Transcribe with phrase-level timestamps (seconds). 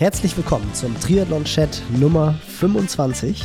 [0.00, 3.44] Herzlich willkommen zum Triathlon-Chat Nummer 25.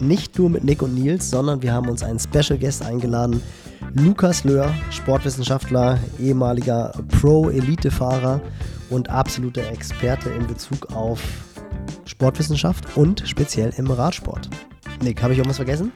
[0.00, 3.42] Nicht nur mit Nick und Nils, sondern wir haben uns einen Special Guest eingeladen.
[3.92, 8.40] Lukas Löhr, Sportwissenschaftler, ehemaliger Pro-Elite-Fahrer
[8.88, 11.20] und absoluter Experte in Bezug auf
[12.06, 14.48] Sportwissenschaft und speziell im Radsport.
[15.02, 15.92] Nick, habe ich irgendwas vergessen?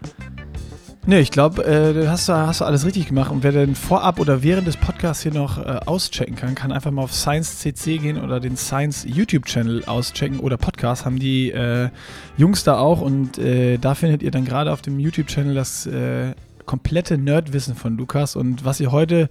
[1.09, 3.30] Nee, ich glaube, äh, hast, hast du alles richtig gemacht.
[3.30, 6.90] Und wer denn vorab oder während des Podcasts hier noch äh, auschecken kann, kann einfach
[6.90, 11.90] mal auf Science CC gehen oder den Science YouTube-Channel auschecken oder Podcast haben die äh,
[12.36, 13.00] Jungs da auch.
[13.00, 16.32] Und äh, da findet ihr dann gerade auf dem YouTube-Channel das äh,
[16.64, 18.35] komplette Nerdwissen von Lukas.
[18.35, 19.29] Und was ihr heute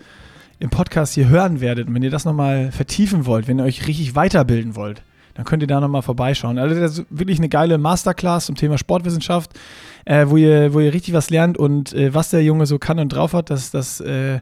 [0.60, 3.86] im Podcast hier hören werdet, und wenn ihr das nochmal vertiefen wollt, wenn ihr euch
[3.86, 5.02] richtig weiterbilden wollt,
[5.36, 6.58] dann könnt ihr da nochmal vorbeischauen.
[6.58, 9.52] Also das ist wirklich eine geile Masterclass zum Thema Sportwissenschaft
[10.06, 13.00] äh, wo, ihr, wo ihr richtig was lernt und äh, was der Junge so kann
[13.00, 14.40] und drauf hat, das, das äh,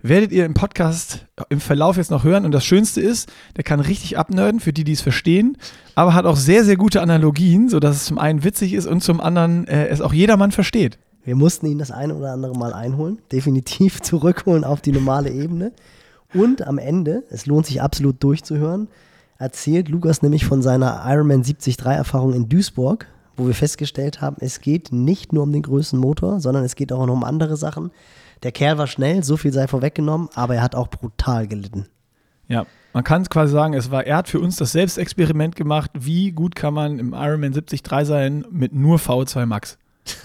[0.00, 2.44] werdet ihr im Podcast im Verlauf jetzt noch hören.
[2.44, 5.56] Und das Schönste ist, der kann richtig abnörden, für die, die es verstehen,
[5.94, 9.20] aber hat auch sehr, sehr gute Analogien, sodass es zum einen witzig ist und zum
[9.20, 10.98] anderen äh, es auch jedermann versteht.
[11.22, 15.72] Wir mussten ihn das eine oder andere Mal einholen, definitiv zurückholen auf die normale Ebene.
[16.32, 18.88] Und am Ende, es lohnt sich absolut durchzuhören,
[19.44, 23.06] erzählt Lukas nämlich von seiner Ironman 73 Erfahrung in Duisburg,
[23.36, 26.92] wo wir festgestellt haben, es geht nicht nur um den größten Motor, sondern es geht
[26.92, 27.90] auch noch um andere Sachen.
[28.42, 31.86] Der Kerl war schnell, so viel sei vorweggenommen, aber er hat auch brutal gelitten.
[32.48, 36.32] Ja, man kann quasi sagen, es war, er hat für uns das Selbstexperiment gemacht, wie
[36.32, 39.76] gut kann man im Ironman 73 sein mit nur V2 Max.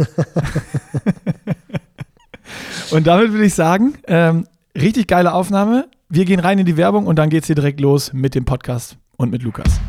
[2.92, 5.90] und damit würde ich sagen, ähm, richtig geile Aufnahme.
[6.10, 8.46] Wir gehen rein in die Werbung und dann geht es hier direkt los mit dem
[8.46, 9.80] Podcast und mit Lukas.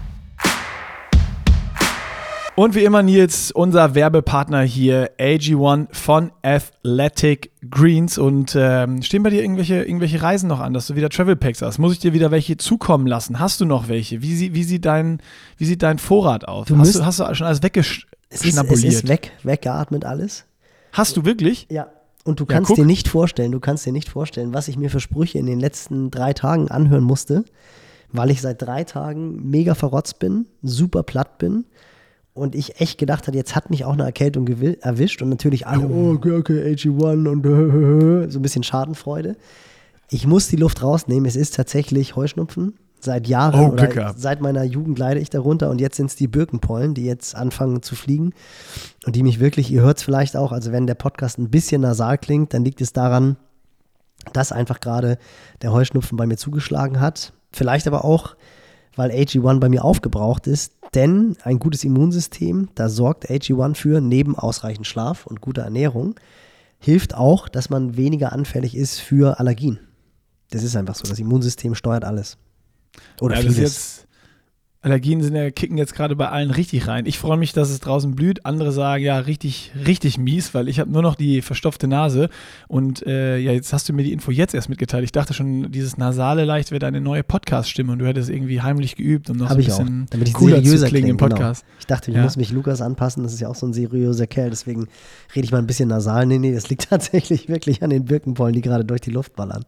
[2.57, 8.19] Und wie immer, Nils, unser Werbepartner hier, AG1 von Athletic Greens.
[8.19, 11.63] Und ähm, stehen bei dir irgendwelche, irgendwelche Reisen noch an, dass du wieder Travel Packs
[11.63, 11.79] hast?
[11.79, 13.39] Muss ich dir wieder welche zukommen lassen?
[13.39, 14.21] Hast du noch welche?
[14.21, 15.23] Wie, wie, sieht, dein,
[15.57, 16.67] wie sieht dein Vorrat aus?
[16.67, 18.09] Du hast, du, hast du schon alles weggeschnabuliert?
[18.29, 20.45] Es ist, es ist weg, weggeatmet alles.
[20.93, 21.67] Hast du wirklich?
[21.71, 21.87] Ja.
[22.25, 24.91] Und du kannst ja, dir nicht vorstellen, du kannst dir nicht vorstellen, was ich mir
[24.91, 27.45] für Sprüche in den letzten drei Tagen anhören musste,
[28.13, 31.65] weil ich seit drei Tagen mega verrotzt bin, super platt bin
[32.35, 35.87] und ich echt gedacht hatte, jetzt hat mich auch eine Erkältung erwischt und natürlich alle,
[35.89, 37.43] oh, okay, AG1 und
[38.33, 39.37] so ein bisschen Schadenfreude.
[40.11, 41.27] Ich muss die Luft rausnehmen.
[41.27, 42.75] Es ist tatsächlich Heuschnupfen.
[43.03, 46.29] Seit Jahren oh, oder seit meiner Jugend leide ich darunter und jetzt sind es die
[46.29, 48.35] Birkenpollen, die jetzt anfangen zu fliegen
[49.07, 51.81] und die mich wirklich, ihr hört es vielleicht auch, also wenn der Podcast ein bisschen
[51.81, 53.37] nasal klingt, dann liegt es daran,
[54.35, 55.17] dass einfach gerade
[55.63, 57.33] der Heuschnupfen bei mir zugeschlagen hat.
[57.53, 58.37] Vielleicht aber auch,
[58.97, 64.37] weil AG1 bei mir aufgebraucht ist, denn ein gutes Immunsystem, da sorgt AG1 für, neben
[64.37, 66.15] ausreichend Schlaf und guter Ernährung,
[66.79, 69.79] hilft auch, dass man weniger anfällig ist für Allergien.
[70.51, 71.09] Das ist einfach so.
[71.09, 72.39] Das Immunsystem steuert alles.
[73.21, 74.07] Oder ja, vieles.
[74.83, 77.05] Allergien sind ja, kicken jetzt gerade bei allen richtig rein.
[77.05, 78.47] Ich freue mich, dass es draußen blüht.
[78.47, 82.31] Andere sagen, ja, richtig, richtig mies, weil ich habe nur noch die verstopfte Nase.
[82.67, 85.05] Und äh, ja, jetzt hast du mir die Info jetzt erst mitgeteilt.
[85.05, 88.97] Ich dachte schon, dieses nasale leicht wäre deine neue Podcast-Stimme und du hättest irgendwie heimlich
[88.97, 91.29] geübt, um noch so ein bisschen Damit ich cooler zu klingen im genau.
[91.29, 91.63] Podcast.
[91.63, 91.77] Genau.
[91.81, 92.23] Ich dachte, ich ja.
[92.23, 93.23] muss mich Lukas anpassen.
[93.23, 94.49] Das ist ja auch so ein seriöser Kerl.
[94.49, 94.89] Deswegen
[95.37, 96.25] rede ich mal ein bisschen nasal.
[96.25, 99.63] Nee, nee, das liegt tatsächlich wirklich an den Birkenpollen, die gerade durch die Luft ballern.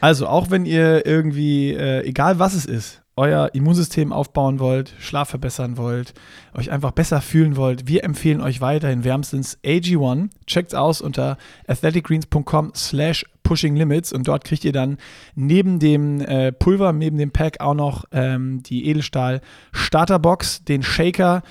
[0.00, 5.30] Also, auch wenn ihr irgendwie, äh, egal was es ist, euer Immunsystem aufbauen wollt, Schlaf
[5.30, 6.12] verbessern wollt,
[6.54, 10.28] euch einfach besser fühlen wollt, wir empfehlen euch weiterhin wärmstens AG1.
[10.46, 14.98] Checkt's aus unter athleticgreens.com slash pushinglimits und dort kriegt ihr dann
[15.34, 19.40] neben dem äh, Pulver, neben dem Pack auch noch ähm, die Edelstahl
[19.72, 21.42] Starterbox, den Shaker,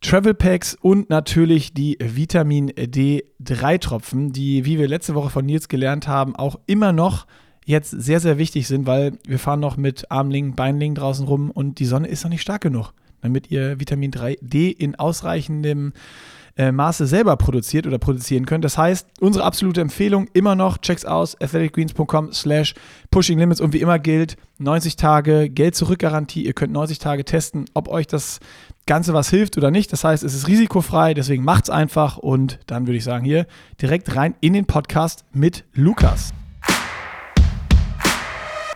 [0.00, 5.68] Travel Packs und natürlich die Vitamin D3 Tropfen, die, wie wir letzte Woche von Nils
[5.68, 7.26] gelernt haben, auch immer noch
[7.64, 11.78] jetzt sehr, sehr wichtig sind, weil wir fahren noch mit Armling, Beinling draußen rum und
[11.78, 15.92] die Sonne ist noch nicht stark genug, damit ihr Vitamin 3D in ausreichendem
[16.56, 18.64] äh, Maße selber produziert oder produzieren könnt.
[18.64, 22.74] Das heißt, unsere absolute Empfehlung immer noch, checks aus, athleticgreens.com slash
[23.10, 26.44] pushing limits und wie immer gilt, 90 Tage Geld zurück Garantie.
[26.44, 28.40] Ihr könnt 90 Tage testen, ob euch das
[28.86, 29.92] Ganze was hilft oder nicht.
[29.92, 33.46] Das heißt, es ist risikofrei, deswegen macht's einfach und dann würde ich sagen, hier
[33.80, 36.34] direkt rein in den Podcast mit Lukas.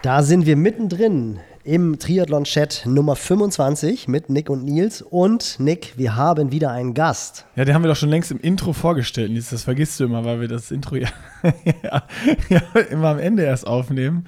[0.05, 5.01] Da sind wir mittendrin im Triathlon-Chat Nummer 25 mit Nick und Nils.
[5.01, 7.47] Und Nick, wir haben wieder einen Gast.
[7.57, 9.33] Ja, den haben wir doch schon längst im Intro vorgestellt.
[9.33, 11.09] Nils, das vergisst du immer, weil wir das Intro ja,
[11.65, 12.03] ja,
[12.51, 12.61] ja
[12.91, 14.27] immer am Ende erst aufnehmen.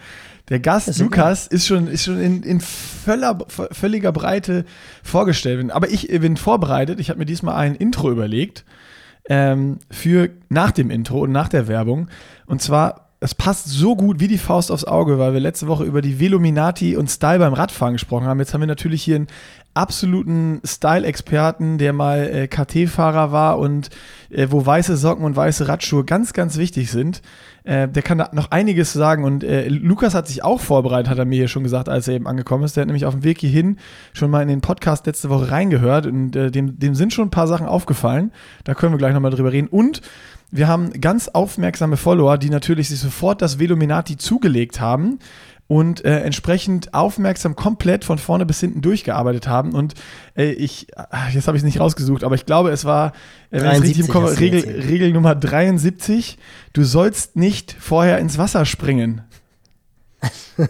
[0.49, 4.65] Der Gast ist Lukas ist schon, ist schon in, in völler, völliger Breite
[5.03, 5.71] vorgestellt.
[5.73, 7.01] Aber ich bin vorbereitet.
[7.01, 8.65] Ich habe mir diesmal ein Intro überlegt
[9.29, 12.09] ähm, für nach dem Intro und nach der Werbung.
[12.47, 15.85] Und zwar es passt so gut wie die Faust aufs Auge, weil wir letzte Woche
[15.85, 18.39] über die Velominati und Style beim Radfahren gesprochen haben.
[18.41, 19.29] Jetzt haben wir natürlich hier einen
[19.73, 23.91] absoluten Style-Experten, der mal äh, KT-Fahrer war und
[24.31, 27.23] äh, wo weiße Socken und weiße Radschuhe ganz, ganz wichtig sind.
[27.65, 31.19] Äh, der kann da noch einiges sagen und äh, Lukas hat sich auch vorbereitet, hat
[31.19, 32.77] er mir hier schon gesagt, als er eben angekommen ist.
[32.77, 33.79] Der hat nämlich auf dem Weg hierhin
[34.13, 37.31] schon mal in den Podcast letzte Woche reingehört und äh, dem, dem sind schon ein
[37.31, 38.31] paar Sachen aufgefallen.
[38.65, 39.69] Da können wir gleich nochmal drüber reden.
[39.69, 40.03] Und
[40.51, 45.19] wir haben ganz aufmerksame Follower, die natürlich sich sofort das Velominati zugelegt haben
[45.69, 49.73] und äh, entsprechend aufmerksam komplett von vorne bis hinten durchgearbeitet haben.
[49.73, 49.95] Und
[50.37, 50.89] äh, ich,
[51.33, 53.13] jetzt habe ich es nicht rausgesucht, aber ich glaube, es war,
[53.51, 56.39] äh, wenn richtig im Kopf, Regel, Regel Nummer 73,
[56.73, 59.23] du sollst nicht vorher ins Wasser springen.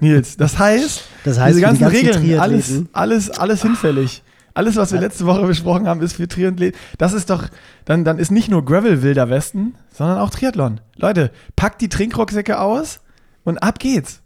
[0.00, 4.22] Nils, das heißt, das heißt diese ganzen, die ganzen Regeln, alles, alles, alles hinfällig.
[4.54, 6.78] Alles, was wir letzte Woche besprochen haben, ist für Triathleten.
[6.96, 7.48] Das ist doch,
[7.84, 10.80] dann, dann ist nicht nur Gravel Wilder Westen, sondern auch Triathlon.
[10.96, 13.00] Leute, packt die Trinkrucksäcke aus
[13.42, 14.22] und ab geht's.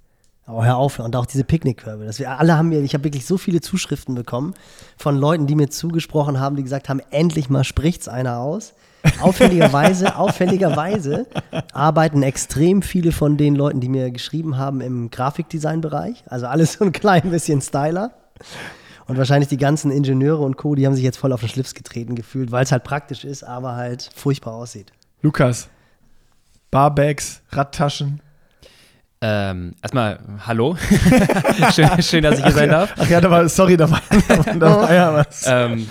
[0.46, 0.98] Oh, hör auf.
[0.98, 2.04] Und auch diese Picknickkörbe.
[2.04, 4.54] Das wir alle haben mir, ich habe wirklich so viele Zuschriften bekommen
[4.98, 8.74] von Leuten, die mir zugesprochen haben, die gesagt haben, endlich mal spricht's einer aus.
[9.20, 11.26] Auffälligerweise, auffälligerweise
[11.72, 16.24] arbeiten extrem viele von den Leuten, die mir geschrieben haben, im Grafikdesign-Bereich.
[16.26, 18.12] Also alles so ein klein bisschen Styler.
[19.08, 21.74] Und wahrscheinlich die ganzen Ingenieure und Co., die haben sich jetzt voll auf den Schlips
[21.74, 24.92] getreten gefühlt, weil es halt praktisch ist, aber halt furchtbar aussieht.
[25.22, 25.68] Lukas,
[26.70, 28.20] Barbags, Radtaschen,
[29.20, 30.76] ähm, erstmal, hallo.
[31.74, 32.94] schön, schön, dass ich hier sein darf.
[32.96, 35.44] Ach ja, da war, sorry, da war, da war ja was.
[35.48, 35.88] Ähm,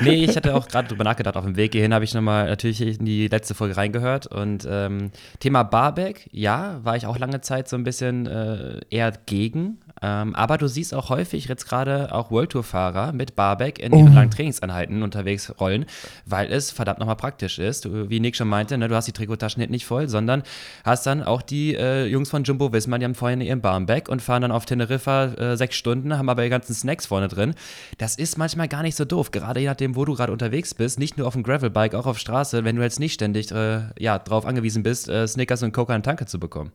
[0.00, 1.36] nee, ich hatte auch gerade drüber nachgedacht.
[1.36, 4.28] Auf dem Weg hierhin habe ich nochmal natürlich in die letzte Folge reingehört.
[4.28, 5.10] Und ähm,
[5.40, 9.80] Thema Barback, ja, war ich auch lange Zeit so ein bisschen äh, eher gegen.
[10.02, 14.12] Ähm, aber du siehst auch häufig jetzt gerade auch World Tour-Fahrer mit Barback in ihren
[14.12, 14.14] oh.
[14.14, 15.86] langen Trainingseinheiten unterwegs rollen,
[16.26, 17.84] weil es verdammt nochmal praktisch ist.
[17.84, 20.42] Du, wie Nick schon meinte, ne, du hast die Trikottaschen nicht voll, sondern
[20.84, 24.20] hast dann auch die äh, Jungs von Jumbo Wismar, die haben vorhin ihren Barback und
[24.20, 27.54] fahren dann auf Teneriffa äh, sechs Stunden, haben aber die ganzen Snacks vorne drin.
[27.98, 30.98] Das ist manchmal gar nicht so doof, gerade je nachdem, wo du gerade unterwegs bist,
[30.98, 34.18] nicht nur auf dem Gravelbike, auch auf Straße, wenn du jetzt nicht ständig äh, ja,
[34.18, 36.72] darauf angewiesen bist, äh, Snickers und Coca in Tanke zu bekommen.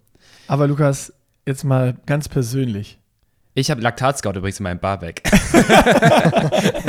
[0.48, 1.14] Aber Lukas,
[1.46, 3.00] jetzt mal ganz persönlich.
[3.58, 5.24] Ich habe Laktatscout übrigens in meinem Barback.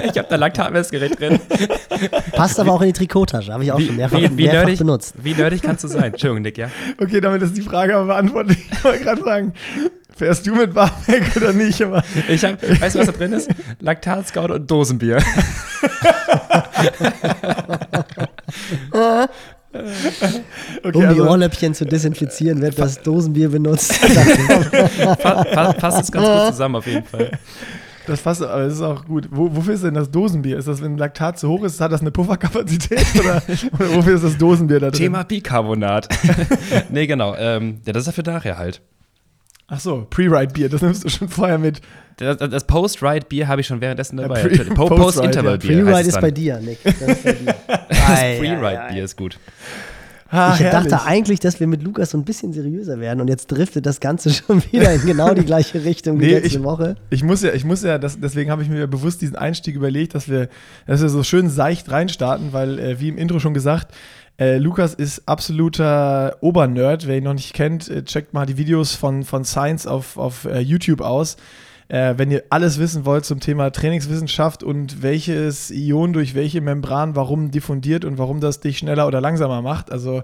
[0.04, 1.40] ich habe da Laktatmessgerät drin.
[2.32, 4.52] Passt aber auch in die Trikottasche, habe ich auch wie, schon mehrfach, wie, wie mehrfach
[4.52, 5.14] nerdig, benutzt.
[5.16, 6.12] Wie nerdig kannst du sein?
[6.12, 6.70] Entschuldigung, Nick, ja?
[7.00, 8.58] Okay, damit ist die Frage aber beantwortet.
[8.70, 9.54] Ich wollte gerade sagen,
[10.14, 11.80] fährst du mit Barback oder nicht?
[11.82, 13.48] Aber ich hab, weißt du, was da drin ist?
[13.80, 15.22] Laktatscout und Dosenbier.
[20.82, 24.00] Okay, um also, die Ohrläppchen zu desinfizieren, wird das Dosenbier benutzt.
[25.22, 27.32] passt es ganz gut zusammen auf jeden Fall.
[28.06, 29.28] Das passt, aber das ist auch gut.
[29.30, 30.56] Wo, wofür ist denn das Dosenbier?
[30.56, 33.04] Ist das, wenn Laktat zu hoch ist, hat das eine Pufferkapazität?
[33.20, 33.42] oder,
[33.72, 34.98] oder wofür ist das Dosenbier da drin?
[34.98, 36.08] Thema Bicarbonat.
[36.90, 37.34] nee, genau.
[37.36, 38.80] Ähm, ja, das ist ja für nachher halt.
[39.70, 41.82] Ach so, Pre-Ride-Bier, das nimmst du schon vorher mit.
[42.16, 44.48] Das, das Post-Ride-Bier habe ich schon währenddessen dabei.
[44.48, 45.84] Ja, Post-Interval-Bier.
[45.84, 46.78] Pre-Ride ist bei dir, Nick.
[46.82, 49.38] Das, das Pre-Ride-Bier ist gut.
[50.30, 50.90] Ah, ich herrlich.
[50.90, 53.98] dachte eigentlich, dass wir mit Lukas so ein bisschen seriöser werden und jetzt driftet das
[54.00, 56.96] Ganze schon wieder in genau die gleiche Richtung wie nee, letzte ich, Woche.
[57.08, 60.14] Ich muss ja, ich muss ja, das, deswegen habe ich mir bewusst diesen Einstieg überlegt,
[60.14, 60.48] dass wir,
[60.86, 63.94] dass wir so schön seicht reinstarten, weil, äh, wie im Intro schon gesagt,
[64.38, 67.06] äh, Lukas ist absoluter Obernerd.
[67.06, 70.44] Wer ihn noch nicht kennt, äh, checkt mal die Videos von, von Science auf, auf
[70.44, 71.36] äh, YouTube aus.
[71.88, 77.16] Äh, wenn ihr alles wissen wollt zum Thema Trainingswissenschaft und welches Ion durch welche Membran
[77.16, 80.22] warum diffundiert und warum das dich schneller oder langsamer macht, also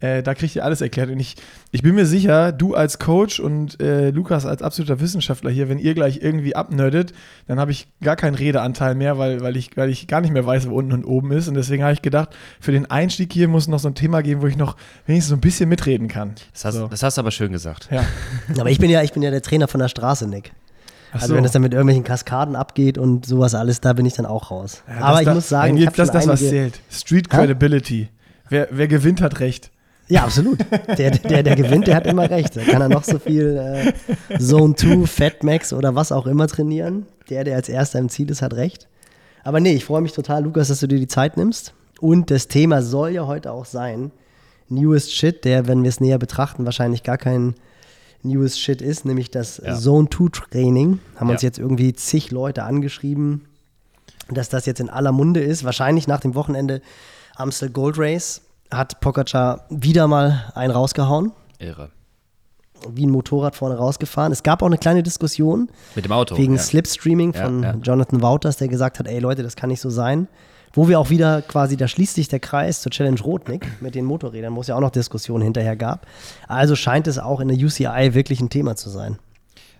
[0.00, 1.08] äh, da kriegt ihr alles erklärt.
[1.08, 1.36] Und ich,
[1.70, 5.78] ich bin mir sicher, du als Coach und äh, Lukas als absoluter Wissenschaftler hier, wenn
[5.78, 7.14] ihr gleich irgendwie abnerdet,
[7.46, 10.44] dann habe ich gar keinen Redeanteil mehr, weil, weil, ich, weil ich gar nicht mehr
[10.44, 11.48] weiß, wo unten und oben ist.
[11.48, 14.42] Und deswegen habe ich gedacht, für den Einstieg hier muss noch so ein Thema geben,
[14.42, 14.76] wo ich noch
[15.06, 16.34] wenigstens so ein bisschen mitreden kann.
[16.52, 16.88] Das hast, so.
[16.88, 17.88] das hast du aber schön gesagt.
[17.90, 18.04] Ja.
[18.60, 20.52] aber ich bin ja, ich bin ja der Trainer von der Straße, Nick.
[21.12, 21.34] Also so.
[21.34, 24.50] wenn es dann mit irgendwelchen Kaskaden abgeht und sowas alles, da bin ich dann auch
[24.50, 24.82] raus.
[24.88, 26.80] Ja, Aber ich da, muss sagen, ich das, das was zählt.
[26.90, 28.08] Street Credibility.
[28.48, 29.70] Wer, wer gewinnt, hat recht.
[30.08, 30.60] Ja, absolut.
[30.98, 32.56] Der, der, der gewinnt, der hat immer recht.
[32.56, 33.92] Da kann er noch so viel
[34.28, 37.06] äh, Zone 2, Fat Max oder was auch immer trainieren.
[37.28, 38.88] Der, der als erster im Ziel ist, hat recht.
[39.42, 41.74] Aber nee, ich freue mich total, Lukas, dass du dir die Zeit nimmst.
[42.00, 44.12] Und das Thema soll ja heute auch sein,
[44.68, 47.54] Newest Shit, der, wenn wir es näher betrachten, wahrscheinlich gar kein
[48.22, 49.76] newest Shit ist, nämlich das ja.
[49.76, 51.00] Zone 2 Training.
[51.16, 51.34] Haben ja.
[51.34, 53.46] uns jetzt irgendwie zig Leute angeschrieben,
[54.28, 55.64] dass das jetzt in aller Munde ist.
[55.64, 56.80] Wahrscheinlich nach dem Wochenende
[57.36, 61.32] Amstel Gold Race hat Pogacar wieder mal einen rausgehauen.
[61.58, 61.90] Irre.
[62.90, 64.32] Wie ein Motorrad vorne rausgefahren.
[64.32, 65.70] Es gab auch eine kleine Diskussion.
[65.94, 66.36] Mit dem Auto.
[66.36, 66.60] Wegen ja.
[66.60, 70.28] Slipstreaming von Jonathan Wouters, der gesagt hat: ey Leute, das kann nicht so sein.
[70.76, 74.04] Wo wir auch wieder quasi, da schließt sich der Kreis zur Challenge Rotnick mit den
[74.04, 76.06] Motorrädern, wo es ja auch noch Diskussionen hinterher gab.
[76.48, 79.18] Also scheint es auch in der UCI wirklich ein Thema zu sein.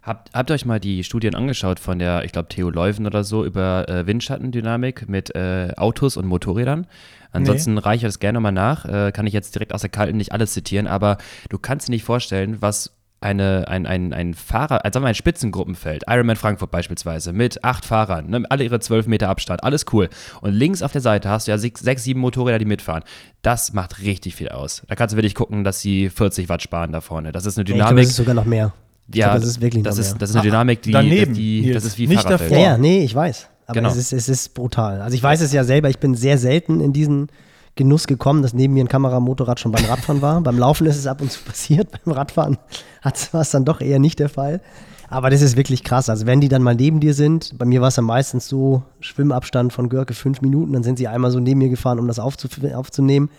[0.03, 3.25] Habt, habt ihr euch mal die Studien angeschaut von der, ich glaube, Theo Leuven oder
[3.25, 6.87] so über äh, Windschattendynamik mit äh, Autos und Motorrädern?
[7.31, 7.81] Ansonsten nee.
[7.81, 8.87] reiche ich das gerne nochmal nach.
[8.87, 11.19] Äh, kann ich jetzt direkt aus der Kalten nicht alles zitieren, aber
[11.51, 16.37] du kannst dir nicht vorstellen, was eine, ein, ein, ein Fahrer, also ein Spitzengruppenfeld, Ironman
[16.37, 20.09] Frankfurt beispielsweise, mit acht Fahrern, ne, alle ihre zwölf Meter Abstand, alles cool.
[20.43, 23.03] Und links auf der Seite hast du ja sechs, sechs, sieben Motorräder, die mitfahren.
[23.43, 24.83] Das macht richtig viel aus.
[24.89, 27.33] Da kannst du wirklich gucken, dass sie 40 Watt sparen da vorne.
[27.33, 27.83] Das ist eine Dynamik.
[27.83, 28.73] Ich glaube, das ist sogar noch mehr.
[29.15, 31.85] Ja, glaube, das ist wirklich das, ist, das ist eine Dynamik, die, Daneben, die das
[31.85, 32.51] ist wie nicht Fahrradwelt.
[32.51, 33.49] Ja, ja, nee, ich weiß.
[33.67, 33.89] Aber genau.
[33.91, 35.01] es, ist, es ist brutal.
[35.01, 37.29] Also ich weiß es ja selber, ich bin sehr selten in diesen
[37.77, 40.41] Genuss gekommen, dass neben mir ein Kameramotorrad schon beim Radfahren war.
[40.41, 42.59] beim Laufen ist es ab und zu passiert, beim Radfahren
[43.03, 44.61] war es dann doch eher nicht der Fall.
[45.09, 46.09] Aber das ist wirklich krass.
[46.09, 48.83] Also wenn die dann mal neben dir sind, bei mir war es ja meistens so,
[49.01, 52.19] Schwimmabstand von Görke fünf Minuten, dann sind sie einmal so neben mir gefahren, um das
[52.19, 53.31] aufzunehmen.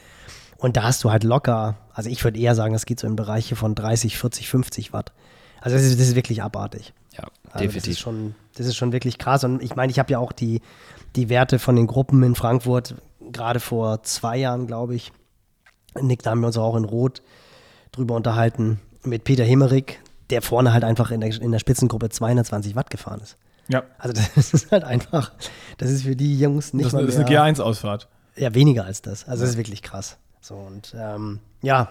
[0.58, 3.16] Und da hast du halt locker, also ich würde eher sagen, das geht so in
[3.16, 5.12] Bereiche von 30, 40, 50 Watt.
[5.62, 6.94] Also das ist, das ist wirklich abartig.
[7.12, 7.82] Ja, also definitiv.
[7.82, 9.44] Das ist, schon, das ist schon wirklich krass.
[9.44, 10.62] Und ich meine, ich habe ja auch die,
[11.16, 12.96] die Werte von den Gruppen in Frankfurt,
[13.32, 15.12] gerade vor zwei Jahren, glaube ich.
[16.00, 17.22] Nick, da haben wir uns auch in Rot
[17.92, 22.76] drüber unterhalten, mit Peter Hemmerich, der vorne halt einfach in der, in der Spitzengruppe 220
[22.76, 23.38] Watt gefahren ist.
[23.68, 23.84] Ja.
[23.98, 25.32] Also das ist halt einfach,
[25.78, 28.08] das ist für die Jungs nicht das, mal Das ist eine G1-Ausfahrt.
[28.36, 29.28] Ja, weniger als das.
[29.28, 30.18] Also das ist wirklich krass.
[30.42, 31.90] So und ähm, ja,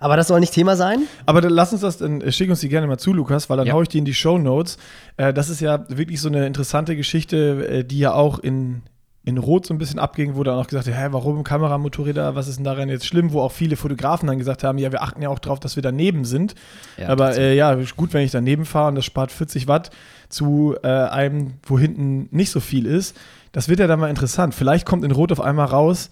[0.00, 1.06] aber das soll nicht Thema sein.
[1.26, 3.66] Aber dann lass uns das, dann schick uns die gerne mal zu, Lukas, weil dann
[3.66, 3.72] ja.
[3.72, 4.78] haue ich die in die Show Notes.
[5.16, 8.82] Äh, das ist ja wirklich so eine interessante Geschichte, äh, die ja auch in,
[9.28, 12.48] in Rot so ein bisschen abging, wo dann auch gesagt hat, hä, warum Kameramotorräder, was
[12.48, 13.32] ist denn daran jetzt schlimm?
[13.32, 15.82] Wo auch viele Fotografen dann gesagt haben, ja, wir achten ja auch darauf, dass wir
[15.82, 16.54] daneben sind.
[16.96, 19.90] Ja, Aber äh, ja, gut, wenn ich daneben fahre und das spart 40 Watt
[20.30, 23.16] zu äh, einem, wo hinten nicht so viel ist.
[23.52, 24.54] Das wird ja dann mal interessant.
[24.54, 26.10] Vielleicht kommt in Rot auf einmal raus,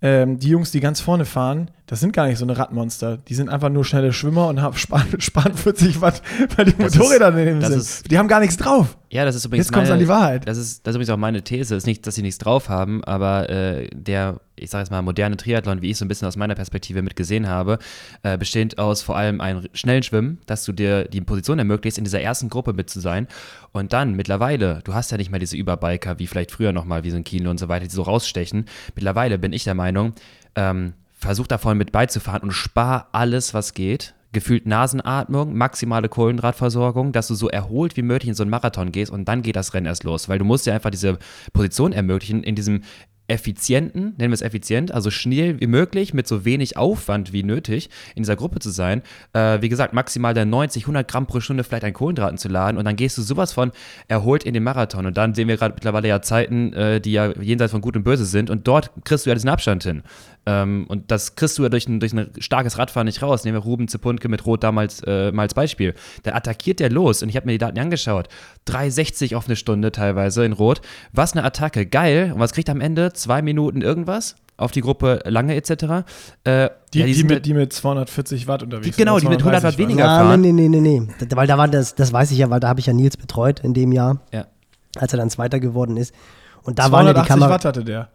[0.00, 3.16] ähm, die Jungs, die ganz vorne fahren, das sind gar nicht so eine Radmonster.
[3.16, 6.22] Die sind einfach nur schnelle Schwimmer und haben, sparen, sparen 40 Watt,
[6.56, 7.78] weil die das Motorräder daneben sind.
[7.78, 8.96] Ist, die haben gar nichts drauf.
[9.10, 10.46] Ja, das ist übrigens Jetzt kommt an die Wahrheit.
[10.46, 11.74] Das ist, das ist übrigens auch meine These.
[11.74, 15.00] Es ist nicht, dass sie nichts drauf haben, aber äh, der, ich sage jetzt mal,
[15.00, 17.78] moderne Triathlon, wie ich so ein bisschen aus meiner Perspektive mitgesehen habe,
[18.22, 22.04] äh, besteht aus vor allem einem schnellen Schwimmen, dass du dir die Position ermöglicht, in
[22.04, 23.28] dieser ersten Gruppe mit zu sein.
[23.72, 27.10] Und dann mittlerweile, du hast ja nicht mehr diese Überbiker, wie vielleicht früher nochmal, wie
[27.10, 28.66] so ein Kino und so weiter, die so rausstechen.
[28.94, 30.12] Mittlerweile bin ich der Meinung,
[30.54, 34.14] ähm, versuch davon mit beizufahren und spar alles, was geht.
[34.32, 39.10] Gefühlt Nasenatmung, maximale Kohlenhydratversorgung, dass du so erholt wie möglich in so einen Marathon gehst
[39.10, 41.18] und dann geht das Rennen erst los, weil du musst dir einfach diese
[41.52, 42.82] Position ermöglichen in diesem
[43.28, 47.90] effizienten, nennen wir es effizient, also schnell wie möglich, mit so wenig Aufwand wie nötig
[48.14, 49.02] in dieser Gruppe zu sein.
[49.34, 52.78] Äh, wie gesagt, maximal dann 90, 100 Gramm pro Stunde vielleicht an Kohlenhydraten zu laden
[52.78, 53.70] und dann gehst du sowas von
[54.08, 55.06] erholt in den Marathon.
[55.06, 58.02] Und dann sehen wir gerade mittlerweile ja Zeiten, äh, die ja jenseits von Gut und
[58.02, 60.02] Böse sind und dort kriegst du ja diesen Abstand hin.
[60.48, 63.44] Ähm, und das kriegst du ja durch ein, durch ein starkes Radfahren nicht raus.
[63.44, 65.94] Nehmen wir Ruben Zepunke mit Rot damals äh, mal als Beispiel.
[66.22, 68.28] Da attackiert der los und ich habe mir die Daten angeschaut.
[68.66, 70.80] 3,60 auf eine Stunde teilweise in Rot.
[71.12, 71.84] Was eine Attacke.
[71.84, 72.32] Geil.
[72.32, 73.12] Und was kriegt er am Ende?
[73.18, 74.36] Zwei Minuten irgendwas?
[74.58, 75.70] auf die Gruppe Lange etc.
[76.42, 79.38] Äh, die, ja, die, die, mit, die mit 240 Watt unterwegs die, Genau, die mit
[79.38, 80.40] 100 Watt weniger ja, fahren.
[80.40, 81.26] Nee, nee, nee, nee, nee.
[81.32, 83.60] Weil da war das, das weiß ich ja, weil da habe ich ja Nils betreut
[83.60, 84.46] in dem Jahr, ja.
[84.96, 86.12] als er dann Zweiter geworden ist.
[86.64, 88.08] Und da waren ja die Kamera, Watt hatte der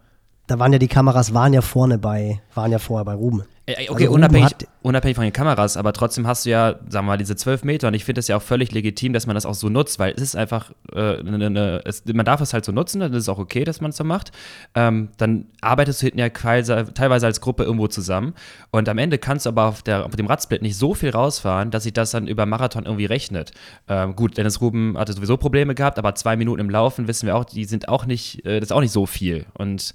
[0.46, 3.44] da waren ja die Kameras, waren ja vorne bei, waren ja vorher bei Ruben.
[3.66, 4.52] Okay, also unabhängig,
[4.82, 7.88] unabhängig von den Kameras, aber trotzdem hast du ja, sagen wir mal, diese zwölf Meter
[7.88, 10.12] und ich finde es ja auch völlig legitim, dass man das auch so nutzt, weil
[10.12, 13.22] es ist einfach, äh, ne, ne, es, man darf es halt so nutzen, dann ist
[13.22, 14.32] es auch okay, dass man es so macht.
[14.74, 18.34] Ähm, dann arbeitest du hinten ja teilweise als Gruppe irgendwo zusammen
[18.70, 21.70] und am Ende kannst du aber auf, der, auf dem Radsplit nicht so viel rausfahren,
[21.70, 23.52] dass sich das dann über Marathon irgendwie rechnet.
[23.88, 27.34] Ähm, gut, Dennis Ruben hatte sowieso Probleme gehabt, aber zwei Minuten im Laufen wissen wir
[27.34, 29.94] auch, die sind auch nicht, äh, das ist auch nicht so viel und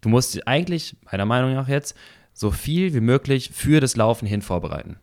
[0.00, 1.96] Du musst eigentlich, meiner Meinung nach jetzt,
[2.38, 4.96] so viel wie möglich für das Laufen hin vorbereiten.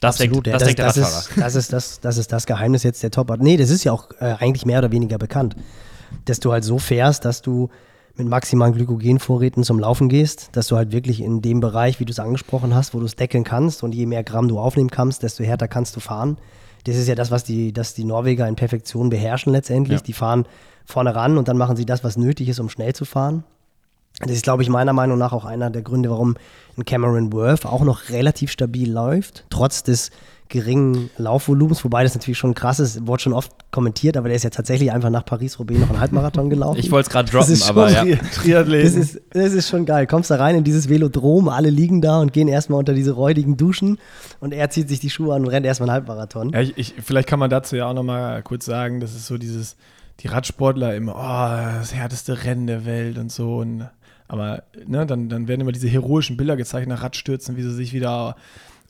[0.00, 1.18] Das Absolut, denkt, das, das, denkt der das Radfahrer.
[1.18, 3.32] Ist, das, ist das, das ist das Geheimnis jetzt der Top.
[3.38, 5.54] Nee, das ist ja auch äh, eigentlich mehr oder weniger bekannt.
[6.24, 7.68] Dass du halt so fährst, dass du
[8.16, 12.10] mit maximalen Glykogenvorräten zum Laufen gehst, dass du halt wirklich in dem Bereich, wie du
[12.10, 15.22] es angesprochen hast, wo du es deckeln kannst und je mehr Gramm du aufnehmen kannst,
[15.22, 16.38] desto härter kannst du fahren.
[16.84, 20.00] Das ist ja das, was die, das die Norweger in Perfektion beherrschen letztendlich.
[20.00, 20.04] Ja.
[20.04, 20.46] Die fahren
[20.84, 23.44] vorne ran und dann machen sie das, was nötig ist, um schnell zu fahren.
[24.20, 26.36] Das ist, glaube ich, meiner Meinung nach auch einer der Gründe, warum
[26.76, 30.10] ein Cameron Worth auch noch relativ stabil läuft, trotz des
[30.48, 34.44] geringen Laufvolumens, wobei das natürlich schon krass ist, wurde schon oft kommentiert, aber der ist
[34.44, 36.78] ja tatsächlich einfach nach Paris-Roubaix noch einen Halbmarathon gelaufen.
[36.78, 38.16] Ich wollte es gerade droppen, aber ja.
[38.34, 38.86] Triathleten.
[38.86, 40.06] Das ist, das ist schon geil.
[40.06, 43.56] Kommst da rein in dieses Velodrom, alle liegen da und gehen erstmal unter diese räudigen
[43.56, 43.98] Duschen
[44.40, 46.50] und er zieht sich die Schuhe an und rennt erstmal einen Halbmarathon.
[46.52, 49.36] Ja, ich, ich, vielleicht kann man dazu ja auch nochmal kurz sagen, das ist so
[49.36, 49.76] dieses,
[50.20, 53.88] die Radsportler immer, oh, das härteste Rennen der Welt und so und
[54.28, 57.92] aber ne, dann, dann werden immer diese heroischen Bilder gezeigt nach Radstürzen, wie sie sich
[57.92, 58.36] wieder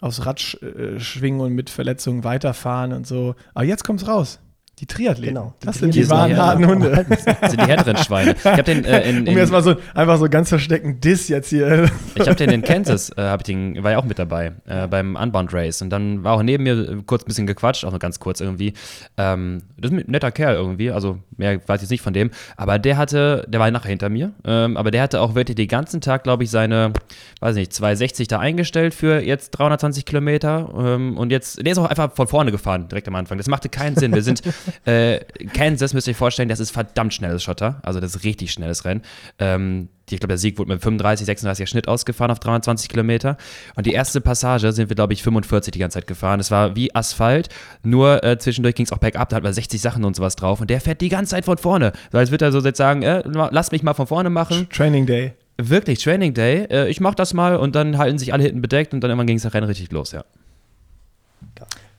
[0.01, 3.35] aufs Rad äh, schwingen und mit Verletzungen weiterfahren und so.
[3.55, 4.41] Aber jetzt kommt's raus.
[4.81, 5.35] Die Triathleten.
[5.35, 5.55] Genau.
[5.61, 7.05] Die das sind die wahren harten Hunde.
[7.09, 8.37] Das sind die härteren Schweine.
[8.39, 11.29] Ich hab den, äh, in, in, um jetzt mal so einfach so ganz versteckten Diss
[11.29, 11.91] jetzt hier.
[12.15, 15.17] Ich habe den in Kansas, äh, hab den, war ja auch mit dabei äh, beim
[15.17, 18.21] Unbound Race und dann war auch neben mir kurz ein bisschen gequatscht, auch nur ganz
[18.21, 18.73] kurz irgendwie.
[19.17, 22.31] Ähm, das ist ein netter Kerl irgendwie, also mehr weiß ich jetzt nicht von dem,
[22.57, 25.69] aber der hatte, der war nachher hinter mir, ähm, aber der hatte auch wirklich den
[25.69, 26.93] ganzen Tag, glaube ich, seine,
[27.41, 31.87] weiß nicht, 260 da eingestellt für jetzt 320 Kilometer ähm, und jetzt, der ist auch
[31.91, 33.39] einfach von vorne gefahren direkt am Anfang.
[33.39, 34.15] Das machte keinen Sinn.
[34.15, 34.43] Wir sind
[34.85, 35.21] äh,
[35.53, 37.81] Kansas müsst ihr euch vorstellen, das ist verdammt schnelles Schotter.
[37.83, 39.03] Also das ist richtig schnelles Rennen.
[39.39, 43.37] Ähm, ich glaube, der Sieg wurde mit 35, 36er Schnitt ausgefahren auf 320 Kilometer.
[43.77, 46.41] Und die erste Passage sind wir, glaube ich, 45 die ganze Zeit gefahren.
[46.41, 47.49] Es war wie Asphalt,
[47.83, 50.61] nur äh, zwischendurch ging es auch bergab, da hat man 60 Sachen und sowas drauf.
[50.61, 51.93] Und der fährt die ganze Zeit von vorne.
[52.13, 54.69] So als würde er so jetzt sagen, äh, lass mich mal von vorne machen.
[54.71, 55.33] Training Day.
[55.61, 56.67] Wirklich, Training Day.
[56.71, 59.27] Äh, ich mach das mal und dann halten sich alle hinten bedeckt und dann irgendwann
[59.27, 60.25] ging es Rennen richtig los, ja.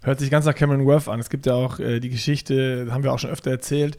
[0.01, 1.19] Hört sich ganz nach Cameron Worth an.
[1.19, 3.97] Es gibt ja auch äh, die Geschichte, haben wir auch schon öfter erzählt.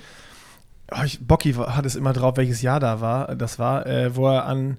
[0.92, 3.36] Oh, ich, Bocky hat es immer drauf, welches Jahr da war.
[3.36, 4.78] Das war, äh, wo er an,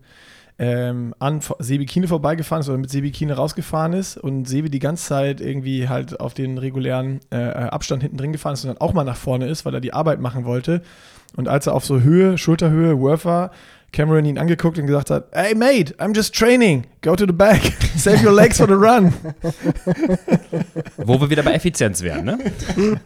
[0.58, 4.80] ähm, an Sebi Kine vorbeigefahren ist oder mit Sebi Kine rausgefahren ist und Sebi die
[4.80, 8.70] ganze Zeit irgendwie halt auf den regulären äh, äh, Abstand hinten drin gefahren ist und
[8.70, 10.82] dann auch mal nach vorne ist, weil er die Arbeit machen wollte.
[11.36, 13.52] Und als er auf so Höhe, Schulterhöhe, Worth war,
[13.92, 17.62] Cameron ihn angeguckt und gesagt hat, hey mate, I'm just training, go to the back,
[17.98, 19.14] save your legs for the run.
[20.98, 22.38] Wo wir wieder bei Effizienz wären, ne?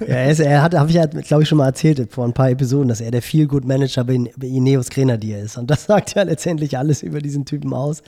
[0.00, 2.34] ja, er, ist, er hat, habe ich ja, glaube ich, schon mal erzählt vor ein
[2.34, 5.56] paar Episoden, dass er der Feel Good Manager bei, bei Ineos Grenadier ist.
[5.56, 8.02] Und das sagt ja letztendlich alles über diesen Typen aus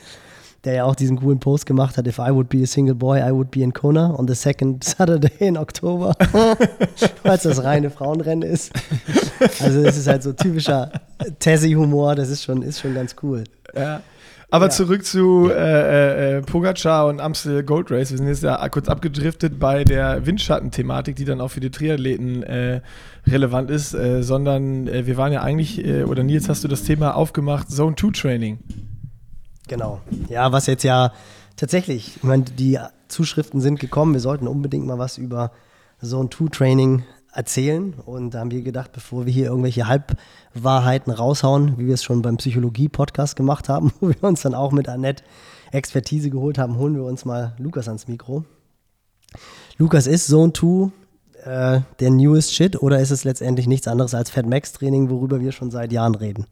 [0.65, 3.19] der ja auch diesen coolen Post gemacht hat, if I would be a single boy,
[3.19, 6.15] I would be in Kona on the second Saturday in Oktober,
[7.23, 8.73] weil es das reine Frauenrennen ist.
[9.61, 10.91] Also das ist halt so typischer
[11.39, 13.45] Tessie-Humor, das ist schon, ist schon ganz cool.
[13.77, 14.01] Ja.
[14.51, 14.71] Aber ja.
[14.71, 18.13] zurück zu äh, äh, Pogacar und Amstel Gold Race.
[18.13, 22.45] Wir sind jetzt ja kurz abgedriftet bei der Windschatten-Thematik, die dann auch für die Triathleten
[22.45, 22.81] äh,
[23.27, 26.85] relevant ist, äh, sondern äh, wir waren ja eigentlich, äh, oder Nils, hast du das
[26.85, 28.59] Thema aufgemacht, Zone 2 Training.
[29.69, 30.01] Genau.
[30.29, 31.13] Ja, was jetzt ja
[31.57, 35.53] tatsächlich, ich meine, die Zuschriften sind gekommen, wir sollten unbedingt mal was über
[36.03, 37.95] Zone 2 Training erzählen.
[38.07, 42.23] Und da haben wir gedacht, bevor wir hier irgendwelche Halbwahrheiten raushauen, wie wir es schon
[42.23, 45.25] beim Psychologie-Podcast gemacht haben, wo wir uns dann auch mit Annette
[45.73, 48.45] Expertise geholt haben, holen wir uns mal Lukas ans Mikro.
[49.77, 50.93] Lukas ist Zone 2
[51.45, 55.41] äh, der newest Shit oder ist es letztendlich nichts anderes als Fat Max Training, worüber
[55.41, 56.47] wir schon seit Jahren reden?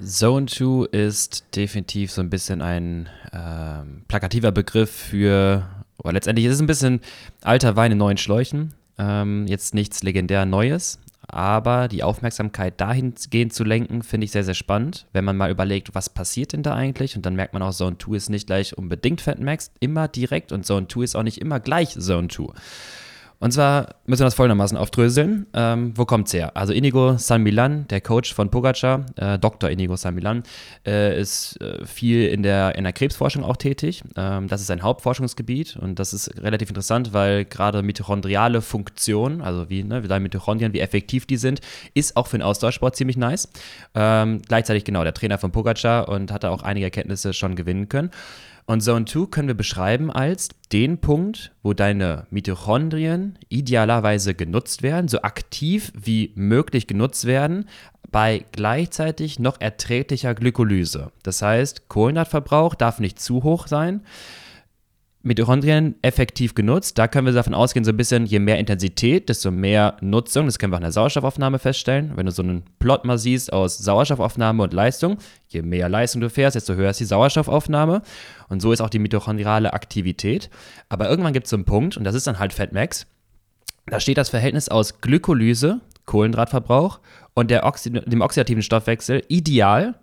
[0.00, 6.54] Zone 2 ist definitiv so ein bisschen ein äh, plakativer Begriff für, oder letztendlich ist
[6.54, 7.00] es ein bisschen
[7.42, 8.74] alter Wein in neuen Schläuchen.
[8.98, 14.54] Ähm, jetzt nichts legendär Neues, aber die Aufmerksamkeit dahingehend zu lenken, finde ich sehr, sehr
[14.54, 17.72] spannend, wenn man mal überlegt, was passiert denn da eigentlich und dann merkt man auch,
[17.72, 21.22] Zone 2 ist nicht gleich unbedingt Fat Max, immer direkt und Zone 2 ist auch
[21.22, 22.52] nicht immer gleich Zone 2.
[23.42, 25.46] Und zwar müssen wir das folgendermaßen aufdröseln.
[25.52, 26.56] Ähm, wo es her?
[26.56, 29.68] Also Inigo San Milan, der Coach von Pogacar, äh, Dr.
[29.68, 30.44] Inigo San Milan,
[30.86, 34.04] äh, ist äh, viel in der, in der Krebsforschung auch tätig.
[34.16, 39.68] Ähm, das ist sein Hauptforschungsgebiet und das ist relativ interessant, weil gerade mitochondriale Funktion, also
[39.68, 41.60] wie, ne, wie deine Mitochondrien, wie effektiv die sind,
[41.94, 43.48] ist auch für den Ausdauersport ziemlich nice.
[43.96, 47.88] Ähm, gleichzeitig genau der Trainer von Pogacar und hat da auch einige Erkenntnisse schon gewinnen
[47.88, 48.12] können.
[48.64, 55.08] Und Zone 2 können wir beschreiben als den Punkt, wo deine Mitochondrien idealerweise genutzt werden,
[55.08, 57.68] so aktiv wie möglich genutzt werden,
[58.10, 61.10] bei gleichzeitig noch erträglicher Glykolyse.
[61.22, 64.02] Das heißt, Kohlenhydratverbrauch darf nicht zu hoch sein.
[65.22, 66.98] Mitochondrien effektiv genutzt.
[66.98, 70.46] Da können wir davon ausgehen, so ein bisschen, je mehr Intensität, desto mehr Nutzung.
[70.46, 72.12] Das können wir an der Sauerstoffaufnahme feststellen.
[72.16, 76.28] Wenn du so einen Plot mal siehst aus Sauerstoffaufnahme und Leistung, je mehr Leistung du
[76.28, 78.02] fährst, desto höher ist die Sauerstoffaufnahme.
[78.48, 80.50] Und so ist auch die mitochondriale Aktivität.
[80.88, 83.06] Aber irgendwann gibt es so einen Punkt, und das ist dann halt Fatmax.
[83.86, 87.00] Da steht das Verhältnis aus Glykolyse, Kohlenhydratverbrauch,
[87.34, 89.94] und der Oxi dem oxidativen Stoffwechsel ideal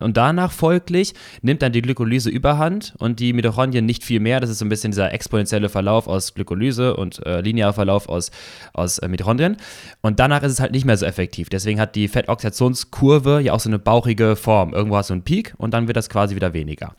[0.00, 4.40] und danach folglich nimmt dann die Glykolyse überhand und die Mitochondrien nicht viel mehr.
[4.40, 8.30] Das ist so ein bisschen dieser exponentielle Verlauf aus Glykolyse und äh, linearer Verlauf aus,
[8.72, 9.56] aus äh, Mitochondrien.
[10.00, 11.48] Und danach ist es halt nicht mehr so effektiv.
[11.48, 14.72] Deswegen hat die Fettoxidationskurve ja auch so eine bauchige Form.
[14.72, 16.94] Irgendwo hast du einen Peak und dann wird das quasi wieder weniger.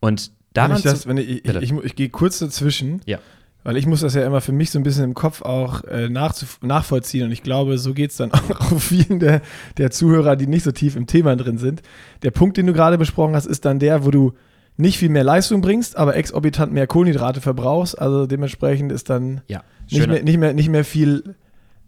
[0.00, 0.72] Und daran.
[0.72, 3.00] Wenn ich, das, wenn ich, ich, ich, ich gehe kurz dazwischen.
[3.06, 3.18] Ja.
[3.64, 6.10] Weil ich muss das ja immer für mich so ein bisschen im Kopf auch äh,
[6.10, 9.40] nachvollziehen und ich glaube, so geht es dann auch, vielen der,
[9.78, 11.82] der Zuhörer, die nicht so tief im Thema drin sind.
[12.22, 14.34] Der Punkt, den du gerade besprochen hast, ist dann der, wo du
[14.76, 17.98] nicht viel mehr Leistung bringst, aber exorbitant mehr Kohlenhydrate verbrauchst.
[17.98, 21.34] Also dementsprechend ist dann ja, nicht, mehr, nicht, mehr, nicht mehr viel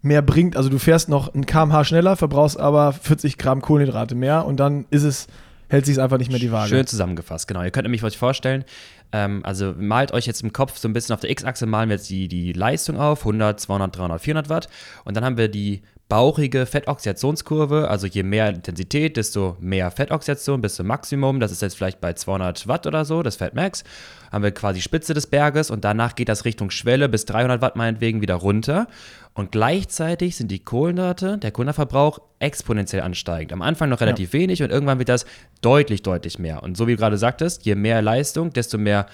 [0.01, 0.57] mehr bringt.
[0.57, 4.85] Also du fährst noch ein kmh schneller, verbrauchst aber 40 Gramm Kohlenhydrate mehr und dann
[4.89, 5.27] ist es
[5.69, 6.69] hält sich einfach nicht mehr die Waage.
[6.69, 7.61] Schön zusammengefasst, genau.
[7.61, 8.63] Ihr könnt nämlich euch vorstellen,
[9.11, 11.95] ähm, also malt euch jetzt im Kopf so ein bisschen auf der X-Achse, malen wir
[11.95, 14.69] jetzt die, die Leistung auf, 100, 200, 300, 400 Watt.
[15.05, 20.75] Und dann haben wir die bauchige Fettoxidationskurve, also je mehr Intensität, desto mehr Fettoxidation bis
[20.75, 21.39] zum Maximum.
[21.39, 23.83] Das ist jetzt vielleicht bei 200 Watt oder so, das Fat Max.
[24.31, 27.75] Haben wir quasi Spitze des Berges und danach geht das Richtung Schwelle bis 300 Watt
[27.75, 28.87] meinetwegen wieder runter.
[29.33, 33.53] Und gleichzeitig sind die Kohlenhydrate, der Kohlenhydratverbrauch exponentiell ansteigend.
[33.53, 34.39] Am Anfang noch relativ ja.
[34.39, 35.25] wenig und irgendwann wird das
[35.61, 36.63] deutlich, deutlich mehr.
[36.63, 39.07] Und so wie du gerade sagtest, je mehr Leistung, desto mehr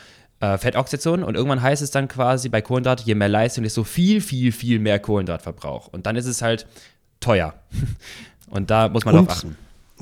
[0.44, 4.20] äh, Fettoxidation und irgendwann heißt es dann quasi bei Kohlenhydrat, je mehr Leistung, desto viel,
[4.20, 5.88] viel, viel mehr Kohlenhydratverbrauch.
[5.88, 6.68] Und dann ist es halt
[7.22, 7.54] teuer.
[8.50, 9.56] und da muss man und, drauf achten.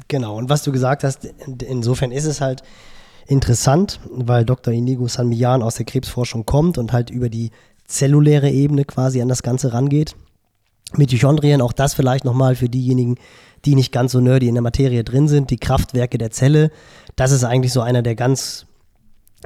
[0.08, 1.30] Genau, und was du gesagt hast,
[1.68, 2.64] insofern ist es halt
[3.28, 4.74] interessant, weil Dr.
[4.74, 7.52] Inigo Sanmillan aus der Krebsforschung kommt und halt über die
[7.86, 10.16] zelluläre Ebene quasi an das Ganze rangeht.
[10.98, 13.18] Mitochondrien, auch das vielleicht nochmal für diejenigen,
[13.64, 16.72] die nicht ganz so nerdy in der Materie drin sind, die Kraftwerke der Zelle.
[17.16, 18.66] Das ist eigentlich so einer der ganz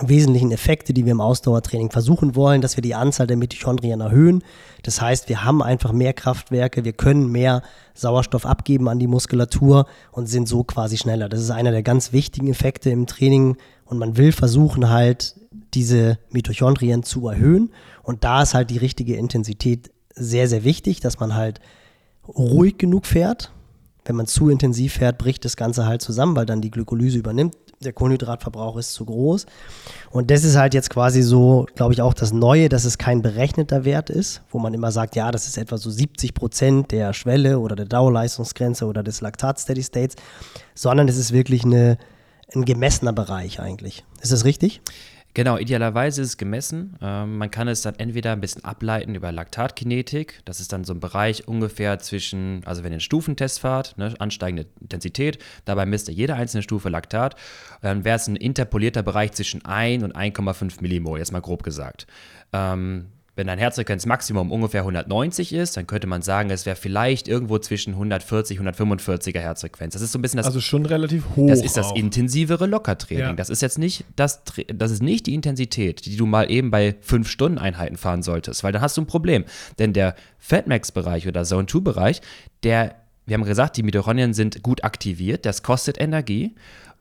[0.02, 4.44] wesentlichen Effekte, die wir im Ausdauertraining versuchen wollen, dass wir die Anzahl der Mitochondrien erhöhen.
[4.84, 7.62] Das heißt, wir haben einfach mehr Kraftwerke, wir können mehr
[7.94, 11.30] Sauerstoff abgeben an die Muskulatur und sind so quasi schneller.
[11.30, 13.56] Das ist einer der ganz wichtigen Effekte im Training
[13.86, 15.36] und man will versuchen halt
[15.74, 17.72] diese Mitochondrien zu erhöhen
[18.04, 21.62] und da ist halt die richtige Intensität sehr, sehr wichtig, dass man halt
[22.28, 23.52] ruhig genug fährt.
[24.06, 27.56] Wenn man zu intensiv fährt, bricht das Ganze halt zusammen, weil dann die Glykolyse übernimmt
[27.86, 29.46] der Kohlenhydratverbrauch ist zu groß.
[30.12, 33.22] Und das ist halt jetzt quasi so, glaube ich, auch das Neue, dass es kein
[33.22, 37.14] berechneter Wert ist, wo man immer sagt, ja, das ist etwa so 70 Prozent der
[37.14, 40.16] Schwelle oder der Dauerleistungsgrenze oder des Laktat-Steady-States,
[40.74, 41.98] sondern es ist wirklich eine,
[42.54, 44.04] ein gemessener Bereich eigentlich.
[44.22, 44.82] Ist das richtig?
[45.36, 46.96] Genau, idealerweise ist es gemessen.
[47.02, 50.40] Ähm, man kann es dann entweder ein bisschen ableiten über Laktatkinetik.
[50.46, 54.14] Das ist dann so ein Bereich ungefähr zwischen, also wenn ihr einen Stufentest fahrt, ne,
[54.20, 57.36] ansteigende Intensität, dabei misst ihr jede einzelne Stufe Laktat.
[57.82, 62.08] Dann wäre es ein interpolierter Bereich zwischen 1 und 1,5 Millimol, jetzt mal grob gesagt.
[62.54, 67.58] Ähm, wenn dein Herzfrequenzmaximum ungefähr 190 ist, dann könnte man sagen, es wäre vielleicht irgendwo
[67.60, 69.94] zwischen 140 und 145er Herzfrequenz.
[69.94, 70.46] Das ist so ein bisschen das.
[70.46, 71.48] Also schon relativ hoch.
[71.48, 71.96] Das ist das auch.
[71.96, 73.24] intensivere Lockertraining.
[73.24, 73.34] Ja.
[73.34, 74.44] Das ist jetzt nicht das,
[74.74, 78.64] das ist nicht die Intensität, die du mal eben bei 5 Stunden Einheiten fahren solltest,
[78.64, 79.44] weil dann hast du ein Problem.
[79.80, 82.22] Denn der Fatmax-Bereich oder Zone 2-Bereich,
[82.64, 82.96] der,
[83.26, 86.56] wir haben gesagt, die Mitochondrien sind gut aktiviert, das kostet Energie.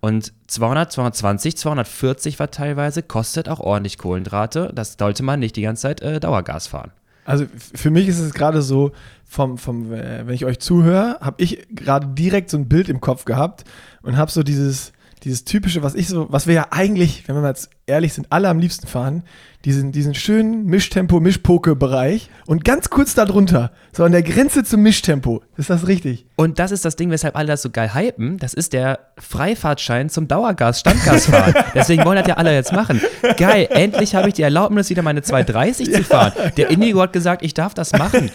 [0.04, 4.70] Und 200, 220, 240 Watt teilweise kostet auch ordentlich Kohlenhydrate.
[4.74, 6.90] Das sollte man nicht die ganze Zeit äh, Dauergas fahren.
[7.24, 8.92] Also für mich ist es gerade so,
[9.24, 13.00] vom, vom, äh, wenn ich euch zuhöre, habe ich gerade direkt so ein Bild im
[13.00, 13.64] Kopf gehabt
[14.02, 17.40] und habe so dieses, dieses typische, was ich so, was wir ja eigentlich, wenn wir
[17.40, 19.24] mal jetzt ehrlich sind, alle am liebsten fahren,
[19.64, 25.42] diesen, diesen schönen Mischtempo, Mischpoke-Bereich und ganz kurz darunter, so an der Grenze zum Mischtempo.
[25.56, 26.26] Ist das richtig?
[26.36, 28.38] Und das ist das Ding, weshalb alle das so geil hypen.
[28.38, 31.54] Das ist der Freifahrtschein zum Dauergas-Standgasfahren.
[31.74, 33.00] Deswegen wollen das ja alle jetzt machen.
[33.36, 35.98] Geil, endlich habe ich die Erlaubnis, wieder meine 230 ja.
[35.98, 36.32] zu fahren.
[36.56, 38.30] Der Indigo hat gesagt, ich darf das machen.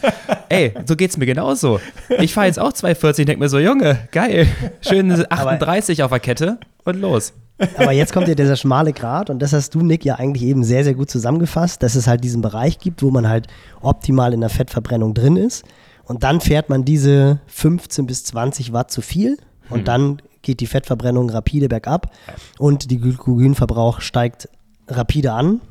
[0.49, 1.79] Ey, so geht es mir genauso.
[2.19, 4.47] Ich fahre jetzt auch 240 und denke mir so, Junge, geil,
[4.81, 7.33] schön 38 Aber auf der Kette und los.
[7.77, 10.63] Aber jetzt kommt ja dieser schmale Grat und das hast du, Nick, ja eigentlich eben
[10.63, 13.47] sehr, sehr gut zusammengefasst, dass es halt diesen Bereich gibt, wo man halt
[13.81, 15.65] optimal in der Fettverbrennung drin ist.
[16.05, 19.37] Und dann fährt man diese 15 bis 20 Watt zu viel
[19.69, 19.85] und hm.
[19.85, 22.11] dann geht die Fettverbrennung rapide bergab
[22.57, 24.49] und die Glykogenverbrauch steigt
[24.87, 25.61] rapide an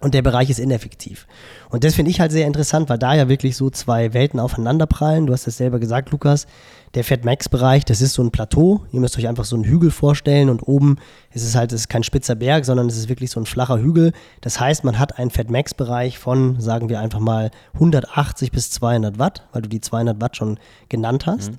[0.00, 1.26] und der Bereich ist ineffektiv.
[1.68, 5.26] Und das finde ich halt sehr interessant, weil da ja wirklich so zwei Welten aufeinanderprallen.
[5.26, 6.46] Du hast es selber gesagt, Lukas.
[6.94, 8.80] Der Fat Max-Bereich, das ist so ein Plateau.
[8.90, 10.96] Ihr müsst euch einfach so einen Hügel vorstellen und oben
[11.32, 13.78] ist es halt, es ist kein spitzer Berg, sondern es ist wirklich so ein flacher
[13.78, 14.12] Hügel.
[14.40, 19.20] Das heißt, man hat einen Fat Max-Bereich von, sagen wir einfach mal, 180 bis 200
[19.20, 20.58] Watt, weil du die 200 Watt schon
[20.88, 21.52] genannt hast.
[21.52, 21.58] Mhm.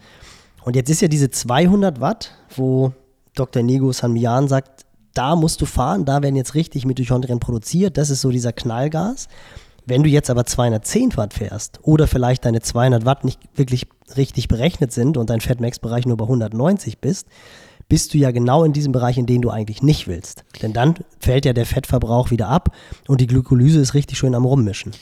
[0.63, 2.91] Und jetzt ist ja diese 200 Watt, wo
[3.36, 3.63] Dr.
[3.63, 8.21] Nego Sanmian sagt, da musst du fahren, da werden jetzt richtig Mitochondrien produziert, das ist
[8.21, 9.28] so dieser Knallgas.
[9.86, 14.47] Wenn du jetzt aber 210 Watt fährst oder vielleicht deine 200 Watt nicht wirklich richtig
[14.47, 17.28] berechnet sind und dein Fatmax-Bereich nur bei 190 bist,
[17.89, 20.45] bist du ja genau in diesem Bereich, in den du eigentlich nicht willst.
[20.62, 22.76] Denn dann fällt ja der Fettverbrauch wieder ab
[23.08, 24.93] und die Glykolyse ist richtig schön am Rummischen.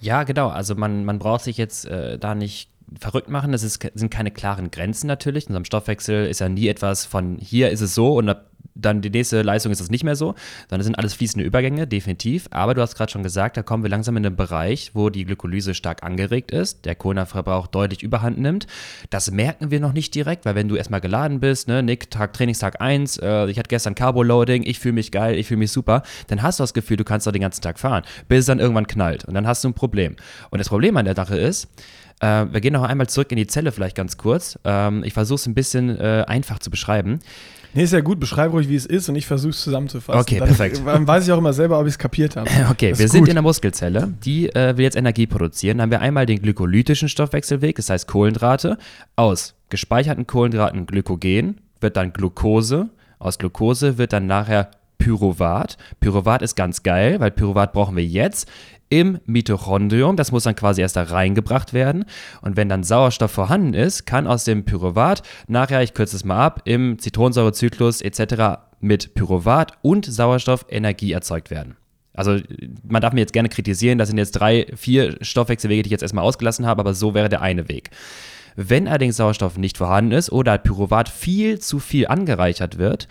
[0.00, 0.48] Ja, genau.
[0.48, 3.52] Also man, man braucht sich jetzt äh, da nicht verrückt machen.
[3.52, 5.44] Das ist, sind keine klaren Grenzen natürlich.
[5.44, 8.34] In unserem Stoffwechsel ist ja nie etwas von hier ist es so und
[8.80, 10.34] dann die nächste Leistung ist das nicht mehr so,
[10.68, 12.48] sondern es sind alles fließende Übergänge, definitiv.
[12.50, 15.24] Aber du hast gerade schon gesagt, da kommen wir langsam in den Bereich, wo die
[15.24, 18.66] Glykolyse stark angeregt ist, der Kohlenverbrauch deutlich überhand nimmt.
[19.10, 22.32] Das merken wir noch nicht direkt, weil wenn du erstmal geladen bist, ne, Nick, Tag,
[22.32, 26.02] Trainingstag 1, äh, ich hatte gestern Carbo-Loading, ich fühle mich geil, ich fühle mich super,
[26.28, 28.58] dann hast du das Gefühl, du kannst doch den ganzen Tag fahren, bis es dann
[28.58, 30.16] irgendwann knallt und dann hast du ein Problem.
[30.50, 31.68] Und das Problem an der Sache ist,
[32.20, 34.58] äh, wir gehen noch einmal zurück in die Zelle vielleicht ganz kurz.
[34.64, 37.20] Ähm, ich versuche es ein bisschen äh, einfach zu beschreiben.
[37.74, 40.20] Nee, ist ja gut, beschreib ruhig, wie es ist und ich versuche es zusammenzufassen.
[40.20, 40.82] Okay, dann, perfekt.
[40.84, 42.50] Dann weiß ich auch immer selber, ob ich es kapiert habe.
[42.70, 45.78] Okay, wir sind in der Muskelzelle, die äh, will jetzt Energie produzieren.
[45.78, 48.78] Dann haben wir einmal den glykolytischen Stoffwechselweg, das heißt Kohlenhydrate,
[49.16, 54.70] aus gespeicherten Kohlenhydraten Glykogen, wird dann Glucose, aus Glucose wird dann nachher
[55.00, 55.76] Pyruvat.
[55.98, 58.48] Pyruvat ist ganz geil, weil Pyruvat brauchen wir jetzt
[58.90, 60.16] im Mitochondrium.
[60.16, 62.04] Das muss dann quasi erst da reingebracht werden.
[62.42, 66.44] Und wenn dann Sauerstoff vorhanden ist, kann aus dem Pyruvat nachher, ich kürze es mal
[66.44, 68.60] ab, im Zitronensäurezyklus etc.
[68.80, 71.76] mit Pyruvat und Sauerstoff Energie erzeugt werden.
[72.12, 72.38] Also
[72.86, 76.02] man darf mir jetzt gerne kritisieren, das sind jetzt drei, vier Stoffwechselwege, die ich jetzt
[76.02, 77.90] erstmal ausgelassen habe, aber so wäre der eine Weg.
[78.56, 83.08] Wenn allerdings Sauerstoff nicht vorhanden ist oder Pyruvat viel zu viel angereichert wird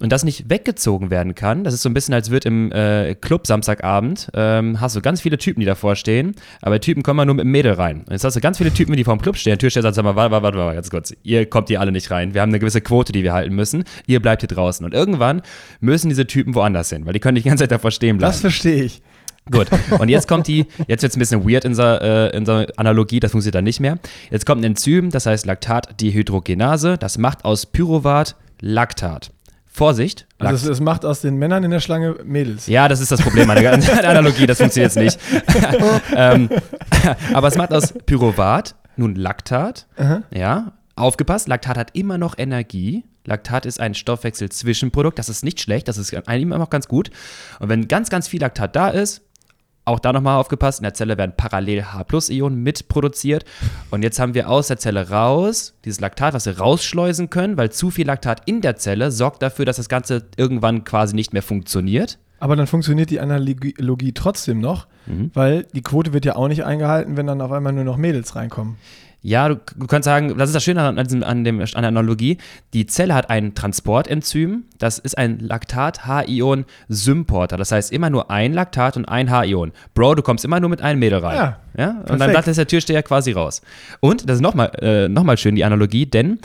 [0.00, 3.14] und das nicht weggezogen werden kann, das ist so ein bisschen, als wird im äh,
[3.14, 7.34] Club Samstagabend, ähm, hast du ganz viele Typen, die davor stehen, aber Typen kommen nur
[7.34, 8.00] mit dem Mädel rein.
[8.00, 9.52] Und jetzt hast du ganz viele Typen, die vor dem Club stehen.
[9.52, 12.10] Der Türsteher sagt, sag mal, warte, warte, warte, ganz kurz, ihr kommt hier alle nicht
[12.10, 12.34] rein.
[12.34, 13.84] Wir haben eine gewisse Quote, die wir halten müssen.
[14.06, 14.84] Ihr bleibt hier draußen.
[14.84, 15.42] Und irgendwann
[15.80, 18.32] müssen diese Typen woanders hin, weil die können nicht die ganze Zeit davor stehen bleiben.
[18.32, 19.02] Das verstehe ich.
[19.50, 19.66] Gut,
[19.98, 22.64] und jetzt kommt die, jetzt wird es ein bisschen weird in so, äh, in so
[22.76, 23.98] Analogie, das funktioniert dann nicht mehr.
[24.30, 29.31] Jetzt kommt ein Enzym, das heißt Laktatdehydrogenase, das macht aus Pyruvat Laktat.
[29.74, 30.26] Vorsicht.
[30.38, 32.66] Also es, es, macht aus den Männern in der Schlange Mädels.
[32.66, 33.72] Ja, das ist das Problem an der
[34.08, 35.18] Analogie, das funktioniert jetzt nicht.
[36.14, 36.50] ähm,
[37.32, 39.86] aber es macht aus Pyruvat nun Laktat.
[39.96, 40.24] Aha.
[40.30, 43.04] Ja, aufgepasst, Laktat hat immer noch Energie.
[43.24, 47.10] Laktat ist ein Stoffwechsel-Zwischenprodukt, das ist nicht schlecht, das ist immer noch ganz gut.
[47.58, 49.22] Und wenn ganz, ganz viel Laktat da ist,
[49.84, 53.44] auch da nochmal aufgepasst, in der Zelle werden parallel H-Ionen mitproduziert.
[53.90, 57.70] Und jetzt haben wir aus der Zelle raus dieses Laktat, was wir rausschleusen können, weil
[57.70, 61.42] zu viel Laktat in der Zelle sorgt dafür, dass das Ganze irgendwann quasi nicht mehr
[61.42, 62.18] funktioniert.
[62.38, 65.30] Aber dann funktioniert die Analogie trotzdem noch, mhm.
[65.34, 68.34] weil die Quote wird ja auch nicht eingehalten, wenn dann auf einmal nur noch Mädels
[68.34, 68.78] reinkommen.
[69.22, 72.38] Ja, du, du kannst sagen, das ist das Schöne an, an, dem, an der Analogie.
[72.74, 77.56] Die Zelle hat ein Transportenzym, das ist ein Laktat-H-Ion-Symporter.
[77.56, 79.70] Das heißt immer nur ein Laktat und ein H-Ion.
[79.94, 81.36] Bro, du kommst immer nur mit einem Mädel rein.
[81.36, 81.90] Ja, ja?
[81.90, 82.20] Und perfekt.
[82.20, 83.62] dann bleibt der Türsteher quasi raus.
[84.00, 86.40] Und das ist nochmal äh, noch schön, die Analogie, denn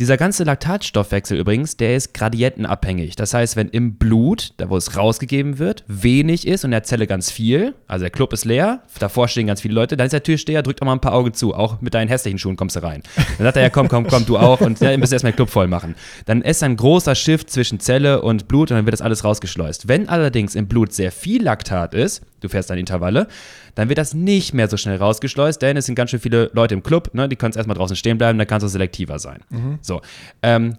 [0.00, 3.14] dieser ganze Laktatstoffwechsel übrigens, der ist gradientenabhängig.
[3.14, 7.06] Das heißt, wenn im Blut, da wo es rausgegeben wird, wenig ist und der Zelle
[7.06, 10.22] ganz viel, also der Club ist leer, davor stehen ganz viele Leute, dann ist der
[10.22, 12.82] Türsteher, drückt auch mal ein paar Augen zu, auch mit deinen hässlichen Schuhen kommst du
[12.82, 13.02] rein.
[13.38, 15.50] Dann sagt er, ja komm, komm, komm, du auch und dann müsst erstmal den Club
[15.50, 15.94] voll machen.
[16.26, 19.86] Dann ist ein großer Shift zwischen Zelle und Blut und dann wird das alles rausgeschleust.
[19.86, 23.26] Wenn allerdings im Blut sehr viel Laktat ist, du fährst dann Intervalle,
[23.74, 26.74] dann wird das nicht mehr so schnell rausgeschleust, denn es sind ganz schön viele Leute
[26.74, 27.28] im Club, ne?
[27.28, 29.40] die können erstmal draußen stehen bleiben, dann kannst du selektiver sein.
[29.50, 29.78] Mhm.
[29.80, 30.02] So.
[30.42, 30.76] Ähm,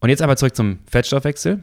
[0.00, 1.62] und jetzt aber zurück zum Fettstoffwechsel.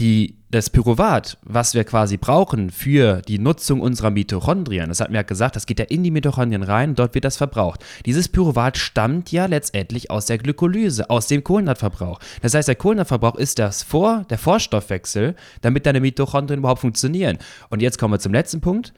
[0.00, 5.18] Die, das Pyruvat, was wir quasi brauchen für die Nutzung unserer Mitochondrien, das hat mir
[5.18, 7.84] ja gesagt, das geht ja in die Mitochondrien rein, dort wird das verbraucht.
[8.06, 12.18] Dieses Pyruvat stammt ja letztendlich aus der Glykolyse, aus dem Kohlenhydratverbrauch.
[12.40, 17.36] Das heißt, der Kohlenhydratverbrauch ist das Vor, der Vorstoffwechsel, damit deine Mitochondrien überhaupt funktionieren.
[17.68, 18.94] Und jetzt kommen wir zum letzten Punkt.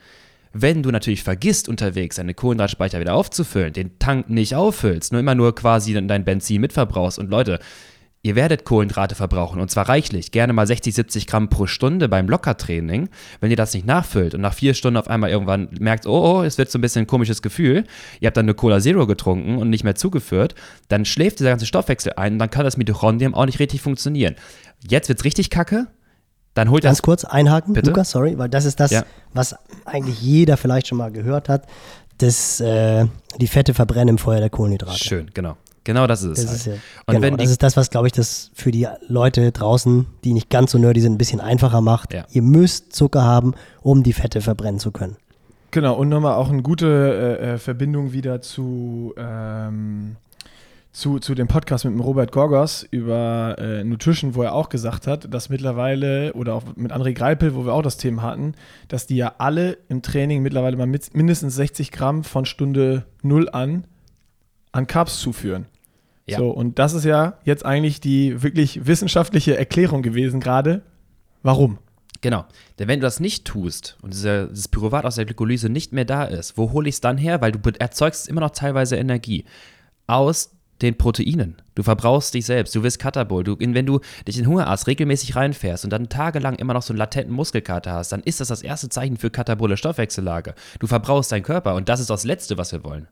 [0.52, 5.34] Wenn du natürlich vergisst, unterwegs deine Kohlenhydratspeicher wieder aufzufüllen, den Tank nicht auffüllst, nur immer
[5.34, 7.58] nur quasi dein Benzin mitverbrauchst und Leute,
[8.24, 12.28] Ihr werdet Kohlenhydrate verbrauchen und zwar reichlich, gerne mal 60, 70 Gramm pro Stunde beim
[12.28, 13.08] Lockertraining.
[13.40, 16.42] Wenn ihr das nicht nachfüllt und nach vier Stunden auf einmal irgendwann merkt, oh, oh,
[16.44, 17.82] es wird so ein bisschen ein komisches Gefühl,
[18.20, 20.54] ihr habt dann eine Cola Zero getrunken und nicht mehr zugeführt,
[20.86, 24.36] dann schläft dieser ganze Stoffwechsel ein und dann kann das Mitochondrium auch nicht richtig funktionieren.
[24.88, 25.88] Jetzt wird es richtig kacke,
[26.54, 27.90] dann holt Ganz kurz einhaken, Bitte?
[27.90, 29.04] Lukas, sorry, weil das ist das, ja.
[29.32, 31.66] was eigentlich jeder vielleicht schon mal gehört hat,
[32.18, 33.04] dass äh,
[33.40, 35.02] die Fette verbrennen im Feuer der Kohlenhydrate.
[35.02, 35.56] Schön, genau.
[35.84, 36.44] Genau das ist es.
[36.44, 36.58] Das, halt.
[36.58, 36.72] ist, ja,
[37.06, 40.32] und genau, wenn das ist das, was, glaube ich, das für die Leute draußen, die
[40.32, 42.12] nicht ganz so nerdy sind, ein bisschen einfacher macht.
[42.12, 42.24] Ja.
[42.30, 45.16] Ihr müsst Zucker haben, um die Fette verbrennen zu können.
[45.72, 50.16] Genau, und nochmal auch eine gute äh, äh Verbindung wieder zu ähm,
[50.92, 55.06] zu, zu dem Podcast mit dem Robert Gorgos über äh, Nutrition, wo er auch gesagt
[55.06, 58.54] hat, dass mittlerweile, oder auch mit André Greipel, wo wir auch das Thema hatten,
[58.88, 63.48] dass die ja alle im Training mittlerweile mal mit, mindestens 60 Gramm von Stunde 0
[63.50, 63.84] an
[64.72, 65.66] an Carbs zuführen.
[66.26, 66.38] Ja.
[66.38, 70.82] So, und das ist ja jetzt eigentlich die wirklich wissenschaftliche Erklärung gewesen gerade.
[71.42, 71.78] Warum?
[72.20, 72.44] Genau.
[72.78, 76.24] Denn wenn du das nicht tust und dieses Pyruvat aus der Glykolyse nicht mehr da
[76.24, 77.40] ist, wo hole ich es dann her?
[77.40, 79.44] Weil du erzeugst immer noch teilweise Energie
[80.06, 81.56] aus den Proteinen.
[81.74, 83.44] Du verbrauchst dich selbst, du wirst Katabol.
[83.44, 86.98] Du, wenn du dich in Hungerast regelmäßig reinfährst und dann tagelang immer noch so einen
[86.98, 90.54] latenten Muskelkater hast, dann ist das das erste Zeichen für katabole Stoffwechsellage.
[90.78, 93.08] Du verbrauchst deinen Körper und das ist das Letzte, was wir wollen.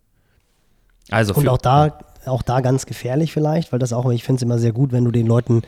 [1.11, 4.43] Also und auch da, auch da ganz gefährlich vielleicht, weil das auch, ich finde es
[4.43, 5.63] immer sehr gut, wenn du den Leuten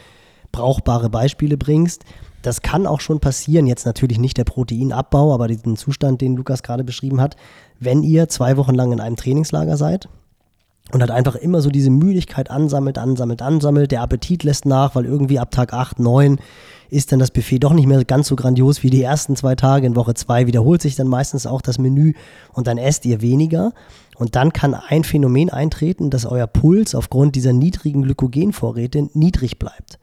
[0.53, 2.05] brauchbare Beispiele bringst.
[2.43, 6.63] Das kann auch schon passieren, jetzt natürlich nicht der Proteinabbau, aber diesen Zustand, den Lukas
[6.63, 7.37] gerade beschrieben hat,
[7.79, 10.09] wenn ihr zwei Wochen lang in einem Trainingslager seid
[10.91, 13.93] und hat einfach immer so diese Müdigkeit ansammelt, ansammelt, ansammelt.
[13.93, 16.39] Der Appetit lässt nach, weil irgendwie ab Tag 8, 9
[16.93, 19.87] ist dann das Buffet doch nicht mehr ganz so grandios wie die ersten zwei Tage.
[19.87, 22.13] In Woche 2 wiederholt sich dann meistens auch das Menü
[22.53, 23.73] und dann esst ihr weniger.
[24.19, 29.99] Und dann kann ein Phänomen eintreten, dass euer Puls aufgrund dieser niedrigen Glykogenvorräte niedrig bleibt.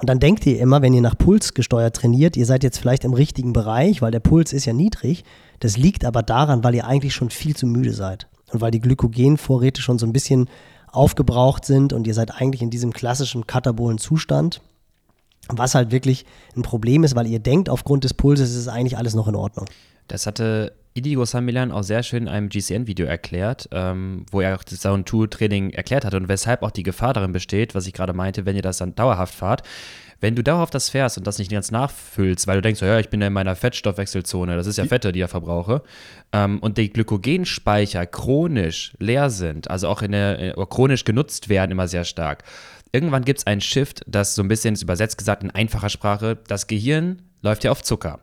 [0.00, 3.04] Und dann denkt ihr immer, wenn ihr nach Puls gesteuert trainiert, ihr seid jetzt vielleicht
[3.04, 5.24] im richtigen Bereich, weil der Puls ist ja niedrig.
[5.58, 8.28] Das liegt aber daran, weil ihr eigentlich schon viel zu müde seid.
[8.52, 10.48] Und weil die Glykogenvorräte schon so ein bisschen
[10.92, 14.60] aufgebraucht sind und ihr seid eigentlich in diesem klassischen katabolen Zustand,
[15.58, 16.24] was halt wirklich
[16.56, 19.66] ein Problem ist, weil ihr denkt, aufgrund des Pulses ist eigentlich alles noch in Ordnung.
[20.08, 24.64] Das hatte Idigo Samilan auch sehr schön in einem GCN-Video erklärt, ähm, wo er auch
[24.64, 27.92] das Sound 2 Training erklärt hat und weshalb auch die Gefahr darin besteht, was ich
[27.92, 29.62] gerade meinte, wenn ihr das dann dauerhaft fahrt.
[30.22, 33.08] Wenn du dauerhaft das fährst und das nicht ganz nachfüllst, weil du denkst, ja, ich
[33.08, 35.82] bin ja in meiner Fettstoffwechselzone, das ist ja Fette, die ich verbrauche,
[36.32, 41.70] ähm, und die Glykogenspeicher chronisch leer sind, also auch in der, äh, chronisch genutzt werden
[41.70, 42.42] immer sehr stark.
[42.92, 46.38] Irgendwann gibt es einen Shift, das so ein bisschen ist übersetzt gesagt in einfacher Sprache,
[46.48, 48.20] das Gehirn läuft ja auf Zucker.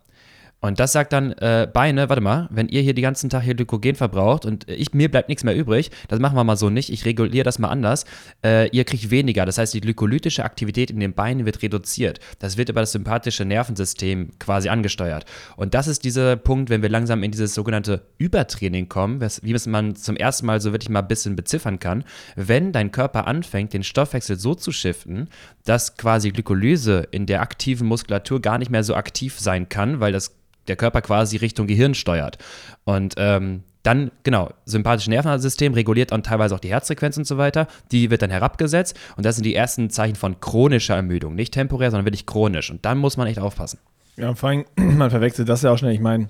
[0.59, 3.53] Und das sagt dann äh, Beine, warte mal, wenn ihr hier den ganzen Tag hier
[3.53, 6.91] Glykogen verbraucht und ich, mir bleibt nichts mehr übrig, das machen wir mal so nicht,
[6.91, 8.05] ich reguliere das mal anders,
[8.43, 9.45] äh, ihr kriegt weniger.
[9.45, 12.19] Das heißt, die glykolytische Aktivität in den Beinen wird reduziert.
[12.39, 15.25] Das wird über das sympathische Nervensystem quasi angesteuert.
[15.57, 19.67] Und das ist dieser Punkt, wenn wir langsam in dieses sogenannte Übertraining kommen, wie es
[19.67, 22.03] man zum ersten Mal so wirklich mal ein bisschen beziffern kann,
[22.35, 25.29] wenn dein Körper anfängt, den Stoffwechsel so zu shiften,
[25.65, 30.11] dass quasi Glykolyse in der aktiven Muskulatur gar nicht mehr so aktiv sein kann, weil
[30.11, 30.33] das
[30.67, 32.37] der Körper quasi Richtung Gehirn steuert.
[32.83, 37.67] Und ähm, dann, genau, sympathische Nervensystem reguliert dann teilweise auch die Herzfrequenz und so weiter.
[37.91, 41.35] Die wird dann herabgesetzt und das sind die ersten Zeichen von chronischer Ermüdung.
[41.35, 42.69] Nicht temporär, sondern wirklich chronisch.
[42.69, 43.79] Und dann muss man echt aufpassen.
[44.17, 45.93] Ja, vor allem, man verwechselt das ja auch schnell.
[45.93, 46.29] Ich meine,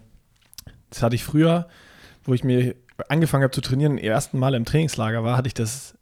[0.90, 1.68] das hatte ich früher,
[2.24, 2.76] wo ich mir
[3.10, 5.96] angefangen habe zu trainieren, im ersten Mal im Trainingslager war, hatte ich das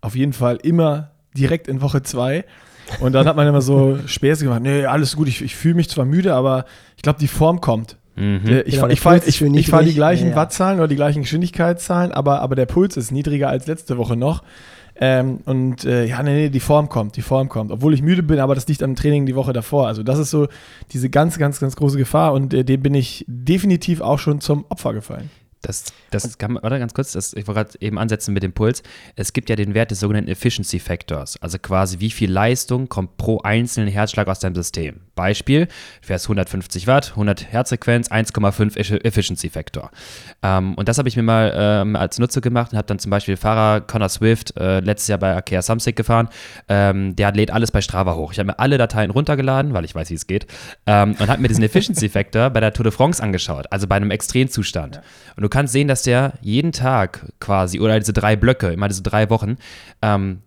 [0.00, 2.44] auf jeden Fall immer direkt in Woche zwei
[3.00, 5.88] und dann hat man immer so Späße gemacht, nee, alles gut, ich, ich fühle mich
[5.88, 6.64] zwar müde, aber
[6.96, 7.96] ich glaube, die Form kommt.
[8.16, 8.62] Mhm.
[8.66, 10.36] Ich, genau, ich, fahre ich, ich fahr die gleichen ja, ja.
[10.36, 14.42] Wattzahlen oder die gleichen Geschwindigkeitszahlen, aber, aber der Puls ist niedriger als letzte Woche noch.
[14.94, 17.72] Ähm, und äh, ja, nee, nee, die Form kommt, die Form kommt.
[17.72, 19.86] Obwohl ich müde bin, aber das liegt am Training die Woche davor.
[19.86, 20.48] Also das ist so
[20.92, 24.66] diese ganz, ganz, ganz große Gefahr und äh, dem bin ich definitiv auch schon zum
[24.68, 25.30] Opfer gefallen.
[25.62, 28.52] Das, das kann man, warte ganz kurz, das, ich wollte gerade eben ansetzen mit dem
[28.52, 28.82] Puls.
[29.14, 33.16] Es gibt ja den Wert des sogenannten Efficiency Factors, also quasi wie viel Leistung kommt
[33.16, 35.00] pro einzelnen Herzschlag aus deinem System.
[35.14, 39.90] Beispiel, du fährst 150 Watt, 100 Herzfrequenz, 1,5 Efficiency Factor.
[40.42, 43.10] Ähm, und das habe ich mir mal ähm, als Nutzer gemacht und habe dann zum
[43.10, 46.28] Beispiel Fahrer Connor Swift äh, letztes Jahr bei Akea Samsic gefahren.
[46.68, 48.32] Ähm, der lädt alles bei Strava hoch.
[48.32, 50.46] Ich habe mir alle Dateien runtergeladen, weil ich weiß, wie es geht,
[50.86, 53.96] ähm, und habe mir diesen Efficiency Factor bei der Tour de France angeschaut, also bei
[53.96, 54.96] einem Extremzustand.
[54.96, 55.02] Ja.
[55.36, 59.02] Und du kannst sehen, dass der jeden Tag quasi oder diese drei Blöcke, immer diese
[59.02, 59.56] drei Wochen,
[60.00, 60.42] ähm,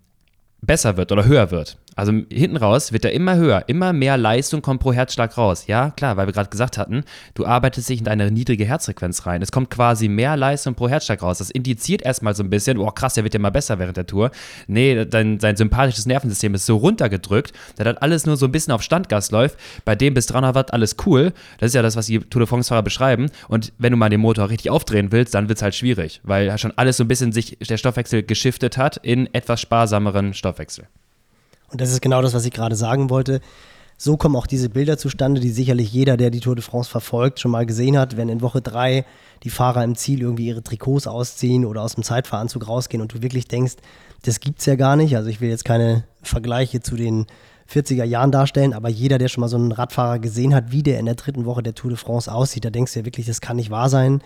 [0.62, 1.78] besser wird oder höher wird.
[1.95, 5.67] Also hinten raus wird er immer höher, immer mehr Leistung kommt pro Herzschlag raus.
[5.67, 7.03] Ja, klar, weil wir gerade gesagt hatten,
[7.34, 9.41] du arbeitest dich in deine niedrige Herzfrequenz rein.
[9.41, 11.38] Es kommt quasi mehr Leistung pro Herzschlag raus.
[11.38, 14.05] Das indiziert erstmal so ein bisschen, oh krass, der wird ja mal besser während der
[14.05, 14.31] Tour.
[14.67, 18.73] Nee, dein, sein sympathisches Nervensystem ist so runtergedrückt, dass das alles nur so ein bisschen
[18.73, 19.58] auf Standgas läuft.
[19.86, 21.31] Bei dem bis 300 Watt alles cool.
[21.60, 23.29] Das ist ja das, was die Tour de France-Fahrer beschreiben.
[23.47, 26.58] Und wenn du mal den Motor richtig aufdrehen willst, dann wird es halt schwierig, weil
[26.58, 30.88] schon alles so ein bisschen sich der Stoffwechsel geschiftet hat in etwas sparsameren Stoffwechsel.
[31.75, 33.41] Und das ist genau das, was ich gerade sagen wollte.
[33.97, 37.41] So kommen auch diese Bilder zustande, die sicherlich jeder, der die Tour de France verfolgt,
[37.41, 39.03] schon mal gesehen hat, wenn in Woche drei
[39.43, 43.21] die Fahrer im Ziel irgendwie ihre Trikots ausziehen oder aus dem Zeitfahranzug rausgehen und du
[43.21, 43.73] wirklich denkst,
[44.23, 45.17] das gibt's ja gar nicht.
[45.17, 47.25] Also ich will jetzt keine Vergleiche zu den
[47.69, 50.99] 40er Jahren darstellen, aber jeder, der schon mal so einen Radfahrer gesehen hat, wie der
[50.99, 53.41] in der dritten Woche der Tour de France aussieht, da denkst du ja wirklich, das
[53.41, 54.21] kann nicht wahr sein.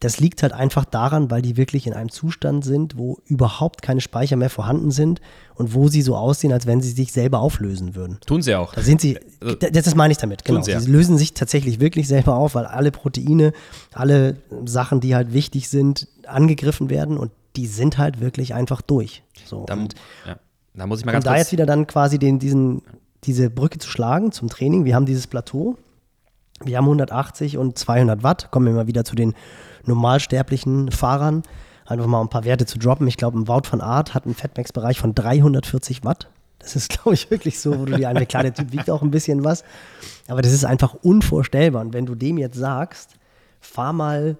[0.00, 4.00] Das liegt halt einfach daran, weil die wirklich in einem Zustand sind, wo überhaupt keine
[4.00, 5.20] Speicher mehr vorhanden sind
[5.56, 8.18] und wo sie so aussehen, als wenn sie sich selber auflösen würden.
[8.24, 8.74] Tun sie auch.
[8.74, 10.62] Da sind sie, also, das, das meine ich damit, genau.
[10.62, 13.52] Sie, sie, lösen sich tatsächlich wirklich selber auf, weil alle Proteine,
[13.92, 19.24] alle Sachen, die halt wichtig sind, angegriffen werden und die sind halt wirklich einfach durch.
[19.44, 19.94] So, da, und,
[20.26, 20.36] ja.
[20.74, 22.82] da muss ich mal ganz um da jetzt wieder dann quasi den, diesen,
[23.24, 24.84] diese Brücke zu schlagen zum Training.
[24.84, 25.76] Wir haben dieses Plateau,
[26.62, 29.34] wir haben 180 und 200 Watt, kommen wir mal wieder zu den
[29.84, 31.42] normalsterblichen Fahrern
[31.86, 33.06] einfach mal ein paar Werte zu droppen.
[33.06, 36.28] Ich glaube, ein Wout von Art hat einen Fatmax-Bereich von 340 Watt.
[36.58, 39.10] Das ist, glaube ich, wirklich so, wo du dir klar, der Typ wiegt auch ein
[39.10, 39.64] bisschen was,
[40.28, 41.82] aber das ist einfach unvorstellbar.
[41.82, 43.14] Und wenn du dem jetzt sagst,
[43.60, 44.36] fahr mal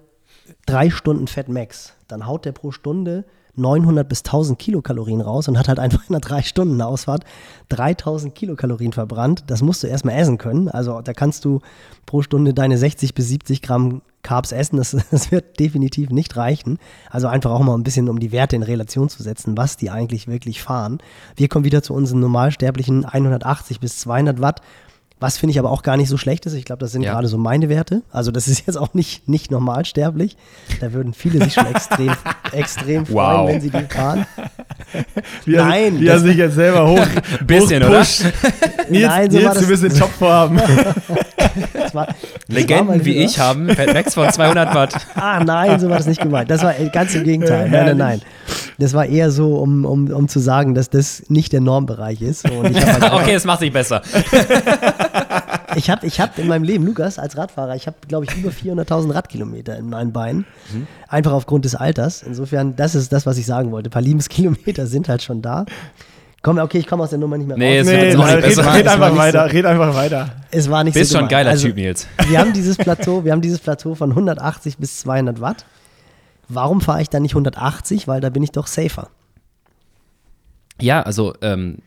[0.65, 3.25] drei Stunden Fatmax, dann haut der pro Stunde
[3.55, 7.23] 900 bis 1000 Kilokalorien raus und hat halt einfach in einer drei Stunden Ausfahrt
[7.69, 9.43] 3000 Kilokalorien verbrannt.
[9.47, 10.69] Das musst du erstmal essen können.
[10.69, 11.59] Also da kannst du
[12.05, 16.77] pro Stunde deine 60 bis 70 Gramm Carbs essen, das, das wird definitiv nicht reichen.
[17.09, 19.89] Also einfach auch mal ein bisschen, um die Werte in Relation zu setzen, was die
[19.89, 20.99] eigentlich wirklich fahren.
[21.35, 24.61] Wir kommen wieder zu unseren normalsterblichen 180 bis 200 Watt
[25.19, 26.53] was finde ich aber auch gar nicht so schlecht ist.
[26.53, 27.11] Ich glaube, das sind ja.
[27.13, 28.03] gerade so meine Werte.
[28.11, 30.37] Also das ist jetzt auch nicht, nicht normalsterblich.
[30.79, 32.13] Da würden viele sich schon extrem,
[32.53, 34.25] extrem freuen, wenn sie die fahren.
[35.45, 35.95] Wie Nein.
[35.95, 37.05] Er, wie er sich jetzt selber hoch,
[37.39, 37.99] Ein bisschen, oder?
[37.99, 38.23] Nils,
[38.89, 40.61] Nein, so Nils du bist in Topform.
[41.93, 42.07] war,
[42.47, 44.95] Legenden wie ich haben Max von 200 Watt.
[45.15, 46.49] Ah, nein, so war das nicht gemeint.
[46.49, 47.69] Das war ganz im Gegenteil.
[47.69, 48.21] Nein, nein, nein.
[48.77, 52.45] Das war eher so, um, um, um zu sagen, dass das nicht der Normbereich ist.
[52.45, 52.75] Halt
[53.13, 54.01] okay, es macht sich besser.
[55.75, 58.49] ich habe ich hab in meinem Leben, Lukas, als Radfahrer, ich habe, glaube ich, über
[58.49, 60.45] 400.000 Radkilometer in meinen Beinen.
[60.73, 60.87] Mhm.
[61.07, 62.23] Einfach aufgrund des Alters.
[62.23, 63.89] Insofern, das ist das, was ich sagen wollte.
[63.89, 65.65] Ein paar Liebeskilometer sind halt schon da.
[66.41, 67.87] Komm, okay, ich komme aus der Nummer nicht mehr nee, raus.
[67.87, 70.29] Nee, nee, red, red einfach weiter, so, red einfach weiter.
[70.51, 72.07] Es war nicht Bist so schon ein geiler also, Typ, Nils.
[72.29, 75.65] Wir haben dieses Plateau, wir haben dieses Plateau von 180 bis 200 Watt.
[76.49, 78.07] Warum fahre ich dann nicht 180?
[78.07, 79.09] Weil da bin ich doch safer.
[80.81, 81.77] Ja, also ähm,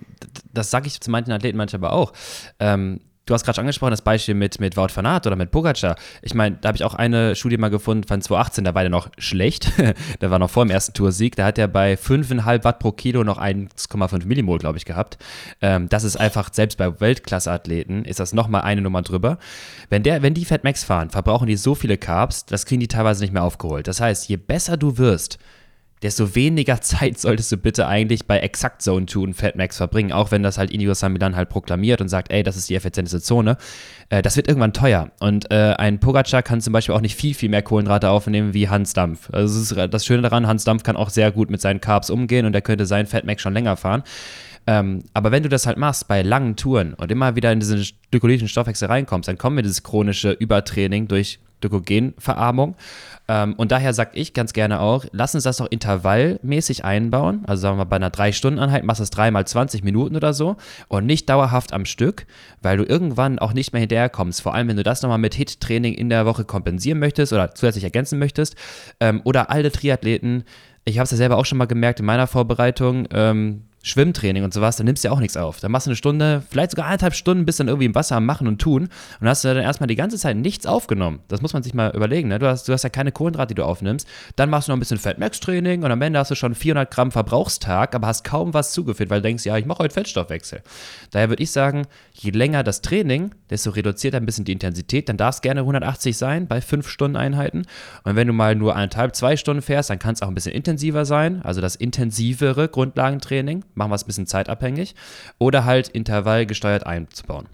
[0.53, 2.13] das sage ich zu manchen Athleten manchmal aber auch.
[2.59, 5.51] Ähm, du hast gerade schon angesprochen, das Beispiel mit, mit Wout van Aert oder mit
[5.51, 5.97] Pogacar.
[6.23, 8.91] Ich meine, da habe ich auch eine Studie mal gefunden von 2018, da war der
[8.91, 9.73] noch schlecht.
[10.21, 11.37] der war noch vor dem ersten Toursieg.
[11.37, 15.19] Da hat er bei 5,5 Watt pro Kilo noch 1,5 Millimol, glaube ich, gehabt.
[15.61, 19.39] Ähm, das ist einfach, selbst bei Weltklasse-Athleten ist das nochmal eine Nummer drüber.
[19.89, 22.89] Wenn, der, wenn die Fat Max fahren, verbrauchen die so viele Carbs, das kriegen die
[22.89, 23.87] teilweise nicht mehr aufgeholt.
[23.87, 25.39] Das heißt, je besser du wirst,
[26.03, 30.31] desto weniger Zeit solltest du bitte eigentlich bei Exact Zone 2 und Fatmax verbringen, auch
[30.31, 33.57] wenn das halt Inigo San halt proklamiert und sagt, ey, das ist die effizienteste Zone.
[34.09, 35.11] Äh, das wird irgendwann teuer.
[35.21, 38.69] Und äh, ein Pogacar kann zum Beispiel auch nicht viel, viel mehr Kohlenhydrate aufnehmen wie
[38.69, 39.31] Hans Dampf.
[39.33, 42.11] Also das, ist das Schöne daran, Hans Dampf kann auch sehr gut mit seinen Carbs
[42.11, 44.03] umgehen und er könnte seinen Fatmax schon länger fahren.
[44.67, 47.85] Ähm, aber wenn du das halt machst bei langen Touren und immer wieder in diesen
[48.11, 52.77] glykolischen Stoffwechsel reinkommst, dann kommen wir dieses chronische Übertraining durch Glykogenverarmung.
[53.29, 57.43] Ähm, und daher sage ich ganz gerne auch, lass uns das doch intervallmäßig einbauen.
[57.47, 60.57] Also sagen wir bei einer 3-Stunden-Einheit, machst du es dreimal 20 Minuten oder so
[60.89, 62.27] und nicht dauerhaft am Stück,
[62.61, 64.43] weil du irgendwann auch nicht mehr hinterherkommst.
[64.43, 67.85] Vor allem, wenn du das nochmal mit HIT-Training in der Woche kompensieren möchtest oder zusätzlich
[67.85, 68.57] ergänzen möchtest.
[69.01, 70.45] Ähm, oder alle Triathleten,
[70.85, 74.55] ich habe es ja selber auch schon mal gemerkt in meiner Vorbereitung, ähm, Schwimmtraining und
[74.55, 75.61] sowas, dann nimmst du ja auch nichts auf.
[75.61, 78.27] Dann machst du eine Stunde, vielleicht sogar eineinhalb Stunden, bist dann irgendwie im Wasser am
[78.27, 78.89] Machen und Tun
[79.21, 81.21] und hast du dann erstmal die ganze Zeit nichts aufgenommen.
[81.29, 82.29] Das muss man sich mal überlegen.
[82.29, 82.39] Ne?
[82.39, 84.07] Du, hast, du hast ja keine Kohlenhydrate, die du aufnimmst.
[84.37, 87.11] Dann machst du noch ein bisschen Fettmax-Training und am Ende hast du schon 400 Gramm
[87.11, 90.63] Verbrauchstag, aber hast kaum was zugeführt, weil du denkst, ja, ich mache heute Fettstoffwechsel.
[91.11, 95.09] Daher würde ich sagen, je länger das Training, desto reduziert ein bisschen die Intensität.
[95.09, 97.67] Dann darf es gerne 180 sein bei 5 Stunden Einheiten.
[98.05, 100.53] Und wenn du mal nur eineinhalb, zwei Stunden fährst, dann kann es auch ein bisschen
[100.53, 101.43] intensiver sein.
[101.43, 104.95] Also das intensivere Grundlagentraining machen wir es ein bisschen zeitabhängig,
[105.39, 107.47] oder halt intervallgesteuert einzubauen.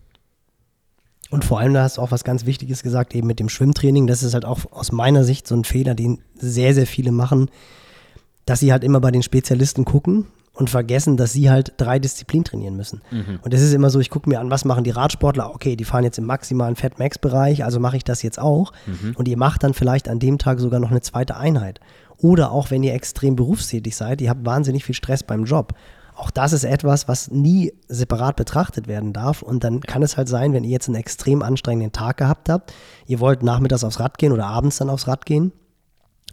[1.30, 4.06] Und vor allem, da hast du auch was ganz Wichtiges gesagt, eben mit dem Schwimmtraining.
[4.06, 7.50] Das ist halt auch aus meiner Sicht so ein Fehler, den sehr, sehr viele machen,
[8.46, 12.44] dass sie halt immer bei den Spezialisten gucken und vergessen, dass sie halt drei Disziplinen
[12.44, 13.02] trainieren müssen.
[13.10, 13.40] Mhm.
[13.42, 15.54] Und das ist immer so, ich gucke mir an, was machen die Radsportler?
[15.54, 18.72] Okay, die fahren jetzt im maximalen Fat-Max-Bereich, also mache ich das jetzt auch.
[18.86, 19.14] Mhm.
[19.14, 21.78] Und ihr macht dann vielleicht an dem Tag sogar noch eine zweite Einheit.
[22.16, 25.74] Oder auch wenn ihr extrem berufstätig seid, ihr habt wahnsinnig viel Stress beim Job
[26.18, 29.40] auch das ist etwas, was nie separat betrachtet werden darf.
[29.40, 32.72] Und dann kann es halt sein, wenn ihr jetzt einen extrem anstrengenden Tag gehabt habt,
[33.06, 35.52] ihr wollt nachmittags aufs Rad gehen oder abends dann aufs Rad gehen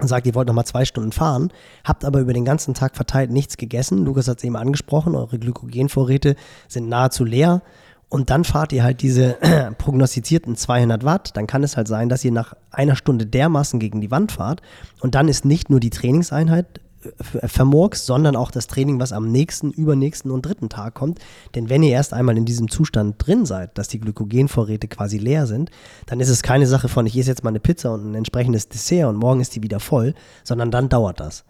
[0.01, 3.29] und sagt, ihr wollt nochmal zwei Stunden fahren, habt aber über den ganzen Tag verteilt
[3.29, 4.03] nichts gegessen.
[4.03, 6.35] Lukas hat es eben angesprochen, eure Glykogenvorräte
[6.67, 7.61] sind nahezu leer.
[8.09, 9.37] Und dann fahrt ihr halt diese
[9.77, 11.37] prognostizierten 200 Watt.
[11.37, 14.61] Dann kann es halt sein, dass ihr nach einer Stunde dermaßen gegen die Wand fahrt.
[15.01, 16.81] Und dann ist nicht nur die Trainingseinheit
[17.21, 21.19] vermurkst, sondern auch das Training, was am nächsten, übernächsten und dritten Tag kommt.
[21.55, 25.47] Denn wenn ihr erst einmal in diesem Zustand drin seid, dass die Glykogenvorräte quasi leer
[25.47, 25.71] sind,
[26.05, 28.69] dann ist es keine Sache von, ich esse jetzt mal eine Pizza und ein entsprechendes
[28.69, 31.43] Dessert und morgen ist die wieder voll, sondern dann dauert das.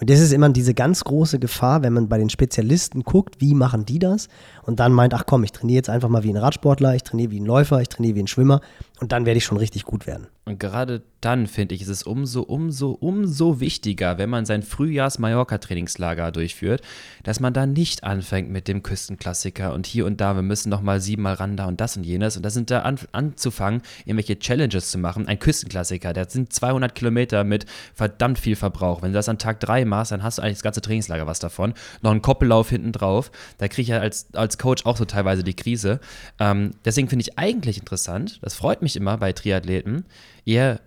[0.00, 3.54] Und das ist immer diese ganz große Gefahr, wenn man bei den Spezialisten guckt, wie
[3.54, 4.28] machen die das
[4.64, 7.30] und dann meint, ach komm, ich trainiere jetzt einfach mal wie ein Radsportler, ich trainiere
[7.30, 8.60] wie ein Läufer, ich trainiere wie ein Schwimmer
[9.00, 10.26] und dann werde ich schon richtig gut werden.
[10.48, 16.30] Und gerade dann, finde ich, ist es umso, umso, umso wichtiger, wenn man sein Frühjahrs-Mallorca-Trainingslager
[16.30, 16.82] durchführt,
[17.24, 20.82] dass man da nicht anfängt mit dem Küstenklassiker und hier und da, wir müssen noch
[20.82, 22.36] mal siebenmal ran da und das und jenes.
[22.36, 25.26] Und das sind da an, anzufangen, irgendwelche Challenges zu machen.
[25.26, 29.02] Ein Küstenklassiker, der sind 200 Kilometer mit verdammt viel Verbrauch.
[29.02, 31.40] Wenn du das an Tag 3 machst, dann hast du eigentlich das ganze Trainingslager was
[31.40, 31.74] davon.
[32.02, 33.32] Noch einen Koppellauf hinten drauf.
[33.58, 35.98] Da kriege ich ja als, als Coach auch so teilweise die Krise.
[36.38, 40.04] Ähm, deswegen finde ich eigentlich interessant, das freut mich immer bei Triathleten,
[40.46, 40.80] ihr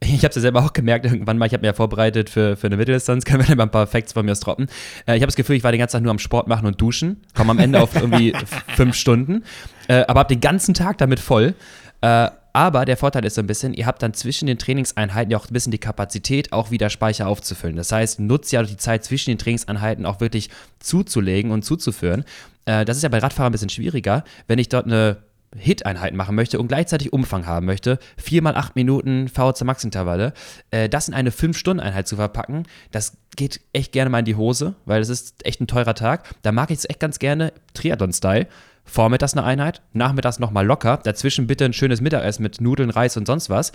[0.00, 2.56] ich habe es ja selber auch gemerkt, irgendwann mal, ich habe mir ja vorbereitet für,
[2.56, 4.66] für eine Mitteldistanz, können wir mal ein paar Facts von mir droppen.
[5.06, 6.80] Äh, ich habe das Gefühl, ich war den ganzen Tag nur am Sport machen und
[6.80, 8.34] duschen, komme am Ende auf irgendwie
[8.76, 9.44] fünf Stunden,
[9.88, 11.54] äh, aber habe den ganzen Tag damit voll.
[12.02, 15.38] Äh, Aber der Vorteil ist so ein bisschen, ihr habt dann zwischen den Trainingseinheiten ja
[15.38, 17.76] auch ein bisschen die Kapazität, auch wieder Speicher aufzufüllen.
[17.76, 22.24] Das heißt, nutzt ja die Zeit zwischen den Trainingseinheiten auch wirklich zuzulegen und zuzuführen.
[22.66, 24.22] Äh, das ist ja bei Radfahrern ein bisschen schwieriger.
[24.46, 25.16] Wenn ich dort eine
[25.56, 30.32] Hit-Einheiten machen möchte und gleichzeitig Umfang haben möchte, viermal acht Minuten VHC Max-Intervalle,
[30.70, 34.24] äh, das in eine fünf stunden einheit zu verpacken, das geht echt gerne mal in
[34.24, 36.34] die Hose, weil das ist echt ein teurer Tag.
[36.42, 38.46] Da mag ich es echt ganz gerne Triathlon-Style.
[38.84, 43.26] Vormittags eine Einheit, nachmittags nochmal locker, dazwischen bitte ein schönes Mittagessen mit Nudeln, Reis und
[43.26, 43.72] sonst was.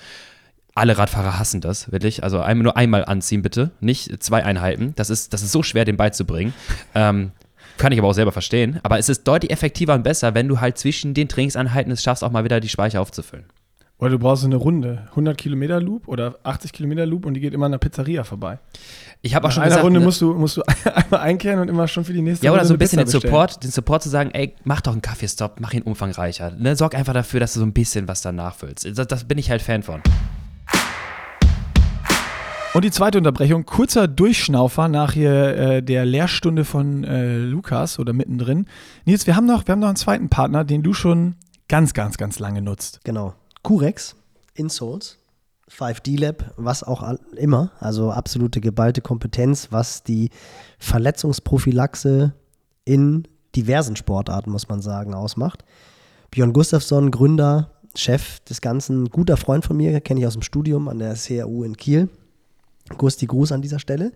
[0.76, 2.24] Alle Radfahrer hassen das, wirklich.
[2.24, 3.72] Also nur einmal anziehen, bitte.
[3.80, 4.94] Nicht zwei Einheiten.
[4.96, 6.54] Das ist, das ist so schwer, den beizubringen.
[6.94, 7.32] Ähm,
[7.80, 8.80] kann ich aber auch selber verstehen.
[8.84, 12.24] Aber es ist deutlich effektiver und besser, wenn du halt zwischen den Trainingseinheiten es schaffst,
[12.24, 13.46] auch mal wieder die Speicher aufzufüllen.
[13.98, 17.54] Oder du brauchst eine Runde, 100 Kilometer Loop oder 80 Kilometer Loop und die geht
[17.54, 18.60] immer an der Pizzeria vorbei.
[19.22, 20.62] Ich habe auch schon In einer gesagt, Runde ne- musst du, musst du
[20.94, 23.08] einmal einkehren und immer schon für die nächste Ja, oder Runde so ein bisschen den.
[23.08, 26.52] Support, den Support zu sagen, ey, mach doch einen Kaffeestopp, mach ihn umfangreicher.
[26.58, 28.88] Ne, sorg einfach dafür, dass du so ein bisschen was dann nachfüllst.
[28.98, 30.02] Das, das bin ich halt Fan von.
[32.72, 38.14] Und die zweite Unterbrechung, kurzer Durchschnaufer nach hier äh, der Lehrstunde von äh, Lukas oder
[38.14, 38.68] mittendrin.
[39.06, 41.36] Nils, wir haben, noch, wir haben noch einen zweiten Partner, den du schon
[41.68, 43.00] ganz, ganz, ganz lange nutzt.
[43.04, 43.34] Genau.
[43.64, 44.16] Curex,
[44.54, 45.18] Insoles,
[45.72, 47.72] 5D Lab, was auch immer.
[47.80, 50.30] Also absolute geballte Kompetenz, was die
[50.78, 52.34] Verletzungsprophylaxe
[52.86, 55.66] in diversen Sportarten, muss man sagen, ausmacht.
[56.30, 60.88] Björn Gustafsson, Gründer, Chef des Ganzen, guter Freund von mir, kenne ich aus dem Studium
[60.88, 62.10] an der CRU in Kiel.
[62.98, 64.12] Gusti Gruß an dieser Stelle.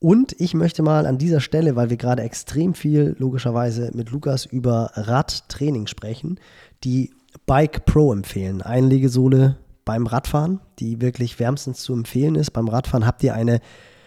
[0.00, 4.46] Und ich möchte mal an dieser Stelle, weil wir gerade extrem viel logischerweise mit Lukas
[4.46, 6.38] über Radtraining sprechen,
[6.84, 7.10] die
[7.46, 8.62] Bike Pro empfehlen.
[8.62, 12.52] Einlegesohle beim Radfahren, die wirklich wärmstens zu empfehlen ist.
[12.52, 13.60] Beim Radfahren habt ihr eine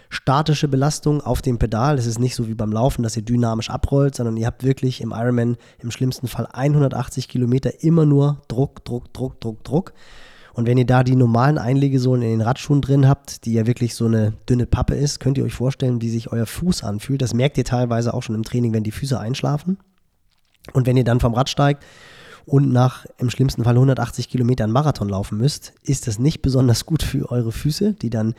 [0.09, 1.97] statische Belastung auf dem Pedal.
[1.97, 5.01] Es ist nicht so wie beim Laufen, dass ihr dynamisch abrollt, sondern ihr habt wirklich
[5.01, 9.93] im Ironman im schlimmsten Fall 180 Kilometer immer nur Druck, Druck, Druck, Druck, Druck.
[10.53, 13.95] Und wenn ihr da die normalen Einlegesohlen in den Radschuhen drin habt, die ja wirklich
[13.95, 17.21] so eine dünne Pappe ist, könnt ihr euch vorstellen, wie sich euer Fuß anfühlt.
[17.21, 19.77] Das merkt ihr teilweise auch schon im Training, wenn die Füße einschlafen.
[20.73, 21.83] Und wenn ihr dann vom Rad steigt
[22.45, 26.85] und nach im schlimmsten Fall 180 Kilometer einen Marathon laufen müsst, ist das nicht besonders
[26.85, 28.35] gut für eure Füße, die dann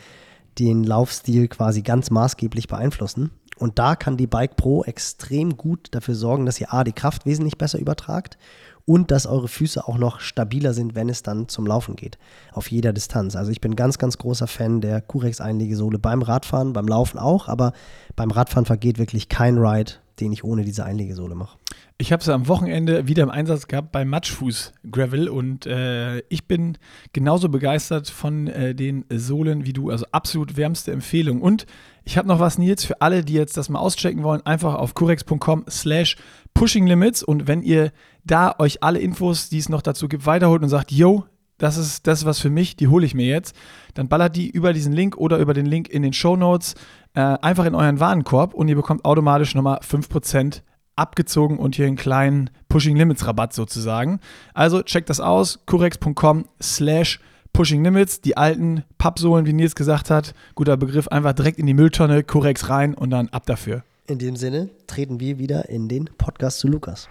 [0.58, 3.30] den Laufstil quasi ganz maßgeblich beeinflussen.
[3.58, 7.26] Und da kann die Bike Pro extrem gut dafür sorgen, dass ihr A, die Kraft
[7.26, 8.36] wesentlich besser übertragt
[8.84, 12.18] und dass eure Füße auch noch stabiler sind, wenn es dann zum Laufen geht,
[12.52, 13.36] auf jeder Distanz.
[13.36, 17.72] Also ich bin ganz, ganz großer Fan der Curex-Einlegesohle beim Radfahren, beim Laufen auch, aber
[18.16, 21.58] beim Radfahren vergeht wirklich kein Ride, den ich ohne diese Einlegesohle mache.
[21.98, 26.48] Ich habe sie am Wochenende wieder im Einsatz gehabt bei Matschfuß Gravel und äh, ich
[26.48, 26.76] bin
[27.12, 29.90] genauso begeistert von äh, den Sohlen wie du.
[29.90, 31.40] Also absolut wärmste Empfehlung.
[31.40, 31.66] Und
[32.04, 34.94] ich habe noch was, Nils, für alle, die jetzt das mal auschecken wollen, einfach auf
[34.94, 36.16] curex.com slash
[36.54, 37.92] pushing limits und wenn ihr
[38.24, 41.24] da euch alle Infos, die es noch dazu gibt, weiterholt und sagt, yo,
[41.58, 43.54] das ist das was für mich, die hole ich mir jetzt,
[43.94, 46.74] dann ballert die über diesen Link oder über den Link in den Show Notes
[47.14, 50.62] äh, einfach in euren Warenkorb und ihr bekommt automatisch nochmal 5%
[50.96, 54.20] abgezogen und hier einen kleinen Pushing Limits Rabatt sozusagen.
[54.54, 57.20] Also checkt das aus, curex.com slash
[57.52, 61.74] Pushing Limits, die alten Pappsohlen, wie Nils gesagt hat, guter Begriff, einfach direkt in die
[61.74, 63.84] Mülltonne, Curex rein und dann ab dafür.
[64.06, 67.08] In dem Sinne treten wir wieder in den Podcast zu Lukas.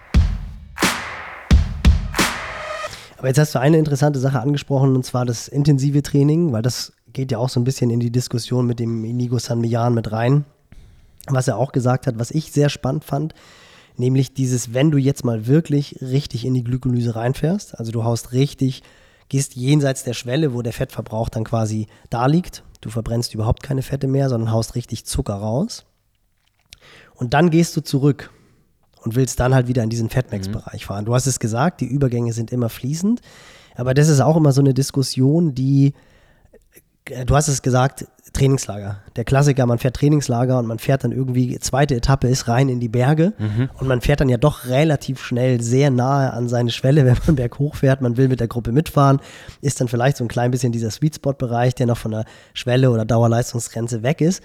[3.18, 6.92] Aber jetzt hast du eine interessante Sache angesprochen, und zwar das intensive Training, weil das
[7.12, 10.10] geht ja auch so ein bisschen in die Diskussion mit dem Inigo San Millan mit
[10.10, 10.44] rein,
[11.28, 13.32] was er auch gesagt hat, was ich sehr spannend fand,
[13.96, 18.32] nämlich dieses, wenn du jetzt mal wirklich richtig in die Glykolyse reinfährst, also du haust
[18.32, 18.82] richtig,
[19.32, 23.80] gehst jenseits der Schwelle, wo der Fettverbrauch dann quasi da liegt, du verbrennst überhaupt keine
[23.80, 25.86] Fette mehr, sondern haust richtig Zucker raus.
[27.14, 28.30] Und dann gehst du zurück
[29.00, 31.06] und willst dann halt wieder in diesen Fettmax-Bereich fahren.
[31.06, 33.22] Du hast es gesagt, die Übergänge sind immer fließend,
[33.74, 35.94] aber das ist auch immer so eine Diskussion, die,
[37.06, 38.98] äh, du hast es gesagt, Trainingslager.
[39.16, 42.80] Der Klassiker, man fährt Trainingslager und man fährt dann irgendwie, zweite Etappe ist rein in
[42.80, 43.32] die Berge
[43.78, 47.36] und man fährt dann ja doch relativ schnell sehr nahe an seine Schwelle, wenn man
[47.36, 48.00] berghoch fährt.
[48.00, 49.20] Man will mit der Gruppe mitfahren,
[49.60, 52.24] ist dann vielleicht so ein klein bisschen dieser Sweet Spot-Bereich, der noch von der
[52.54, 54.42] Schwelle oder Dauerleistungsgrenze weg ist.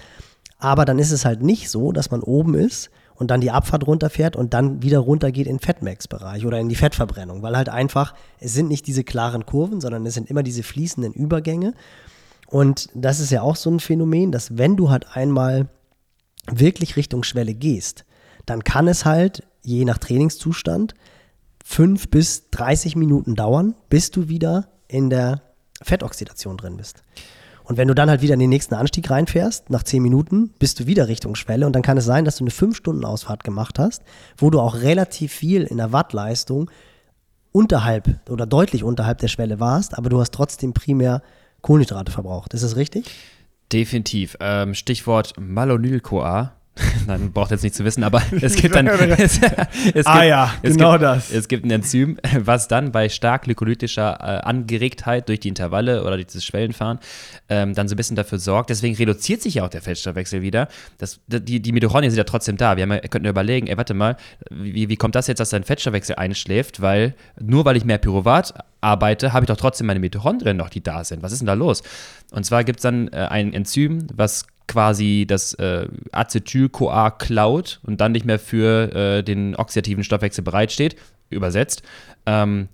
[0.60, 3.86] Aber dann ist es halt nicht so, dass man oben ist und dann die Abfahrt
[3.86, 8.54] runterfährt und dann wieder runtergeht in Fettmax-Bereich oder in die Fettverbrennung, weil halt einfach, es
[8.54, 11.74] sind nicht diese klaren Kurven, sondern es sind immer diese fließenden Übergänge.
[12.48, 15.68] Und das ist ja auch so ein Phänomen, dass wenn du halt einmal
[16.50, 18.06] wirklich Richtung Schwelle gehst,
[18.46, 20.94] dann kann es halt, je nach Trainingszustand,
[21.64, 25.42] fünf bis 30 Minuten dauern, bis du wieder in der
[25.82, 27.04] Fettoxidation drin bist.
[27.66, 30.80] Und wenn du dann halt wieder in den nächsten Anstieg reinfährst, nach 10 Minuten bist
[30.80, 34.04] du wieder Richtung Schwelle und dann kann es sein, dass du eine 5-Stunden-Ausfahrt gemacht hast,
[34.38, 36.72] wo du auch relativ viel in der Wattleistung
[37.52, 41.22] unterhalb oder deutlich unterhalb der Schwelle warst, aber du hast trotzdem primär
[41.68, 42.54] Kohlenhydrate verbraucht.
[42.54, 43.12] Ist das richtig?
[43.74, 44.38] Definitiv.
[44.40, 46.54] Ähm, Stichwort Malonyl-CoA.
[47.08, 48.88] Nein, braucht jetzt nicht zu wissen, aber es gibt dann.
[49.18, 49.40] es,
[49.94, 51.32] es ah ja, genau gibt, das.
[51.32, 56.16] Es gibt ein Enzym, was dann bei stark glykolytischer äh, Angeregtheit durch die Intervalle oder
[56.16, 57.00] durch das Schwellenfahren
[57.50, 58.70] ähm, dann so ein bisschen dafür sorgt.
[58.70, 60.68] Deswegen reduziert sich ja auch der Fettstoffwechsel wieder.
[60.98, 62.78] Das, die, die Mitochondrien sind ja trotzdem da.
[62.78, 64.18] Wir haben, könnten ja überlegen, ey, warte mal,
[64.50, 66.82] wie, wie kommt das jetzt, dass dein Fettstoffwechsel einschläft?
[66.82, 70.82] Weil nur weil ich mehr Pyruvat arbeite, habe ich doch trotzdem meine Mitochondrien noch, die
[70.82, 71.24] da sind.
[71.24, 71.84] Was ist denn da los?
[72.32, 78.02] Und zwar gibt es dann äh, ein Enzym, was quasi das äh, Acetyl-CoA klaut und
[78.02, 80.96] dann nicht mehr für äh, den oxidativen Stoffwechsel bereitsteht,
[81.30, 81.84] übersetzt.
[82.26, 82.68] Ähm,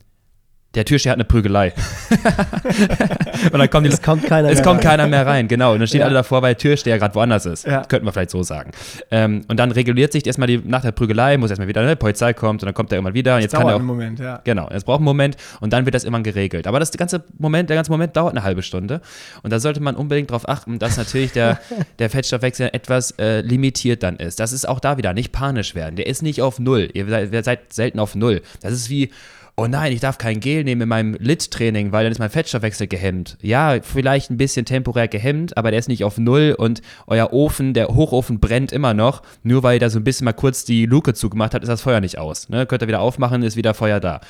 [0.75, 1.73] der Türsteher hat eine Prügelei.
[3.51, 4.89] und dann kommt, die, es kommt keiner es mehr kommt rein.
[4.97, 5.73] keiner mehr rein, genau.
[5.73, 6.05] Und dann stehen ja.
[6.05, 7.65] alle davor, weil der Türsteher gerade woanders ist.
[7.65, 7.83] Ja.
[7.83, 8.71] Könnten wir vielleicht so sagen.
[9.11, 12.33] Ähm, und dann reguliert sich erstmal die, nach der Prügelei, muss erstmal wieder, eine Polizei
[12.33, 13.35] kommt und dann kommt er irgendwann wieder.
[13.35, 14.41] Und jetzt kann dauert er auch, einen Moment, ja.
[14.43, 16.65] Genau, es braucht einen Moment und dann wird das immer geregelt.
[16.65, 19.01] Aber das ganze Moment, der ganze Moment dauert eine halbe Stunde.
[19.43, 21.59] Und da sollte man unbedingt darauf achten, dass natürlich der,
[21.99, 24.39] der Fettstoffwechsel etwas äh, limitiert dann ist.
[24.39, 25.97] Das ist auch da wieder nicht panisch werden.
[25.97, 26.89] Der ist nicht auf Null.
[26.93, 28.41] Ihr seid, ihr seid selten auf Null.
[28.61, 29.11] Das ist wie
[29.55, 32.87] oh nein, ich darf kein Gel nehmen in meinem Lit-Training, weil dann ist mein Fettstoffwechsel
[32.87, 33.37] gehemmt.
[33.41, 37.73] Ja, vielleicht ein bisschen temporär gehemmt, aber der ist nicht auf Null und euer Ofen,
[37.73, 39.21] der Hochofen brennt immer noch.
[39.43, 41.81] Nur weil ihr da so ein bisschen mal kurz die Luke zugemacht habt, ist das
[41.81, 42.49] Feuer nicht aus.
[42.49, 42.65] Ne?
[42.65, 44.21] Könnt ihr wieder aufmachen, ist wieder Feuer da.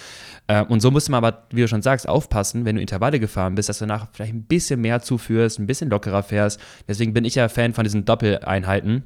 [0.48, 3.56] Äh, und so musst man aber, wie du schon sagst, aufpassen, wenn du Intervalle gefahren
[3.56, 6.60] bist, dass du danach vielleicht ein bisschen mehr zuführst, ein bisschen lockerer fährst.
[6.88, 9.06] Deswegen bin ich ja Fan von diesen Doppeleinheiten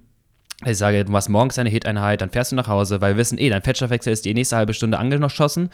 [0.65, 3.37] ich sage, du machst morgens eine Hit-Einheit, dann fährst du nach Hause, weil wir wissen,
[3.37, 5.69] eh, dein Fettstoffwechsel ist die nächste halbe Stunde angeschossen.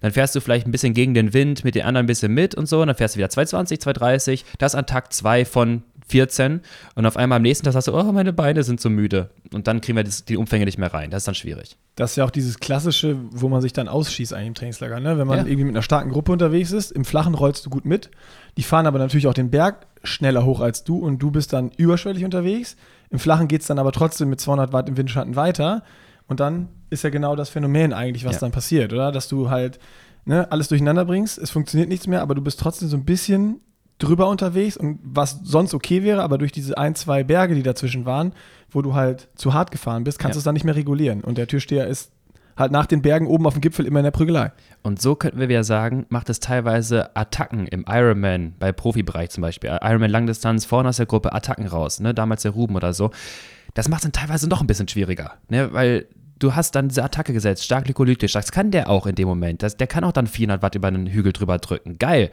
[0.00, 2.54] Dann fährst du vielleicht ein bisschen gegen den Wind, mit den anderen ein bisschen mit
[2.54, 2.80] und so.
[2.80, 4.44] Und dann fährst du wieder 220, 230.
[4.58, 6.60] Das an Tag 2 von 14.
[6.94, 9.30] Und auf einmal am nächsten Tag sagst du, oh, meine Beine sind so müde.
[9.52, 11.10] Und dann kriegen wir das, die Umfänge nicht mehr rein.
[11.10, 11.76] Das ist dann schwierig.
[11.96, 15.00] Das ist ja auch dieses klassische, wo man sich dann ausschießt eigentlich im Trainingslager.
[15.00, 15.18] Ne?
[15.18, 15.46] Wenn man ja.
[15.46, 18.10] irgendwie mit einer starken Gruppe unterwegs ist, im Flachen rollst du gut mit.
[18.56, 21.72] Die fahren aber natürlich auch den Berg schneller hoch als du und du bist dann
[21.76, 22.76] überschwellig unterwegs
[23.10, 25.82] im Flachen geht es dann aber trotzdem mit 200 Watt im Windschatten weiter.
[26.26, 28.40] Und dann ist ja genau das Phänomen eigentlich, was ja.
[28.40, 29.12] dann passiert, oder?
[29.12, 29.78] Dass du halt
[30.24, 33.60] ne, alles durcheinander bringst, es funktioniert nichts mehr, aber du bist trotzdem so ein bisschen
[33.98, 38.04] drüber unterwegs und was sonst okay wäre, aber durch diese ein, zwei Berge, die dazwischen
[38.06, 38.32] waren,
[38.70, 40.36] wo du halt zu hart gefahren bist, kannst ja.
[40.36, 41.22] du es dann nicht mehr regulieren.
[41.22, 42.12] Und der Türsteher ist
[42.58, 44.52] halt nach den Bergen oben auf dem Gipfel immer in der Prügelei.
[44.82, 49.42] Und so könnten wir wieder sagen, macht es teilweise Attacken im Ironman, bei Profibereich zum
[49.42, 49.70] Beispiel.
[49.80, 52.12] Ironman Langdistanz, vorne aus der Gruppe Attacken raus, ne?
[52.14, 53.10] damals der Ruben oder so.
[53.74, 55.72] Das macht es dann teilweise noch ein bisschen schwieriger, ne?
[55.72, 56.06] weil
[56.38, 58.32] du hast dann diese Attacke gesetzt, stark glykolytisch.
[58.32, 59.62] Das kann der auch in dem Moment.
[59.62, 61.98] Das, der kann auch dann 400 Watt über einen Hügel drüber drücken.
[61.98, 62.30] Geil.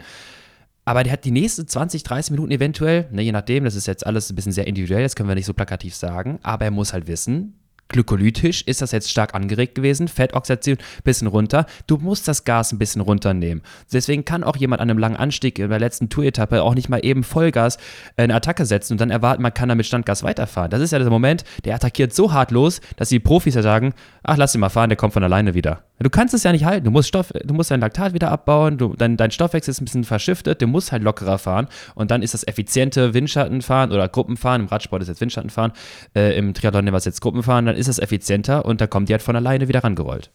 [0.85, 4.05] Aber der hat die nächsten 20, 30 Minuten eventuell, ne, je nachdem, das ist jetzt
[4.05, 6.93] alles ein bisschen sehr individuell, das können wir nicht so plakativ sagen, aber er muss
[6.93, 7.55] halt wissen,
[7.89, 11.65] glykolytisch ist das jetzt stark angeregt gewesen, Fettoxidation ein bisschen runter.
[11.87, 13.63] Du musst das Gas ein bisschen runternehmen.
[13.91, 16.99] Deswegen kann auch jemand an einem langen Anstieg in der letzten Tour-Etappe auch nicht mal
[17.03, 17.77] eben Vollgas
[18.17, 20.71] eine Attacke setzen und dann erwarten, man kann da mit Standgas weiterfahren.
[20.71, 23.93] Das ist ja der Moment, der attackiert so hart los, dass die Profis ja sagen,
[24.25, 25.83] ach, lass ihn mal fahren, der kommt von alleine wieder.
[25.99, 26.85] Du kannst es ja nicht halten.
[26.85, 29.85] Du musst, Stoff, du musst dein Laktat wieder abbauen, du, dein, dein Stoffwechsel ist ein
[29.85, 34.63] bisschen verschiftet, du musst halt lockerer fahren und dann ist das effiziente Windschattenfahren oder Gruppenfahren,
[34.63, 35.71] im Radsport ist jetzt Windschattenfahren,
[36.15, 39.13] äh, im Triathlon war es jetzt Gruppenfahren, dann ist es effizienter und da kommt die
[39.13, 40.31] halt von alleine wieder rangerollt.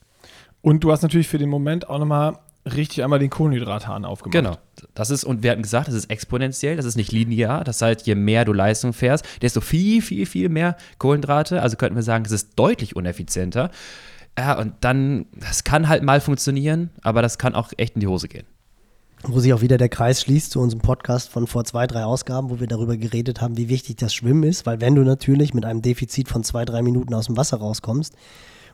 [0.63, 4.33] Und du hast natürlich für den Moment auch nochmal richtig einmal den Kohlenhydrathahn aufgemacht.
[4.33, 4.57] Genau.
[4.95, 7.65] Das ist, und wir hatten gesagt, das ist exponentiell, das ist nicht linear.
[7.65, 11.63] Das heißt, je mehr du Leistung fährst, desto viel, viel, viel mehr Kohlenhydrate.
[11.63, 13.71] Also könnten wir sagen, es ist deutlich uneffizienter.
[14.39, 18.07] Ja, und dann, das kann halt mal funktionieren, aber das kann auch echt in die
[18.07, 18.47] Hose gehen.
[19.23, 22.49] Wo sich auch wieder der Kreis schließt zu unserem Podcast von vor zwei, drei Ausgaben,
[22.49, 25.67] wo wir darüber geredet haben, wie wichtig das Schwimmen ist, weil wenn du natürlich mit
[25.67, 28.15] einem Defizit von zwei, drei Minuten aus dem Wasser rauskommst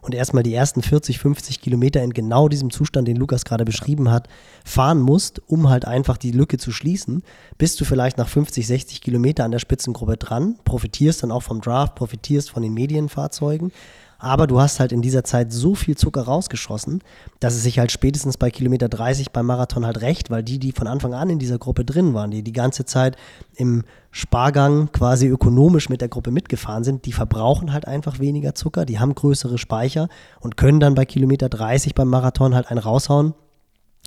[0.06, 4.10] und erstmal die ersten 40, 50 Kilometer in genau diesem Zustand, den Lukas gerade beschrieben
[4.10, 4.28] hat,
[4.64, 7.24] fahren musst, um halt einfach die Lücke zu schließen,
[7.58, 11.60] bist du vielleicht nach 50, 60 Kilometer an der Spitzengruppe dran, profitierst dann auch vom
[11.60, 13.72] Draft, profitierst von den Medienfahrzeugen,
[14.18, 17.02] aber du hast halt in dieser Zeit so viel Zucker rausgeschossen,
[17.40, 20.72] dass es sich halt spätestens bei Kilometer 30 beim Marathon halt recht, weil die, die
[20.72, 23.16] von Anfang an in dieser Gruppe drin waren, die die ganze Zeit
[23.54, 28.86] im Spargang quasi ökonomisch mit der Gruppe mitgefahren sind, die verbrauchen halt einfach weniger Zucker,
[28.86, 30.08] die haben größere Speicher
[30.40, 33.34] und können dann bei Kilometer 30 beim Marathon halt einen raushauen.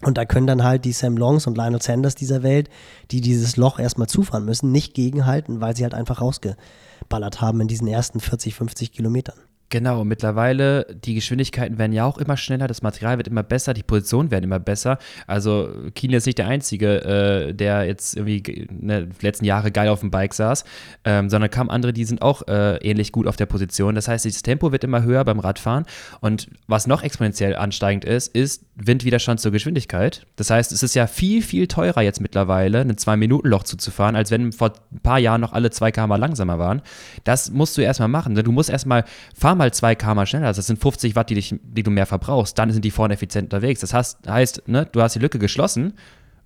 [0.01, 2.69] Und da können dann halt die Sam Longs und Lionel Sanders dieser Welt,
[3.11, 7.67] die dieses Loch erstmal zufahren müssen, nicht gegenhalten, weil sie halt einfach rausgeballert haben in
[7.67, 9.35] diesen ersten 40, 50 Kilometern.
[9.71, 13.83] Genau, mittlerweile, die Geschwindigkeiten werden ja auch immer schneller, das Material wird immer besser, die
[13.83, 14.97] Positionen werden immer besser.
[15.27, 19.99] Also Keen ist nicht der Einzige, äh, der jetzt irgendwie ne, letzten Jahre geil auf
[19.99, 20.63] dem Bike saß,
[21.03, 23.93] ähm, sondern kamen andere, die sind auch äh, ähnlich gut auf der Position.
[23.93, 25.85] Das heißt, das Tempo wird immer höher beim Radfahren.
[26.19, 30.25] Und was noch exponentiell ansteigend ist, ist Windwiderstand zur Geschwindigkeit.
[30.35, 34.51] Das heißt, es ist ja viel, viel teurer jetzt mittlerweile, ein 2-Minuten-Loch zuzufahren, als wenn
[34.51, 36.81] vor ein paar Jahren noch alle 2 km langsamer waren.
[37.23, 38.33] Das musst du erstmal machen.
[38.33, 39.03] Du musst erstmal,
[39.37, 40.51] fahr mal 2 km schneller.
[40.51, 42.57] Das sind 50 Watt, die, dich, die du mehr verbrauchst.
[42.57, 43.81] Dann sind die vorne effizient unterwegs.
[43.81, 45.93] Das heißt, heißt ne, du hast die Lücke geschlossen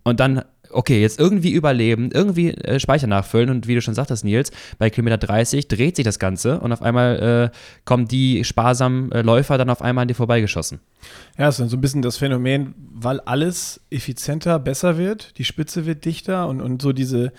[0.03, 0.43] und dann
[0.73, 4.89] okay, jetzt irgendwie überleben, irgendwie äh, Speicher nachfüllen und wie du schon sagtest, Nils, bei
[4.89, 9.57] Kilometer 30 dreht sich das Ganze und auf einmal äh, kommen die sparsamen äh, Läufer
[9.57, 10.79] dann auf einmal an dir vorbeigeschossen.
[11.37, 15.43] Ja, es ist dann so ein bisschen das Phänomen, weil alles effizienter, besser wird, die
[15.43, 17.31] Spitze wird dichter und, und so diese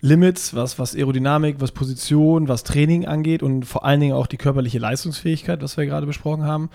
[0.00, 4.36] Limits, was, was Aerodynamik, was Position, was Training angeht und vor allen Dingen auch die
[4.36, 6.70] körperliche Leistungsfähigkeit, was wir gerade besprochen haben,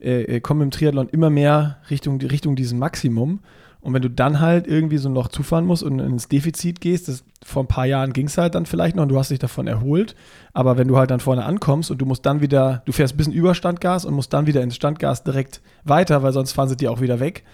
[0.00, 3.40] äh, äh kommen im Triathlon immer mehr Richtung, Richtung diesem Maximum.
[3.82, 7.08] Und wenn du dann halt irgendwie so ein Loch zufahren musst und ins Defizit gehst,
[7.08, 9.38] das, vor ein paar Jahren ging es halt dann vielleicht noch und du hast dich
[9.38, 10.14] davon erholt.
[10.52, 13.16] Aber wenn du halt dann vorne ankommst und du musst dann wieder, du fährst ein
[13.16, 16.76] bisschen über Standgas und musst dann wieder ins Standgas direkt weiter, weil sonst fahren sie
[16.76, 17.44] dir auch wieder weg,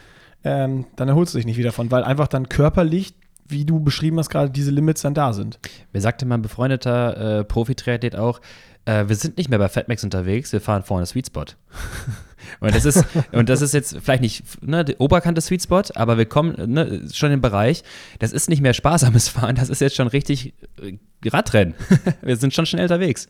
[0.43, 3.15] ähm, dann erholst du dich nicht wieder davon, weil einfach dann körperlich
[3.49, 5.59] wie du beschrieben hast, gerade diese Limits dann da sind.
[5.93, 8.41] Mir sagte mein befreundeter äh, Profi-Triathlet auch,
[8.85, 11.45] äh, wir sind nicht mehr bei Fatmax unterwegs, wir fahren vorne Sweet Spot.
[12.61, 16.17] Und das ist, und das ist jetzt vielleicht nicht ne, die Oberkante Sweet Spot, aber
[16.17, 17.83] wir kommen ne, schon im Bereich,
[18.21, 20.97] das ist nicht mehr sparsames Fahren, das ist jetzt schon richtig äh,
[21.29, 21.75] Radrennen.
[22.23, 23.29] wir sind schon schnell unterwegs.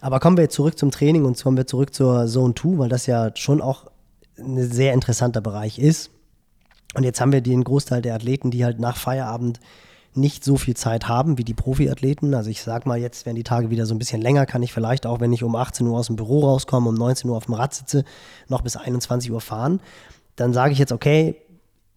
[0.00, 2.88] Aber kommen wir jetzt zurück zum Training und kommen wir zurück zur Zone 2, weil
[2.88, 3.90] das ja schon auch
[4.38, 6.10] ein sehr interessanter Bereich ist.
[6.94, 9.60] Und jetzt haben wir den Großteil der Athleten, die halt nach Feierabend
[10.14, 12.34] nicht so viel Zeit haben wie die Profiathleten.
[12.34, 14.72] Also ich sag mal, jetzt werden die Tage wieder so ein bisschen länger, kann ich
[14.72, 17.44] vielleicht auch, wenn ich um 18 Uhr aus dem Büro rauskomme, um 19 Uhr auf
[17.44, 18.04] dem Rad sitze,
[18.48, 19.80] noch bis 21 Uhr fahren.
[20.36, 21.36] Dann sage ich jetzt, okay,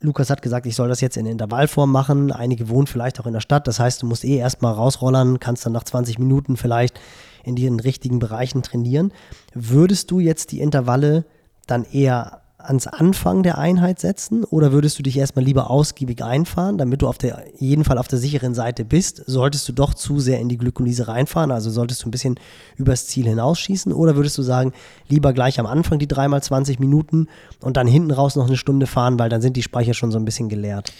[0.02, 2.32] Lukas hat gesagt, ich soll das jetzt in Intervallform machen.
[2.32, 3.68] Einige wohnen vielleicht auch in der Stadt.
[3.68, 7.00] Das heißt, du musst eh erstmal rausrollern, kannst dann nach 20 Minuten vielleicht
[7.44, 9.14] in den richtigen Bereichen trainieren.
[9.54, 11.26] Würdest du jetzt die Intervalle
[11.68, 16.78] dann eher ans Anfang der Einheit setzen oder würdest du dich erstmal lieber ausgiebig einfahren,
[16.78, 19.24] damit du auf der jeden Fall auf der sicheren Seite bist?
[19.26, 22.40] Solltest du doch zu sehr in die Glykolyse reinfahren, also solltest du ein bisschen
[22.78, 24.74] übers Ziel hinausschießen oder würdest du sagen,
[25.08, 27.28] lieber gleich am Anfang die dreimal 20 Minuten
[27.62, 30.18] und dann hinten raus noch eine Stunde fahren, weil dann sind die Speicher schon so
[30.18, 30.92] ein bisschen geleert?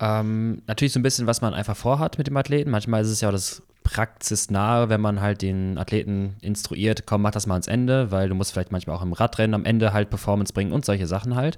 [0.00, 2.70] Ähm, natürlich so ein bisschen, was man einfach vorhat mit dem Athleten.
[2.70, 7.30] Manchmal ist es ja auch das praxisnahe, wenn man halt den Athleten instruiert, komm, mach
[7.30, 10.10] das mal ans Ende, weil du musst vielleicht manchmal auch im Radrennen am Ende halt
[10.10, 11.56] Performance bringen und solche Sachen halt.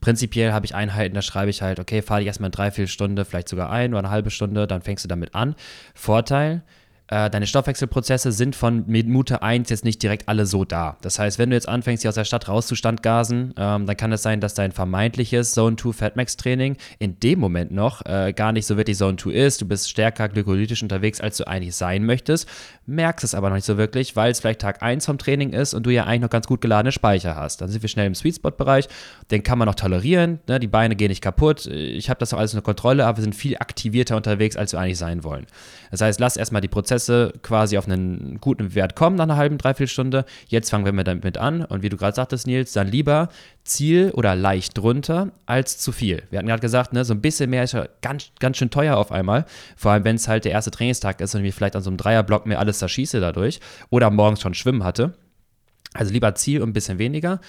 [0.00, 3.48] Prinzipiell habe ich Einheiten, da schreibe ich halt, okay, fahr dich erstmal eine Dreiviertelstunde, vielleicht
[3.48, 5.56] sogar ein oder eine halbe Stunde, dann fängst du damit an.
[5.94, 6.62] Vorteil,
[7.08, 10.96] äh, deine Stoffwechselprozesse sind von Minute 1 jetzt nicht direkt alle so da.
[11.02, 14.22] Das heißt, wenn du jetzt anfängst, hier aus der Stadt rauszustandgasen, ähm, dann kann es
[14.22, 18.64] sein, dass dein vermeintliches Zone 2 Fatmax Training in dem Moment noch äh, gar nicht
[18.64, 19.60] so wirklich Zone 2 ist.
[19.60, 22.48] Du bist stärker glykolytisch unterwegs, als du eigentlich sein möchtest,
[22.86, 25.74] merkst es aber noch nicht so wirklich, weil es vielleicht Tag 1 vom Training ist
[25.74, 27.60] und du ja eigentlich noch ganz gut geladene Speicher hast.
[27.60, 28.88] Dann sind wir schnell im Sweet Spot Bereich,
[29.30, 30.58] den kann man noch tolerieren, ne?
[30.58, 33.34] die Beine gehen nicht kaputt, ich habe das auch alles unter Kontrolle, aber wir sind
[33.34, 35.46] viel aktivierter unterwegs, als wir eigentlich sein wollen.
[35.90, 39.36] Das heißt, lass erstmal die Prozesse Prozesse quasi auf einen guten Wert kommen nach einer
[39.36, 40.24] halben, dreiviertel Stunde.
[40.48, 41.64] Jetzt fangen wir damit an.
[41.64, 43.28] Und wie du gerade sagtest, Nils, dann lieber
[43.64, 46.22] Ziel oder leicht drunter als zu viel.
[46.30, 48.96] Wir hatten gerade gesagt, ne, so ein bisschen mehr ist ja ganz, ganz schön teuer
[48.96, 49.44] auf einmal.
[49.76, 51.96] Vor allem, wenn es halt der erste Trainingstag ist und ich vielleicht an so einem
[51.96, 55.14] Dreierblock mir alles zerschieße dadurch oder morgens schon schwimmen hatte.
[55.94, 57.40] Also lieber Ziel und ein bisschen weniger.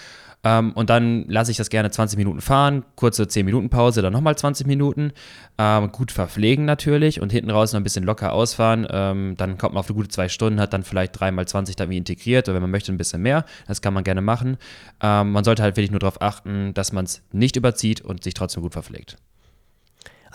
[0.46, 4.14] Ähm, und dann lasse ich das gerne 20 Minuten fahren, kurze 10 Minuten Pause, dann
[4.14, 5.12] nochmal 20 Minuten.
[5.58, 8.88] Ähm, gut verpflegen natürlich und hinten raus noch ein bisschen locker ausfahren.
[8.90, 11.76] Ähm, dann kommt man auf eine gute zwei Stunden, hat dann vielleicht 3 mal 20
[11.76, 13.44] dann wie integriert oder wenn man möchte ein bisschen mehr.
[13.68, 14.58] Das kann man gerne machen.
[15.02, 18.36] Ähm, man sollte halt wirklich nur darauf achten, dass man es nicht überzieht und sich
[18.36, 19.18] trotzdem gut verpflegt.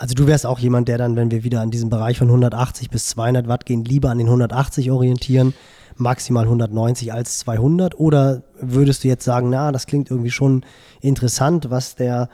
[0.01, 2.89] Also du wärst auch jemand, der dann, wenn wir wieder an diesem Bereich von 180
[2.89, 5.53] bis 200 Watt gehen, lieber an den 180 orientieren
[5.95, 7.99] maximal 190 als 200?
[7.99, 10.65] Oder würdest du jetzt sagen, na, das klingt irgendwie schon
[11.01, 12.29] interessant, was der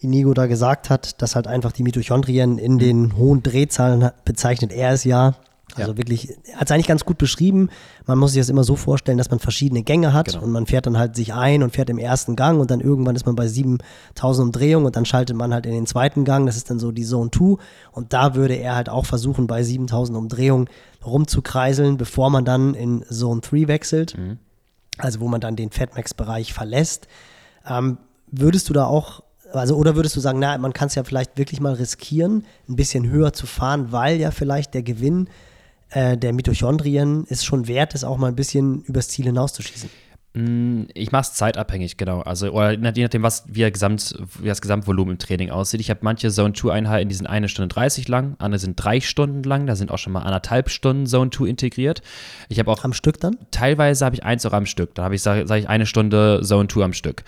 [0.00, 4.90] Inigo da gesagt hat, dass halt einfach die Mitochondrien in den hohen Drehzahlen bezeichnet er
[4.90, 5.36] es ja
[5.76, 5.96] also ja.
[5.96, 7.70] wirklich, er hat es eigentlich ganz gut beschrieben.
[8.06, 10.42] Man muss sich das immer so vorstellen, dass man verschiedene Gänge hat genau.
[10.42, 13.16] und man fährt dann halt sich ein und fährt im ersten Gang und dann irgendwann
[13.16, 16.46] ist man bei 7000 Umdrehungen und dann schaltet man halt in den zweiten Gang.
[16.46, 17.56] Das ist dann so die Zone 2
[17.92, 20.68] und da würde er halt auch versuchen, bei 7000 Umdrehungen
[21.04, 24.16] rumzukreiseln, bevor man dann in Zone 3 wechselt.
[24.18, 24.38] Mhm.
[24.98, 27.08] Also wo man dann den Fatmax-Bereich verlässt.
[27.66, 27.96] Ähm,
[28.30, 29.22] würdest du da auch
[29.54, 32.76] also, oder würdest du sagen, na, man kann es ja vielleicht wirklich mal riskieren, ein
[32.76, 35.28] bisschen höher zu fahren, weil ja vielleicht der Gewinn
[35.92, 39.90] äh, der Mitochondrien es schon wert ist, auch mal ein bisschen übers Ziel hinauszuschießen.
[40.34, 42.20] Mm, ich mache es zeitabhängig, genau.
[42.20, 45.80] Also, oder je nachdem, was, wie, Gesamt, wie das Gesamtvolumen im Training aussieht.
[45.80, 49.42] Ich habe manche Zone 2-Einheiten, die sind eine Stunde 30 lang, andere sind drei Stunden
[49.42, 52.00] lang, da sind auch schon mal anderthalb Stunden Zone 2 integriert.
[52.48, 52.82] Ich habe auch.
[52.82, 53.36] Am Stück dann?
[53.50, 54.94] Teilweise habe ich eins auch am Stück.
[54.94, 57.24] Da habe ich, sage sag ich, eine Stunde Zone 2 am Stück.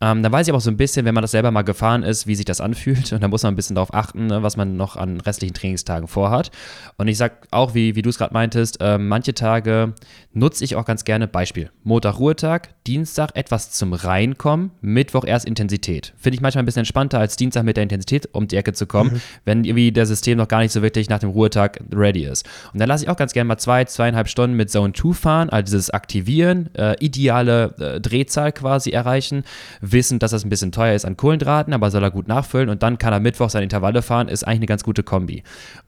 [0.00, 2.02] Ähm, dann weiß ich aber auch so ein bisschen, wenn man das selber mal gefahren
[2.02, 3.12] ist, wie sich das anfühlt.
[3.12, 6.08] Und da muss man ein bisschen darauf achten, ne, was man noch an restlichen Trainingstagen
[6.08, 6.50] vorhat.
[6.96, 9.94] Und ich sag auch, wie, wie du es gerade meintest, äh, manche Tage
[10.32, 11.70] nutze ich auch ganz gerne Beispiel.
[11.82, 16.14] Montag Ruhetag, Dienstag etwas zum Reinkommen, Mittwoch erst Intensität.
[16.16, 18.86] Finde ich manchmal ein bisschen entspannter, als Dienstag mit der Intensität um die Ecke zu
[18.86, 19.20] kommen, mhm.
[19.44, 22.48] wenn irgendwie das System noch gar nicht so wirklich nach dem Ruhetag ready ist.
[22.72, 25.50] Und dann lasse ich auch ganz gerne mal zwei, zweieinhalb Stunden mit Zone 2 fahren,
[25.50, 29.42] also dieses Aktivieren, äh, ideale äh, Drehzahl quasi erreichen,
[29.92, 32.82] wissen, dass das ein bisschen teuer ist an Kohlendrahten, aber soll er gut nachfüllen und
[32.82, 35.42] dann kann er Mittwoch seine Intervalle fahren, ist eigentlich eine ganz gute Kombi.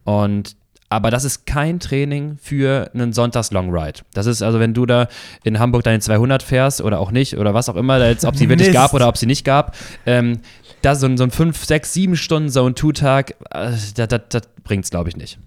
[0.05, 0.57] Und
[0.93, 4.01] aber das ist kein Training für einen Sonntags-Long-Ride.
[4.13, 5.07] Das ist also, wenn du da
[5.45, 8.49] in Hamburg deine 200 fährst oder auch nicht oder was auch immer, jetzt, ob sie
[8.49, 10.41] wirklich gab oder ob sie nicht gab, ähm,
[10.83, 14.91] da so, so ein 5, 6, 7 Stunden Zone-2-Tag, äh, das, das, das bringt es,
[14.91, 15.39] glaube ich, nicht.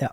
[0.00, 0.10] Ja,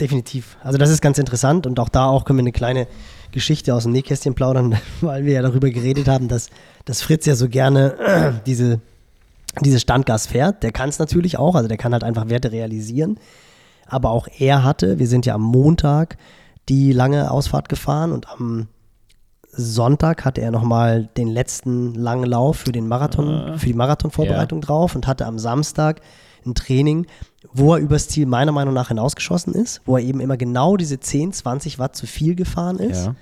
[0.00, 0.56] definitiv.
[0.64, 2.88] Also das ist ganz interessant und auch da auch können wir eine kleine
[3.32, 6.50] Geschichte aus dem Nähkästchen plaudern, weil wir ja darüber geredet haben, dass,
[6.84, 8.80] dass Fritz ja so gerne äh, diese,
[9.78, 10.62] Standgas fährt.
[10.62, 13.18] Der kann es natürlich auch, also der kann halt einfach Werte realisieren.
[13.86, 16.16] Aber auch er hatte, wir sind ja am Montag
[16.68, 18.68] die lange Ausfahrt gefahren und am
[19.50, 24.60] Sonntag hatte er nochmal den letzten langen Lauf für den Marathon, äh, für die Marathonvorbereitung
[24.60, 24.66] ja.
[24.66, 26.00] drauf und hatte am Samstag
[26.46, 27.06] ein Training,
[27.58, 31.00] wo er übers Ziel meiner Meinung nach hinausgeschossen ist, wo er eben immer genau diese
[31.00, 33.06] 10, 20 Watt zu viel gefahren ist.
[33.06, 33.14] Ja.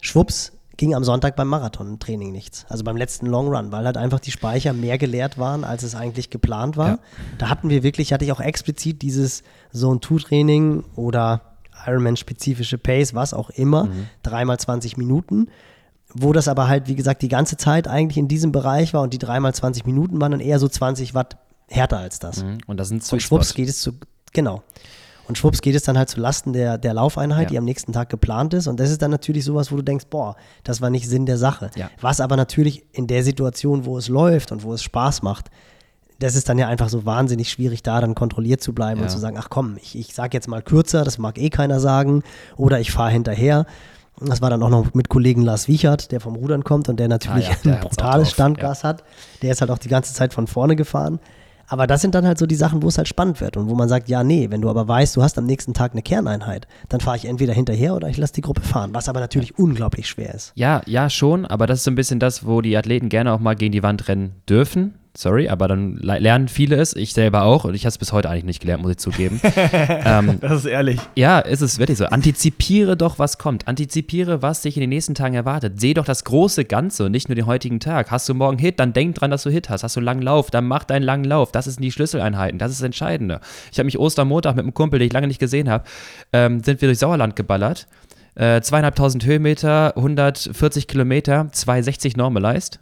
[0.00, 2.64] Schwupps, ging am Sonntag beim Marathon-Training nichts.
[2.68, 5.94] Also beim letzten Long Run, weil halt einfach die Speicher mehr geleert waren, als es
[5.94, 6.88] eigentlich geplant war.
[6.88, 6.98] Ja.
[7.38, 9.42] Da hatten wir wirklich, hatte ich auch explizit dieses
[9.74, 11.42] Zone-2-Training oder
[11.86, 14.06] Ironman-spezifische Pace, was auch immer, mhm.
[14.22, 15.48] dreimal 20 Minuten
[16.12, 19.12] wo das aber halt, wie gesagt, die ganze Zeit eigentlich in diesem Bereich war und
[19.12, 21.36] die dreimal 20 Minuten waren dann eher so 20 Watt
[21.70, 22.42] härter als das.
[22.42, 22.58] Mhm.
[22.66, 23.92] Und das sind Und schwupps geht es zu,
[24.32, 24.62] genau.
[25.28, 27.48] Und schwupps geht es dann halt zu Lasten der, der Laufeinheit, ja.
[27.50, 28.66] die am nächsten Tag geplant ist.
[28.66, 31.38] Und das ist dann natürlich sowas, wo du denkst, boah, das war nicht Sinn der
[31.38, 31.70] Sache.
[31.76, 31.88] Ja.
[32.00, 35.50] Was aber natürlich in der Situation, wo es läuft und wo es Spaß macht,
[36.18, 39.04] das ist dann ja einfach so wahnsinnig schwierig, da dann kontrolliert zu bleiben ja.
[39.04, 41.80] und zu sagen, ach komm, ich, ich sag jetzt mal kürzer, das mag eh keiner
[41.80, 42.22] sagen,
[42.56, 43.66] oder ich fahre hinterher.
[44.20, 47.08] Das war dann auch noch mit Kollegen Lars Wiechert, der vom Rudern kommt und der
[47.08, 49.02] natürlich ah, ja, der ein brutales Standgas hat.
[49.42, 51.20] Der ist halt auch die ganze Zeit von vorne gefahren.
[51.70, 53.76] Aber das sind dann halt so die Sachen, wo es halt spannend wird und wo
[53.76, 56.66] man sagt, ja, nee, wenn du aber weißt, du hast am nächsten Tag eine Kerneinheit,
[56.88, 60.08] dann fahre ich entweder hinterher oder ich lasse die Gruppe fahren, was aber natürlich unglaublich
[60.08, 60.50] schwer ist.
[60.56, 63.38] Ja, ja, schon, aber das ist so ein bisschen das, wo die Athleten gerne auch
[63.38, 67.64] mal gegen die Wand rennen dürfen sorry, aber dann lernen viele es, ich selber auch,
[67.64, 69.40] und ich habe es bis heute eigentlich nicht gelernt, muss ich zugeben.
[69.44, 71.00] ähm, das ist ehrlich.
[71.16, 72.06] Ja, ist es wirklich so.
[72.06, 73.66] Antizipiere doch, was kommt.
[73.68, 75.80] Antizipiere, was dich in den nächsten Tagen erwartet.
[75.80, 78.10] Seh doch das große Ganze und nicht nur den heutigen Tag.
[78.10, 79.82] Hast du morgen Hit, dann denk dran, dass du Hit hast.
[79.82, 81.52] Hast du langen Lauf, dann mach deinen langen Lauf.
[81.52, 83.40] Das sind die Schlüsseleinheiten, das ist das Entscheidende.
[83.72, 85.84] Ich habe mich Ostermontag mit einem Kumpel, den ich lange nicht gesehen habe,
[86.32, 87.86] ähm, sind wir durch Sauerland geballert.
[88.36, 92.78] Äh, zweieinhalbtausend Höhenmeter, 140 Kilometer, 260 normalized.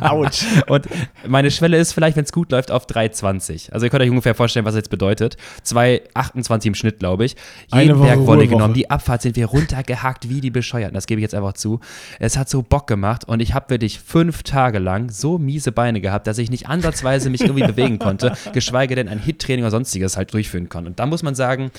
[0.00, 0.44] Autsch.
[0.68, 0.86] Und
[1.26, 3.72] meine Schwelle ist vielleicht, wenn es gut läuft, auf 3,20.
[3.72, 5.36] Also ihr könnt euch ungefähr vorstellen, was das jetzt bedeutet.
[5.64, 7.36] 2,28 im Schnitt, glaube ich.
[7.72, 8.74] Jeden Berg Wolle genommen.
[8.74, 10.94] Die Abfahrt sind wir runtergehakt wie die Bescheuerten.
[10.94, 11.80] Das gebe ich jetzt einfach zu.
[12.18, 16.00] Es hat so Bock gemacht und ich habe wirklich fünf Tage lang so miese Beine
[16.00, 20.16] gehabt, dass ich nicht ansatzweise mich irgendwie bewegen konnte, geschweige denn ein Hit-Training oder sonstiges
[20.16, 20.90] halt durchführen konnte.
[20.90, 21.70] Und da muss man sagen,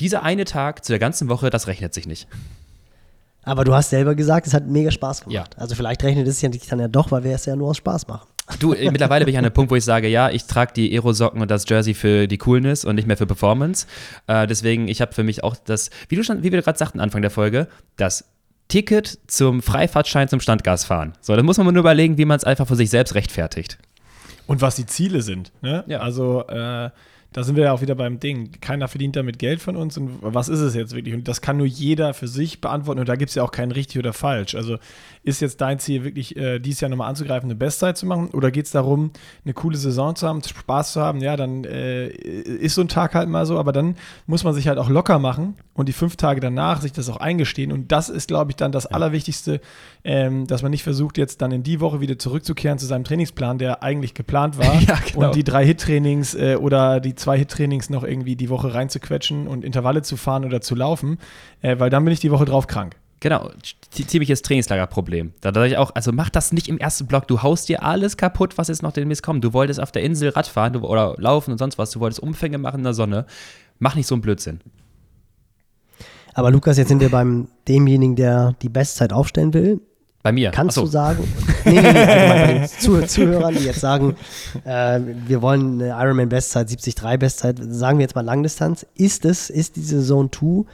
[0.00, 2.26] dieser eine Tag zu der ganzen Woche, das rechnet sich nicht.
[3.44, 5.34] Aber du hast selber gesagt, es hat mega Spaß gemacht.
[5.34, 5.60] Ja.
[5.60, 8.06] Also vielleicht rechnet es sich dann ja doch, weil wir es ja nur aus Spaß
[8.08, 8.28] machen.
[8.58, 10.92] Du, äh, mittlerweile bin ich an einem Punkt, wo ich sage, ja, ich trage die
[10.92, 13.86] Aerosocken und das Jersey für die Coolness und nicht mehr für Performance.
[14.26, 17.00] Äh, deswegen, ich habe für mich auch das, wie, du schon, wie wir gerade sagten
[17.00, 18.24] Anfang der Folge, das
[18.68, 21.14] Ticket zum Freifahrtschein zum Standgas fahren.
[21.20, 23.78] So, da muss man nur überlegen, wie man es einfach für sich selbst rechtfertigt.
[24.46, 25.52] Und was die Ziele sind.
[25.62, 25.84] Ne?
[25.86, 26.00] Ja.
[26.00, 26.90] Also, äh,
[27.34, 28.52] da sind wir ja auch wieder beim Ding.
[28.60, 31.14] Keiner verdient damit Geld von uns und was ist es jetzt wirklich?
[31.14, 33.72] Und das kann nur jeder für sich beantworten und da gibt es ja auch kein
[33.72, 34.54] richtig oder falsch.
[34.54, 34.78] Also
[35.24, 38.50] ist jetzt dein Ziel wirklich, äh, dieses Jahr nochmal anzugreifen, eine Bestzeit zu machen oder
[38.50, 39.10] geht es darum,
[39.44, 41.20] eine coole Saison zu haben, Spaß zu haben?
[41.20, 43.96] Ja, dann äh, ist so ein Tag halt mal so, aber dann
[44.26, 47.16] muss man sich halt auch locker machen und die fünf Tage danach sich das auch
[47.16, 48.84] eingestehen und das ist, glaube ich, dann das.
[48.94, 49.60] Allerwichtigste,
[50.04, 53.58] ähm, dass man nicht versucht, jetzt dann in die Woche wieder zurückzukehren zu seinem Trainingsplan,
[53.58, 55.26] der eigentlich geplant war ja, genau.
[55.26, 59.64] und die drei Hit-Trainings äh, oder die zwei Hit-Trainings noch irgendwie die Woche reinzuquetschen und
[59.64, 61.18] Intervalle zu fahren oder zu laufen,
[61.62, 62.96] äh, weil dann bin ich die Woche drauf krank.
[63.24, 63.48] Genau,
[63.90, 65.32] ziemliches Trainingslagerproblem.
[65.40, 67.26] Da dachte ich auch, also mach das nicht im ersten Block.
[67.26, 69.42] Du haust dir alles kaputt, was jetzt noch demnächst kommt.
[69.42, 71.90] Du wolltest auf der Insel Radfahren oder laufen und sonst was.
[71.90, 73.24] Du wolltest Umfänge machen in der Sonne.
[73.78, 74.60] Mach nicht so einen Blödsinn.
[76.34, 79.80] Aber Lukas, jetzt sind wir beim demjenigen, der die Bestzeit aufstellen will.
[80.22, 80.50] Bei mir.
[80.50, 81.26] Kannst du sagen,
[81.64, 84.16] nee, nee, nee, also bei den Zuh Zuhörern, die jetzt sagen,
[84.64, 89.48] äh, wir wollen eine Ironman Bestzeit, 73 Bestzeit, sagen wir jetzt mal Langdistanz, ist es,
[89.48, 90.66] ist diese Zone 2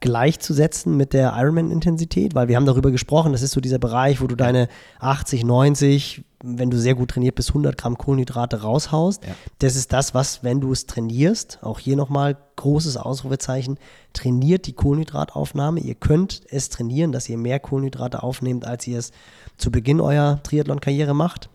[0.00, 4.26] gleichzusetzen mit der Ironman-Intensität, weil wir haben darüber gesprochen, das ist so dieser Bereich, wo
[4.26, 4.68] du deine
[5.00, 9.24] 80, 90, wenn du sehr gut trainiert bist, 100 Gramm Kohlenhydrate raushaust.
[9.24, 9.34] Ja.
[9.58, 13.78] Das ist das, was, wenn du es trainierst, auch hier nochmal großes Ausrufezeichen,
[14.12, 15.80] trainiert die Kohlenhydrataufnahme.
[15.80, 19.12] Ihr könnt es trainieren, dass ihr mehr Kohlenhydrate aufnehmt, als ihr es
[19.56, 21.48] zu Beginn eurer Triathlon-Karriere macht.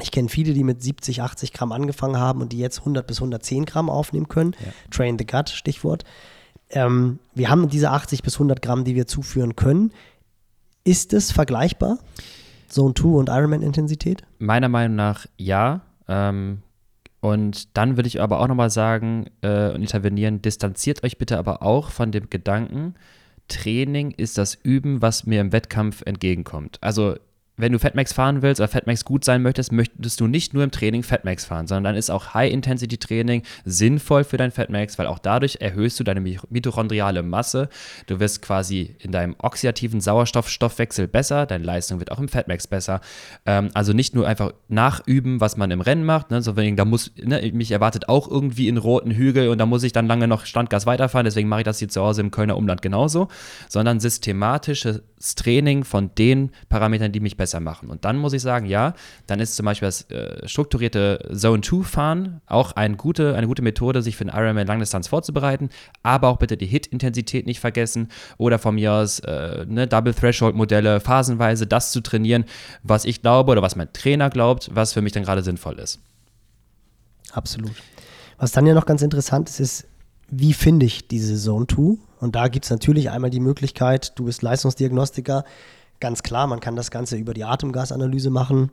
[0.00, 3.18] Ich kenne viele, die mit 70, 80 Gramm angefangen haben und die jetzt 100 bis
[3.18, 4.54] 110 Gramm aufnehmen können.
[4.64, 4.72] Ja.
[4.90, 6.04] Train the gut, Stichwort.
[6.70, 9.92] Ähm, wir haben diese 80 bis 100 Gramm, die wir zuführen können.
[10.84, 11.98] Ist es vergleichbar?
[12.68, 14.22] Zone 2 und Ironman-Intensität?
[14.38, 15.82] Meiner Meinung nach ja.
[16.08, 16.62] Ähm,
[17.20, 21.62] und dann würde ich aber auch nochmal sagen äh, und intervenieren, distanziert euch bitte aber
[21.62, 22.94] auch von dem Gedanken,
[23.48, 26.78] Training ist das Üben, was mir im Wettkampf entgegenkommt.
[26.80, 27.16] Also
[27.56, 30.70] wenn du Fatmax fahren willst oder Fatmax gut sein möchtest, möchtest du nicht nur im
[30.70, 35.58] Training Fatmax fahren, sondern dann ist auch High-Intensity-Training sinnvoll für dein Fatmax, weil auch dadurch
[35.60, 37.68] erhöhst du deine mitochondriale Masse.
[38.06, 43.00] Du wirst quasi in deinem oxidativen Sauerstoffstoffwechsel besser, deine Leistung wird auch im Fatmax besser.
[43.46, 47.12] Ähm, also nicht nur einfach nachüben, was man im Rennen macht, ne, sondern da muss,
[47.16, 50.44] ne, mich erwartet auch irgendwie in roten Hügel und da muss ich dann lange noch
[50.44, 53.28] Standgas weiterfahren, deswegen mache ich das hier zu Hause im Kölner Umland genauso,
[53.68, 57.90] sondern systematisches Training von den Parametern, die mich besser besser machen.
[57.90, 58.94] Und dann muss ich sagen, ja,
[59.26, 64.16] dann ist zum Beispiel das äh, strukturierte Zone-2-Fahren auch eine gute, eine gute Methode, sich
[64.16, 65.70] für einen Ironman Langdistanz vorzubereiten,
[66.02, 71.66] aber auch bitte die Hit-Intensität nicht vergessen oder von mir aus äh, ne, Double-Threshold-Modelle phasenweise
[71.66, 72.44] das zu trainieren,
[72.82, 76.00] was ich glaube oder was mein Trainer glaubt, was für mich dann gerade sinnvoll ist.
[77.32, 77.74] Absolut.
[78.38, 79.86] Was dann ja noch ganz interessant ist, ist,
[80.28, 81.96] wie finde ich diese Zone 2?
[82.20, 85.44] Und da gibt es natürlich einmal die Möglichkeit, du bist Leistungsdiagnostiker,
[86.00, 88.70] Ganz klar, man kann das Ganze über die Atemgasanalyse machen.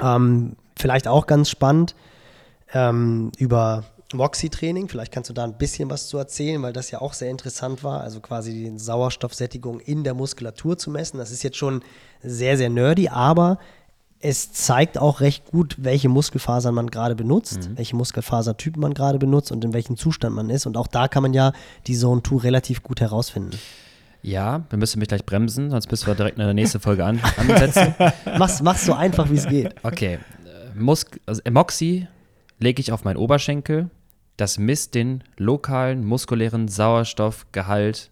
[0.00, 1.96] Ähm, vielleicht auch ganz spannend
[2.72, 4.88] ähm, über Moxie-Training.
[4.88, 7.82] Vielleicht kannst du da ein bisschen was zu erzählen, weil das ja auch sehr interessant
[7.82, 8.02] war.
[8.02, 11.18] Also quasi die Sauerstoffsättigung in der Muskulatur zu messen.
[11.18, 11.82] Das ist jetzt schon
[12.22, 13.58] sehr, sehr nerdy, aber
[14.20, 17.78] es zeigt auch recht gut, welche Muskelfasern man gerade benutzt, mhm.
[17.78, 20.66] welche Muskelfasertypen man gerade benutzt und in welchem Zustand man ist.
[20.66, 21.52] Und auch da kann man ja
[21.86, 23.58] die Zone 2 relativ gut herausfinden.
[24.22, 27.20] Ja, wir müssen mich gleich bremsen, sonst bist du direkt in der nächsten Folge an,
[27.36, 27.94] ansetzen.
[28.38, 29.74] mach's, mach's so einfach, wie es geht.
[29.84, 30.14] Okay.
[30.44, 32.08] Äh, Mus also Emoxi
[32.58, 33.90] lege ich auf meinen Oberschenkel.
[34.36, 38.10] Das misst den lokalen muskulären Sauerstoffgehalt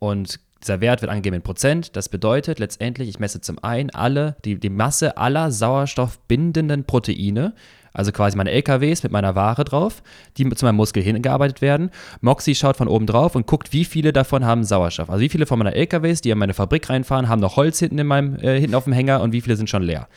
[0.00, 1.96] und dieser Wert wird angegeben in Prozent.
[1.96, 7.54] Das bedeutet letztendlich, ich messe zum einen alle, die, die Masse aller sauerstoffbindenden Proteine,
[7.92, 10.02] also quasi meine LKWs mit meiner Ware drauf,
[10.36, 11.90] die zu meinem Muskel hingearbeitet werden.
[12.20, 15.08] Moxie schaut von oben drauf und guckt, wie viele davon haben Sauerstoff.
[15.08, 17.98] Also wie viele von meiner LKWs, die in meine Fabrik reinfahren, haben noch Holz hinten
[17.98, 20.08] in meinem äh, hinten auf dem Hänger und wie viele sind schon leer.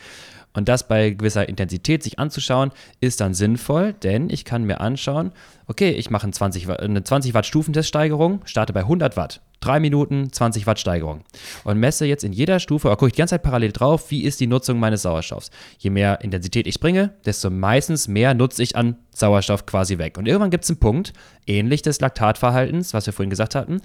[0.52, 5.32] Und das bei gewisser Intensität sich anzuschauen, ist dann sinnvoll, denn ich kann mir anschauen,
[5.68, 9.40] okay, ich mache eine 20, eine 20 Watt Stufenteststeigerung, starte bei 100 Watt.
[9.60, 11.22] 3 Minuten, 20 Watt Steigerung.
[11.64, 14.24] Und messe jetzt in jeder Stufe, oder gucke ich die ganze Zeit parallel drauf, wie
[14.24, 15.50] ist die Nutzung meines Sauerstoffs.
[15.78, 20.18] Je mehr Intensität ich bringe, desto meistens mehr nutze ich an Sauerstoff quasi weg.
[20.18, 21.12] Und irgendwann gibt es einen Punkt,
[21.46, 23.80] ähnlich des Laktatverhaltens, was wir vorhin gesagt hatten.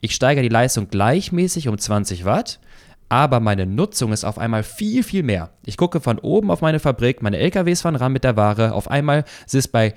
[0.00, 2.60] Ich steigere die Leistung gleichmäßig um 20 Watt
[3.08, 5.50] aber meine Nutzung ist auf einmal viel, viel mehr.
[5.64, 8.74] Ich gucke von oben auf meine Fabrik, meine LKWs fahren ran mit der Ware.
[8.74, 9.94] Auf einmal ist es bei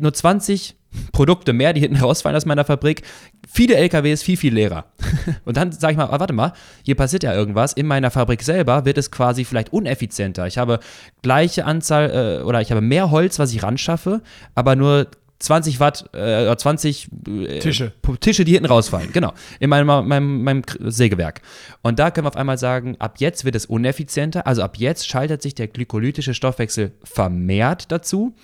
[0.00, 0.76] nur 20
[1.12, 3.02] Produkte mehr, die hinten rausfallen aus meiner Fabrik.
[3.48, 4.86] Viele LKWs, viel, viel leerer.
[5.44, 6.52] Und dann sage ich mal, oh, warte mal,
[6.82, 7.72] hier passiert ja irgendwas.
[7.72, 10.46] In meiner Fabrik selber wird es quasi vielleicht uneffizienter.
[10.46, 10.80] Ich habe
[11.22, 14.22] gleiche Anzahl äh, oder ich habe mehr Holz, was ich ran schaffe,
[14.54, 15.08] aber nur
[15.42, 17.92] 20 Watt, äh, 20 äh, Tische.
[18.20, 19.12] Tische, die hinten rausfallen.
[19.12, 19.32] Genau.
[19.58, 21.42] In meinem, meinem, meinem Sägewerk.
[21.82, 24.46] Und da können wir auf einmal sagen, ab jetzt wird es uneffizienter.
[24.46, 28.34] Also ab jetzt schaltet sich der glykolytische Stoffwechsel vermehrt dazu.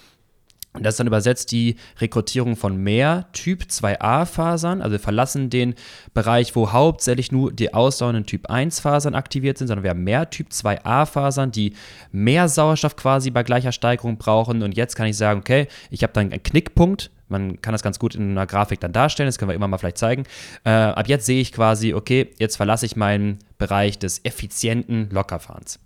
[0.74, 4.80] Und das ist dann übersetzt die Rekrutierung von mehr Typ 2a-Fasern.
[4.80, 5.74] Also wir verlassen den
[6.14, 10.48] Bereich, wo hauptsächlich nur die ausdauernden Typ 1-Fasern aktiviert sind, sondern wir haben mehr Typ
[10.50, 11.72] 2a-Fasern, die
[12.12, 14.62] mehr Sauerstoff quasi bei gleicher Steigerung brauchen.
[14.62, 17.10] Und jetzt kann ich sagen, okay, ich habe dann einen Knickpunkt.
[17.28, 19.78] Man kann das ganz gut in einer Grafik dann darstellen, das können wir immer mal
[19.78, 20.24] vielleicht zeigen.
[20.64, 25.78] Äh, ab jetzt sehe ich quasi, okay, jetzt verlasse ich meinen Bereich des effizienten Lockerfahrens.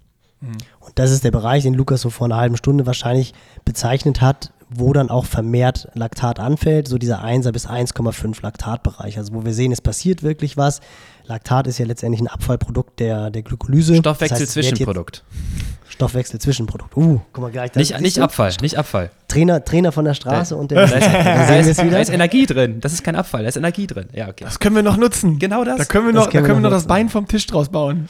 [0.80, 3.32] Und das ist der Bereich, den Lukas so vor einer halben Stunde wahrscheinlich
[3.64, 9.18] bezeichnet hat, wo dann auch vermehrt Laktat anfällt, so dieser 1er bis 1,5 Laktatbereich.
[9.18, 10.80] Also wo wir sehen, es passiert wirklich was.
[11.26, 13.96] Laktat ist ja letztendlich ein Abfallprodukt der, der Glykolyse.
[13.96, 15.24] Stoffwechsel-Zwischenprodukt.
[15.24, 16.96] Das heißt, Stoffwechsel-Zwischenprodukt.
[16.96, 17.74] Uh, guck mal gleich.
[17.74, 19.10] Nicht, nicht Abfall, nicht Abfall.
[19.28, 20.86] Trainer, Trainer von der Straße da, und der.
[20.86, 22.80] Da ist, da, ist, da ist Energie drin.
[22.80, 24.06] Das ist kein Abfall, da ist Energie drin.
[24.12, 24.44] Ja, okay.
[24.44, 25.38] Das können wir noch nutzen.
[25.38, 25.78] Genau das.
[25.78, 28.08] Da können wir noch, können da können wir noch das Bein vom Tisch draus bauen.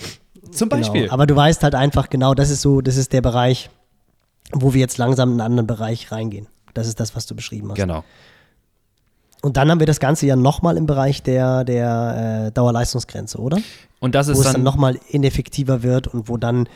[0.52, 0.80] Zum genau.
[0.80, 1.02] Beispiel.
[1.02, 1.12] Genau.
[1.12, 3.70] Aber du weißt halt einfach genau, das ist so, das ist der Bereich,
[4.52, 6.46] wo wir jetzt langsam in einen anderen Bereich reingehen.
[6.74, 7.76] Das ist das, was du beschrieben hast.
[7.76, 8.04] Genau.
[9.42, 13.58] Und dann haben wir das Ganze ja nochmal im Bereich der, der äh, Dauerleistungsgrenze, oder?
[13.98, 16.68] Und das wo ist es dann, dann nochmal ineffektiver wird und wo dann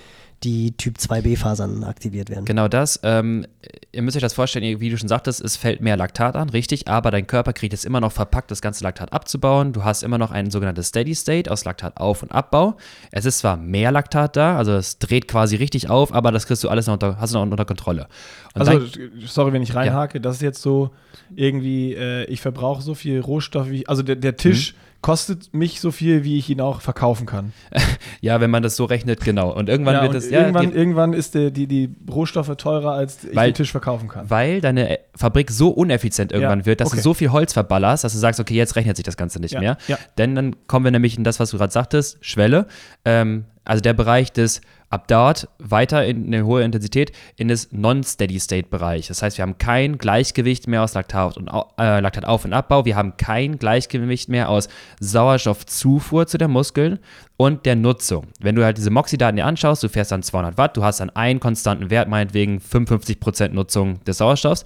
[0.43, 2.45] die Typ 2b-Fasern aktiviert werden.
[2.45, 3.01] Genau das.
[3.03, 3.47] Ähm,
[3.93, 6.89] ihr müsst euch das vorstellen, wie du schon sagtest, es fällt mehr Laktat an, richtig,
[6.89, 9.73] aber dein Körper kriegt es immer noch verpackt, das ganze Laktat abzubauen.
[9.73, 12.77] Du hast immer noch ein sogenanntes Steady State aus Laktatauf- und Abbau.
[13.11, 16.63] Es ist zwar mehr Laktat da, also es dreht quasi richtig auf, aber das kriegst
[16.63, 18.07] du alles noch unter, hast du noch unter Kontrolle.
[18.55, 20.23] Und also, dann, sorry, wenn ich reinhake, ja.
[20.23, 20.91] das ist jetzt so
[21.35, 24.75] irgendwie, äh, ich verbrauche so viel Rohstoff, wie, also der, der Tisch.
[24.75, 27.53] Mhm kostet mich so viel, wie ich ihn auch verkaufen kann.
[28.21, 29.53] ja, wenn man das so rechnet, genau.
[29.53, 30.31] Und irgendwann ja, wird es.
[30.31, 34.09] Ja, irgendwann, irgendwann ist der, die, die Rohstoffe teurer, als ich weil, den Tisch verkaufen
[34.09, 34.29] kann.
[34.29, 36.97] Weil deine Fabrik so uneffizient irgendwann ja, wird, dass okay.
[36.97, 39.59] du so viel Holz verballerst, dass du sagst, okay, jetzt rechnet sich das Ganze nicht
[39.59, 39.77] mehr.
[40.19, 42.67] Denn dann kommen wir nämlich in das, was du gerade sagtest, Schwelle.
[43.05, 49.09] Ähm, also der Bereich des ab dort weiter in eine hohe Intensität in das Non-Steady-State-Bereich.
[49.09, 52.95] Das heißt, wir haben kein Gleichgewicht mehr aus Laktat und äh, Laktatauf- und Abbau, wir
[52.95, 54.69] haben kein Gleichgewicht mehr aus
[55.01, 57.01] Sauerstoffzufuhr zu den Muskeln
[57.37, 58.29] und der Nutzung.
[58.41, 61.11] Wenn du halt diese Moxie-Daten dir anschaust, du fährst dann 200 Watt, du hast dann
[61.11, 64.65] einen konstanten Wert, meinetwegen 55% Nutzung des Sauerstoffs,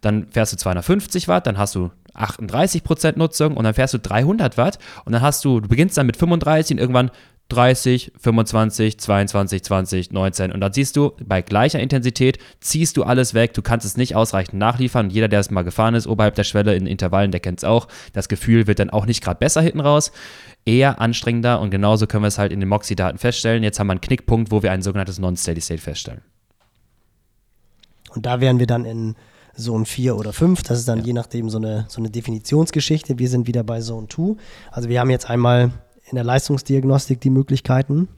[0.00, 4.56] dann fährst du 250 Watt, dann hast du 38% Nutzung und dann fährst du 300
[4.56, 7.10] Watt und dann hast du, du beginnst dann mit 35 und irgendwann
[7.48, 10.52] 30, 25, 22, 20, 19.
[10.52, 13.54] Und dann siehst du, bei gleicher Intensität ziehst du alles weg.
[13.54, 15.10] Du kannst es nicht ausreichend nachliefern.
[15.10, 17.86] jeder, der es mal gefahren ist, oberhalb der Schwelle in Intervallen, der kennt es auch.
[18.12, 20.10] Das Gefühl wird dann auch nicht gerade besser hinten raus.
[20.64, 21.60] Eher anstrengender.
[21.60, 23.62] Und genauso können wir es halt in den Moxie-Daten feststellen.
[23.62, 26.22] Jetzt haben wir einen Knickpunkt, wo wir ein sogenanntes Non-Steady State feststellen.
[28.10, 29.14] Und da wären wir dann in
[29.56, 30.64] Zone 4 oder 5.
[30.64, 31.04] Das ist dann ja.
[31.06, 33.20] je nachdem so eine, so eine Definitionsgeschichte.
[33.20, 34.34] Wir sind wieder bei Zone 2.
[34.72, 35.70] Also wir haben jetzt einmal
[36.08, 38.08] in der Leistungsdiagnostik die Möglichkeiten.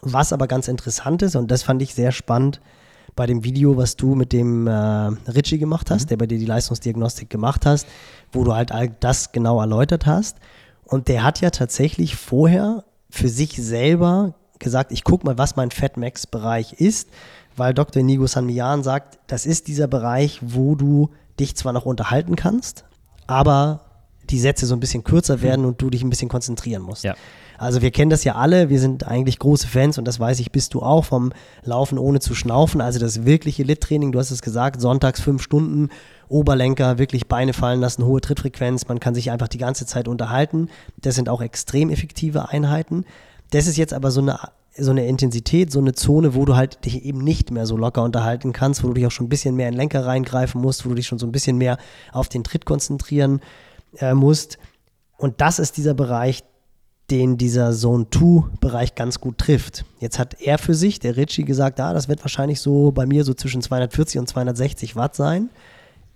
[0.00, 2.60] Was aber ganz interessant ist, und das fand ich sehr spannend
[3.14, 6.08] bei dem Video, was du mit dem äh, Richie gemacht hast, mhm.
[6.08, 7.86] der bei dir die Leistungsdiagnostik gemacht hast,
[8.32, 10.38] wo du halt all das genau erläutert hast.
[10.84, 15.70] Und der hat ja tatsächlich vorher für sich selber gesagt, ich gucke mal, was mein
[15.70, 17.08] Fatmax-Bereich ist,
[17.56, 18.02] weil Dr.
[18.02, 22.84] Nigo Sanmian sagt, das ist dieser Bereich, wo du dich zwar noch unterhalten kannst,
[23.26, 23.81] aber
[24.30, 25.42] die Sätze so ein bisschen kürzer hm.
[25.42, 27.04] werden und du dich ein bisschen konzentrieren musst.
[27.04, 27.14] Ja.
[27.62, 30.50] Also wir kennen das ja alle, wir sind eigentlich große Fans und das weiß ich,
[30.50, 32.80] bist du auch vom Laufen ohne zu schnaufen.
[32.80, 35.90] Also das wirkliche Lit-Training, du hast es gesagt, sonntags fünf Stunden,
[36.28, 40.70] Oberlenker, wirklich Beine fallen lassen, hohe Trittfrequenz, man kann sich einfach die ganze Zeit unterhalten.
[41.00, 43.04] Das sind auch extrem effektive Einheiten.
[43.50, 44.40] Das ist jetzt aber so eine
[44.74, 48.02] so eine Intensität, so eine Zone, wo du halt dich eben nicht mehr so locker
[48.02, 50.88] unterhalten kannst, wo du dich auch schon ein bisschen mehr in Lenker reingreifen musst, wo
[50.88, 51.76] du dich schon so ein bisschen mehr
[52.10, 53.42] auf den Tritt konzentrieren musst
[53.98, 54.58] äh, musst.
[55.16, 56.42] Und das ist dieser Bereich,
[57.10, 59.84] den dieser Zone 2-Bereich ganz gut trifft.
[60.00, 63.24] Jetzt hat er für sich, der Ritchie, gesagt, ah, das wird wahrscheinlich so bei mir
[63.24, 65.50] so zwischen 240 und 260 Watt sein.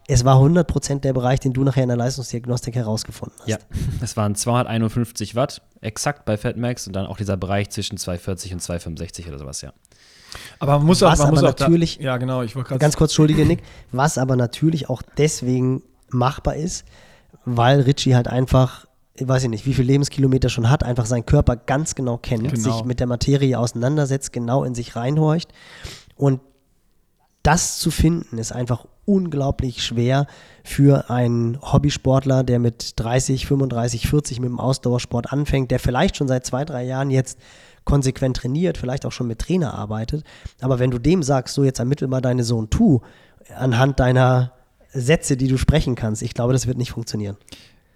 [0.08, 3.48] Es war 100% der Bereich, den du nachher in der Leistungsdiagnostik herausgefunden hast.
[3.48, 3.58] Ja,
[4.00, 8.60] es waren 251 Watt, exakt bei FatMax und dann auch dieser Bereich zwischen 240 und
[8.60, 9.72] 265 oder sowas, ja.
[10.60, 12.96] Aber man muss auch, was man muss auch natürlich, da, ja genau, ich wollte Ganz
[12.96, 16.84] kurz, schuldige Nick, was aber natürlich auch deswegen machbar ist,
[17.46, 21.24] weil Richie halt einfach, ich weiß ich nicht, wie viele Lebenskilometer schon hat, einfach seinen
[21.24, 22.76] Körper ganz genau kennt, genau.
[22.76, 25.50] sich mit der Materie auseinandersetzt, genau in sich reinhorcht.
[26.16, 26.40] Und
[27.42, 30.26] das zu finden ist einfach unglaublich schwer
[30.64, 36.26] für einen Hobbysportler, der mit 30, 35, 40 mit dem Ausdauersport anfängt, der vielleicht schon
[36.26, 37.38] seit zwei, drei Jahren jetzt
[37.84, 40.24] konsequent trainiert, vielleicht auch schon mit Trainer arbeitet.
[40.60, 43.00] Aber wenn du dem sagst, so jetzt ermittel mal deine Zone 2
[43.56, 44.55] anhand deiner
[45.00, 46.22] Sätze, die du sprechen kannst.
[46.22, 47.36] Ich glaube, das wird nicht funktionieren.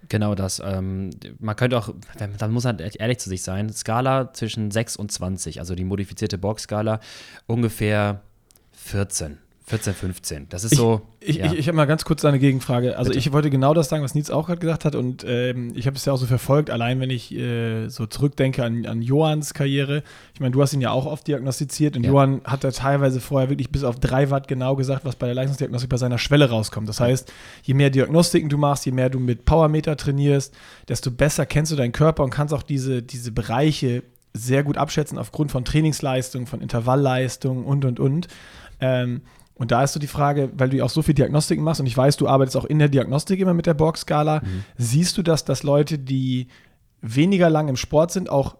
[0.09, 0.61] Genau das.
[0.63, 1.93] Ähm, man könnte auch,
[2.37, 6.37] da muss man ehrlich zu sich sein, Skala zwischen 6 und 20, also die modifizierte
[6.37, 6.99] Borg-Skala,
[7.47, 8.21] ungefähr
[8.73, 9.37] 14.
[9.71, 10.49] 14, 15.
[10.49, 11.01] Das ist ich, so.
[11.21, 11.45] Ich, ja.
[11.45, 12.97] ich, ich habe mal ganz kurz eine Gegenfrage.
[12.97, 13.19] Also, Bitte.
[13.19, 14.95] ich wollte genau das sagen, was Nils auch gerade gesagt hat.
[14.95, 18.65] Und ähm, ich habe es ja auch so verfolgt, allein wenn ich äh, so zurückdenke
[18.65, 20.03] an, an Johans Karriere.
[20.33, 21.95] Ich meine, du hast ihn ja auch oft diagnostiziert.
[21.95, 22.11] Und ja.
[22.11, 25.35] Johann hat da teilweise vorher wirklich bis auf 3 Watt genau gesagt, was bei der
[25.35, 26.89] Leistungsdiagnostik bei seiner Schwelle rauskommt.
[26.89, 27.31] Das heißt,
[27.63, 30.53] je mehr Diagnostiken du machst, je mehr du mit Powermeter trainierst,
[30.89, 34.03] desto besser kennst du deinen Körper und kannst auch diese, diese Bereiche
[34.33, 38.27] sehr gut abschätzen aufgrund von Trainingsleistung, von Intervallleistung und, und, und.
[38.81, 39.21] Ähm,
[39.61, 41.85] und da ist so die Frage, weil du ja auch so viel Diagnostiken machst und
[41.85, 44.39] ich weiß, du arbeitest auch in der Diagnostik immer mit der Borg-Skala.
[44.39, 44.63] Mhm.
[44.75, 46.47] Siehst du das, dass Leute, die
[47.01, 48.57] weniger lang im Sport sind, auch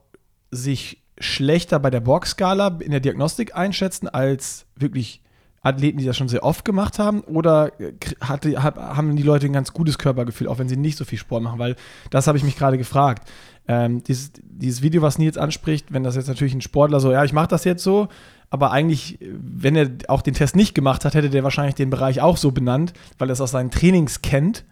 [0.51, 5.23] sich schlechter bei der Borg-Skala in der Diagnostik einschätzen als wirklich
[5.63, 7.21] Athleten, die das schon sehr oft gemacht haben?
[7.21, 7.71] Oder
[8.19, 11.41] hatte, haben die Leute ein ganz gutes Körpergefühl, auch wenn sie nicht so viel Sport
[11.41, 11.57] machen?
[11.57, 11.77] Weil
[12.11, 13.27] das habe ich mich gerade gefragt.
[13.67, 17.23] Ähm, dieses, dieses Video, was Nils anspricht, wenn das jetzt natürlich ein Sportler so, ja,
[17.23, 18.07] ich mache das jetzt so,
[18.51, 22.21] aber eigentlich, wenn er auch den Test nicht gemacht hat, hätte der wahrscheinlich den Bereich
[22.21, 24.65] auch so benannt, weil er es aus seinen Trainings kennt.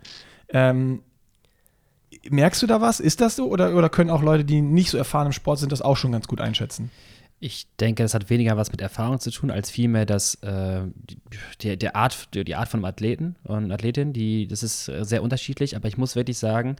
[0.49, 1.01] Ähm,
[2.29, 2.99] merkst du da was?
[2.99, 3.47] Ist das so?
[3.47, 6.11] Oder, oder können auch Leute, die nicht so erfahren im Sport sind, das auch schon
[6.11, 6.91] ganz gut einschätzen?
[7.39, 10.81] Ich denke, das hat weniger was mit Erfahrung zu tun, als vielmehr das, äh,
[11.61, 15.77] die, der Art, die Art von Athleten und Athletin, die, das ist äh, sehr unterschiedlich,
[15.77, 16.75] aber ich muss wirklich sagen,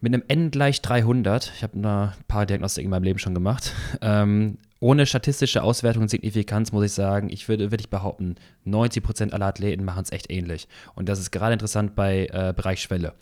[0.00, 3.74] mit einem N gleich 300, ich habe ein paar Diagnostiken in meinem Leben schon gemacht,
[4.00, 8.36] ähm, ohne statistische Auswertung und Signifikanz muss ich sagen, ich würde wirklich behaupten,
[8.66, 10.68] 90% aller Athleten machen es echt ähnlich.
[10.94, 13.14] Und das ist gerade interessant bei äh, Bereich Schwelle.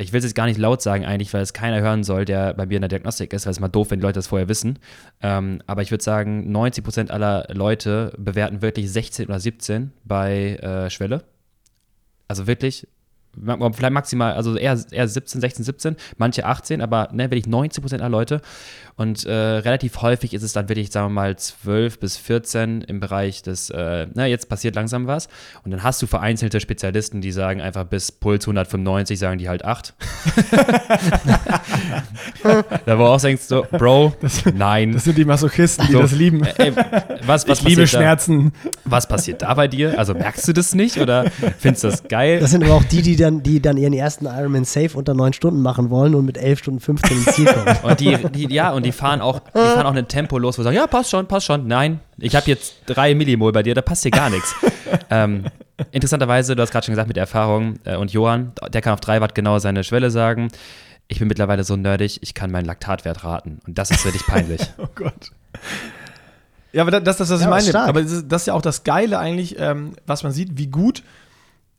[0.00, 2.54] Ich will es jetzt gar nicht laut sagen eigentlich, weil es keiner hören soll, der
[2.54, 4.48] bei mir in der Diagnostik ist, weil es mal doof, wenn die Leute das vorher
[4.48, 4.78] wissen.
[5.20, 10.90] Ähm, aber ich würde sagen, 90% aller Leute bewerten wirklich 16 oder 17 bei äh,
[10.90, 11.24] Schwelle.
[12.28, 12.86] Also wirklich
[13.72, 18.02] vielleicht maximal, also eher, eher 17, 16, 17, manche 18, aber ne, wirklich 90 Prozent
[18.02, 18.40] aller Leute.
[18.98, 22.98] Und äh, relativ häufig ist es dann wirklich, sagen wir mal, 12 bis 14 im
[22.98, 25.28] Bereich des, äh, na, jetzt passiert langsam was.
[25.64, 29.64] Und dann hast du vereinzelte Spezialisten, die sagen einfach bis Puls 195, sagen die halt
[29.64, 29.94] 8.
[32.86, 34.94] da wo auch denkst du, Bro, das, nein.
[34.94, 36.42] Das sind die Masochisten, die so, das lieben.
[36.42, 36.72] Äh,
[37.24, 38.52] was, was ich liebe Schmerzen.
[38.64, 38.70] Da?
[38.84, 39.96] Was passiert da bei dir?
[39.96, 42.40] Also merkst du das nicht oder findest du das geil?
[42.40, 45.34] Das sind aber auch die, die dann, die dann ihren ersten Ironman Safe unter 9
[45.34, 47.76] Stunden machen wollen und mit 11 Stunden 15 ins Ziel kommen.
[47.84, 50.62] Und die, die, ja, und die fahren auch, die fahren auch ein Tempo los, wo
[50.62, 51.66] sie sagen, ja, passt schon, passt schon.
[51.66, 54.54] Nein, ich habe jetzt drei Millimol bei dir, da passt dir gar nichts.
[55.10, 55.44] ähm,
[55.92, 59.00] interessanterweise, du hast gerade schon gesagt mit der Erfahrung, äh, und Johann, der kann auf
[59.00, 60.48] 3 Watt genau seine Schwelle sagen.
[61.08, 63.60] Ich bin mittlerweile so nerdig, ich kann meinen Laktatwert raten.
[63.66, 64.60] Und das ist wirklich peinlich.
[64.78, 65.32] oh Gott.
[66.72, 67.88] Ja, aber das ist das, was ja, ich meine.
[67.88, 71.02] Aber das ist ja auch das Geile eigentlich, ähm, was man sieht, wie gut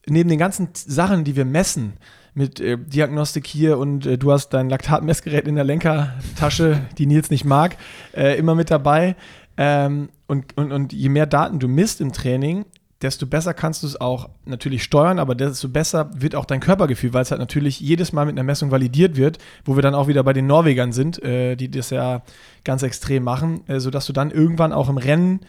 [0.08, 1.94] neben den ganzen Sachen, die wir messen,
[2.34, 7.30] mit äh, Diagnostik hier und äh, du hast dein Laktatmessgerät in der Lenkertasche, die Nils
[7.30, 7.78] nicht mag,
[8.16, 9.16] äh, immer mit dabei.
[9.58, 12.66] Ähm, und, und, und je mehr Daten du misst im Training,
[13.02, 17.14] desto besser kannst du es auch natürlich steuern, aber desto besser wird auch dein Körpergefühl,
[17.14, 20.08] weil es halt natürlich jedes Mal mit einer Messung validiert wird, wo wir dann auch
[20.08, 22.22] wieder bei den Norwegern sind, äh, die das ja
[22.64, 25.42] ganz extrem machen, äh, sodass du dann irgendwann auch im Rennen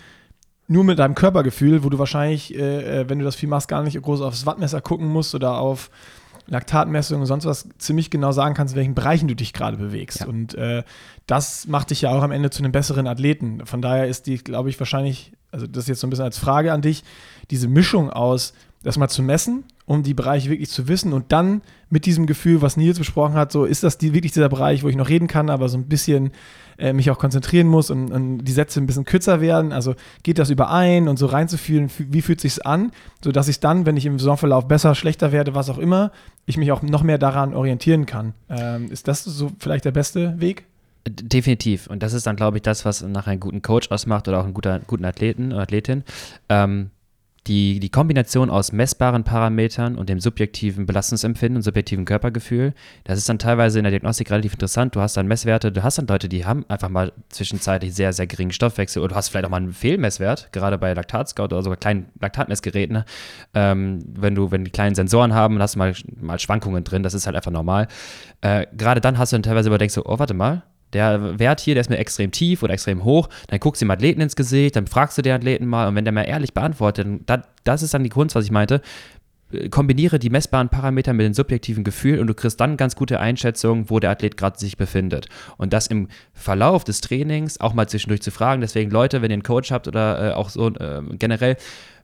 [0.69, 3.83] nur mit deinem Körpergefühl, wo du wahrscheinlich, äh, äh, wenn du das viel machst, gar
[3.83, 5.91] nicht groß aufs Wattmesser gucken musst oder auf
[6.51, 10.21] Laktatmessungen und sonst was, ziemlich genau sagen kannst, in welchen Bereichen du dich gerade bewegst.
[10.21, 10.27] Ja.
[10.27, 10.83] Und äh,
[11.27, 13.65] das macht dich ja auch am Ende zu einem besseren Athleten.
[13.65, 16.39] Von daher ist die, glaube ich, wahrscheinlich, also das ist jetzt so ein bisschen als
[16.39, 17.05] Frage an dich,
[17.51, 18.53] diese Mischung aus,
[18.83, 22.63] das mal zu messen, um die Bereiche wirklich zu wissen und dann mit diesem Gefühl,
[22.63, 25.27] was Nils besprochen hat, so ist das die, wirklich dieser Bereich, wo ich noch reden
[25.27, 26.31] kann, aber so ein bisschen
[26.79, 29.73] äh, mich auch konzentrieren muss und, und, die Sätze ein bisschen kürzer werden.
[29.73, 32.93] Also geht das überein und so reinzufühlen, wie fühlt sich an,
[33.23, 36.11] sodass ich dann, wenn ich im Saisonverlauf besser, schlechter werde, was auch immer,
[36.47, 38.33] ich mich auch noch mehr daran orientieren kann.
[38.49, 40.65] Ähm, ist das so vielleicht der beste Weg?
[41.07, 41.87] Definitiv.
[41.87, 44.45] Und das ist dann, glaube ich, das, was nachher einen guten Coach ausmacht oder auch
[44.45, 46.05] einen guter, guten Athleten oder Athletin.
[46.49, 46.91] Ähm,
[47.51, 53.29] die, die Kombination aus messbaren Parametern und dem subjektiven Belastungsempfinden und subjektiven Körpergefühl, das ist
[53.29, 54.95] dann teilweise in der Diagnostik relativ interessant.
[54.95, 58.29] Du hast dann Messwerte, du hast dann Leute, die haben einfach mal zwischenzeitlich sehr, sehr
[58.29, 61.77] geringen Stoffwechsel oder du hast vielleicht auch mal einen Fehlmesswert, gerade bei Laktatscout oder sogar
[61.77, 63.03] kleinen Laktatmessgeräten.
[63.55, 67.15] Ähm, wenn du, wenn die kleinen Sensoren haben, hast du mal, mal Schwankungen drin, das
[67.15, 67.89] ist halt einfach normal.
[68.43, 71.75] Äh, gerade dann hast du dann teilweise überdenkst so, oh, warte mal, der Wert hier,
[71.75, 74.77] der ist mir extrem tief oder extrem hoch, dann guckst du dem Athleten ins Gesicht,
[74.77, 77.95] dann fragst du den Athleten mal und wenn der mal ehrlich beantwortet, dann, das ist
[77.95, 78.81] dann die Kunst, was ich meinte,
[79.71, 83.91] kombiniere die messbaren Parameter mit den subjektiven Gefühlen und du kriegst dann ganz gute Einschätzungen,
[83.91, 85.27] wo der Athlet gerade sich befindet.
[85.57, 88.61] Und das im Verlauf des Trainings auch mal zwischendurch zu fragen.
[88.61, 91.57] Deswegen Leute, wenn ihr einen Coach habt oder äh, auch so äh, generell,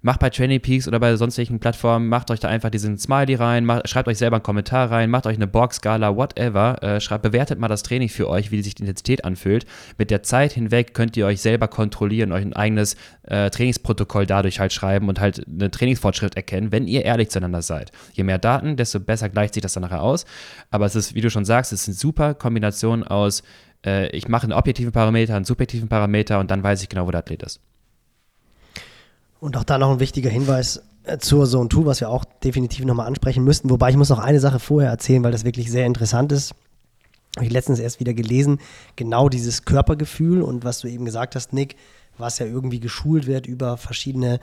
[0.06, 3.64] macht bei Training Peaks oder bei sonstigen Plattformen, macht euch da einfach diesen Smiley rein,
[3.64, 7.58] macht, schreibt euch selber einen Kommentar rein, macht euch eine Box-Skala, whatever, äh, schreibt, bewertet
[7.58, 9.66] mal das Training für euch, wie sich die Intensität anfühlt.
[9.98, 14.60] Mit der Zeit hinweg könnt ihr euch selber kontrollieren, euch ein eigenes äh, Trainingsprotokoll dadurch
[14.60, 17.90] halt schreiben und halt einen Trainingsfortschritt erkennen, wenn ihr ehrlich zueinander seid.
[18.12, 20.24] Je mehr Daten, desto besser gleicht sich das dann nachher aus.
[20.70, 23.42] Aber es ist, wie du schon sagst, es ist eine super Kombination aus,
[23.84, 27.10] äh, ich mache einen objektiven Parameter, einen subjektiven Parameter und dann weiß ich genau, wo
[27.10, 27.60] der Athlet ist.
[29.40, 32.84] Und auch da noch ein wichtiger Hinweis äh, zur Zone 2, was wir auch definitiv
[32.84, 33.70] nochmal ansprechen müssten.
[33.70, 36.54] Wobei ich muss noch eine Sache vorher erzählen, weil das wirklich sehr interessant ist.
[37.36, 38.60] Habe ich letztens erst wieder gelesen.
[38.96, 41.76] Genau dieses Körpergefühl und was du eben gesagt hast, Nick,
[42.18, 44.40] was ja irgendwie geschult wird über verschiedene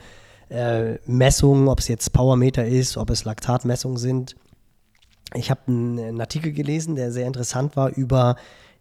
[0.48, 4.36] äh, Messungen, ob es jetzt Powermeter ist, ob es Laktatmessungen sind.
[5.34, 8.36] Ich habe einen, einen, Artikel gelesen, der sehr interessant war über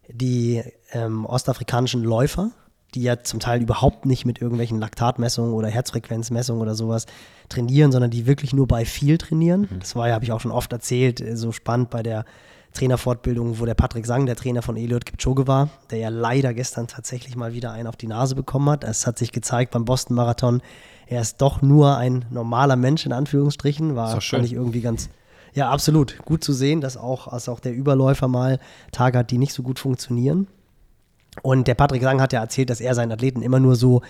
[0.08, 0.62] die
[0.92, 2.52] ähm, ostafrikanischen Läufer,
[2.96, 7.06] die ja zum Teil überhaupt nicht mit irgendwelchen Laktatmessungen oder Herzfrequenzmessungen oder sowas
[7.50, 9.68] trainieren, sondern die wirklich nur bei viel trainieren.
[9.70, 9.80] Mhm.
[9.80, 12.26] Das war ja, habe ich auch schon oft erzählt, äh, so spannend bei der
[12.74, 16.88] Trainerfortbildung, wo der Patrick Sang, der Trainer von Eliot Kipchoge war, der ja leider gestern
[16.88, 18.84] tatsächlich mal wieder einen auf die Nase bekommen hat.
[18.84, 20.62] Es hat sich gezeigt beim Boston Marathon,
[21.06, 25.10] er ist doch nur ein normaler Mensch in Anführungsstrichen, war fand ich irgendwie ganz
[25.54, 26.18] Ja, absolut.
[26.26, 28.60] Gut zu sehen, dass auch, dass auch der Überläufer mal
[28.92, 30.48] Tage hat, die nicht so gut funktionieren.
[31.42, 34.02] Und der Patrick Sang hat ja erzählt, dass er seinen Athleten immer nur so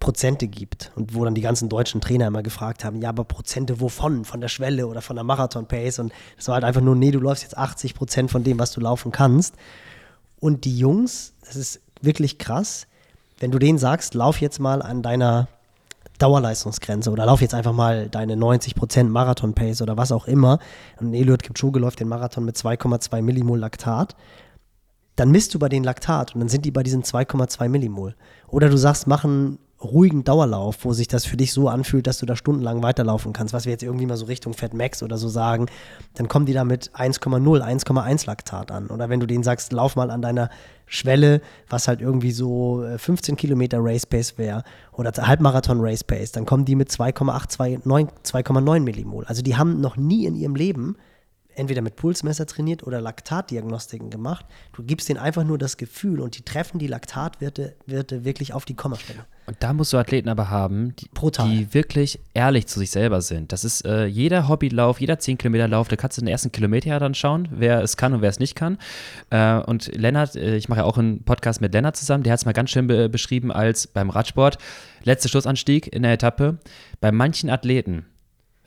[0.00, 3.80] Prozente gibt und wo dann die ganzen deutschen Trainer immer gefragt haben, ja, aber Prozente
[3.80, 4.24] wovon?
[4.24, 5.98] Von der Schwelle oder von der Marathon-Pace?
[5.98, 8.72] Und das war halt einfach nur, nee, du läufst jetzt 80 Prozent von dem, was
[8.72, 9.56] du laufen kannst.
[10.38, 12.86] Und die Jungs, das ist wirklich krass,
[13.40, 15.48] wenn du denen sagst, lauf jetzt mal an deiner
[16.18, 20.58] Dauerleistungsgrenze oder lauf jetzt einfach mal deine 90% Marathon-Pace oder was auch immer.
[21.00, 24.16] Und Eliud Kipchoge läuft den Marathon mit 2,2 Millimol Laktat.
[25.18, 28.14] Dann misst du bei den Laktat und dann sind die bei diesen 2,2 Millimol.
[28.46, 32.26] Oder du sagst, machen ruhigen Dauerlauf, wo sich das für dich so anfühlt, dass du
[32.26, 35.28] da stundenlang weiterlaufen kannst, was wir jetzt irgendwie mal so Richtung Fat Max oder so
[35.28, 35.66] sagen,
[36.14, 38.88] dann kommen die da mit 1,0, 1,1 Laktat an.
[38.88, 40.50] Oder wenn du denen sagst, lauf mal an deiner
[40.86, 44.62] Schwelle, was halt irgendwie so 15 äh, Kilometer Race Pace wäre
[44.92, 49.24] oder Halbmarathon Race Pace, dann kommen die mit 2,8, Millimol.
[49.26, 50.96] Also die haben noch nie in ihrem Leben
[51.58, 54.46] entweder mit Pulsmesser trainiert oder Laktatdiagnostiken gemacht.
[54.72, 58.64] Du gibst denen einfach nur das Gefühl und die treffen die Laktatwerte Werte wirklich auf
[58.64, 59.24] die Kommastelle.
[59.46, 63.50] Und da musst du Athleten aber haben, die, die wirklich ehrlich zu sich selber sind.
[63.50, 66.90] Das ist äh, jeder Hobbylauf, jeder 10 Kilometer Lauf, da kannst du den ersten Kilometer
[66.90, 68.76] ja dann schauen, wer es kann und wer es nicht kann.
[69.30, 72.40] Äh, und Lennart, äh, ich mache ja auch einen Podcast mit Lennart zusammen, der hat
[72.40, 74.58] es mal ganz schön be beschrieben als beim Radsport,
[75.02, 76.58] letzter Schlussanstieg in der Etappe,
[77.00, 78.04] bei manchen Athleten,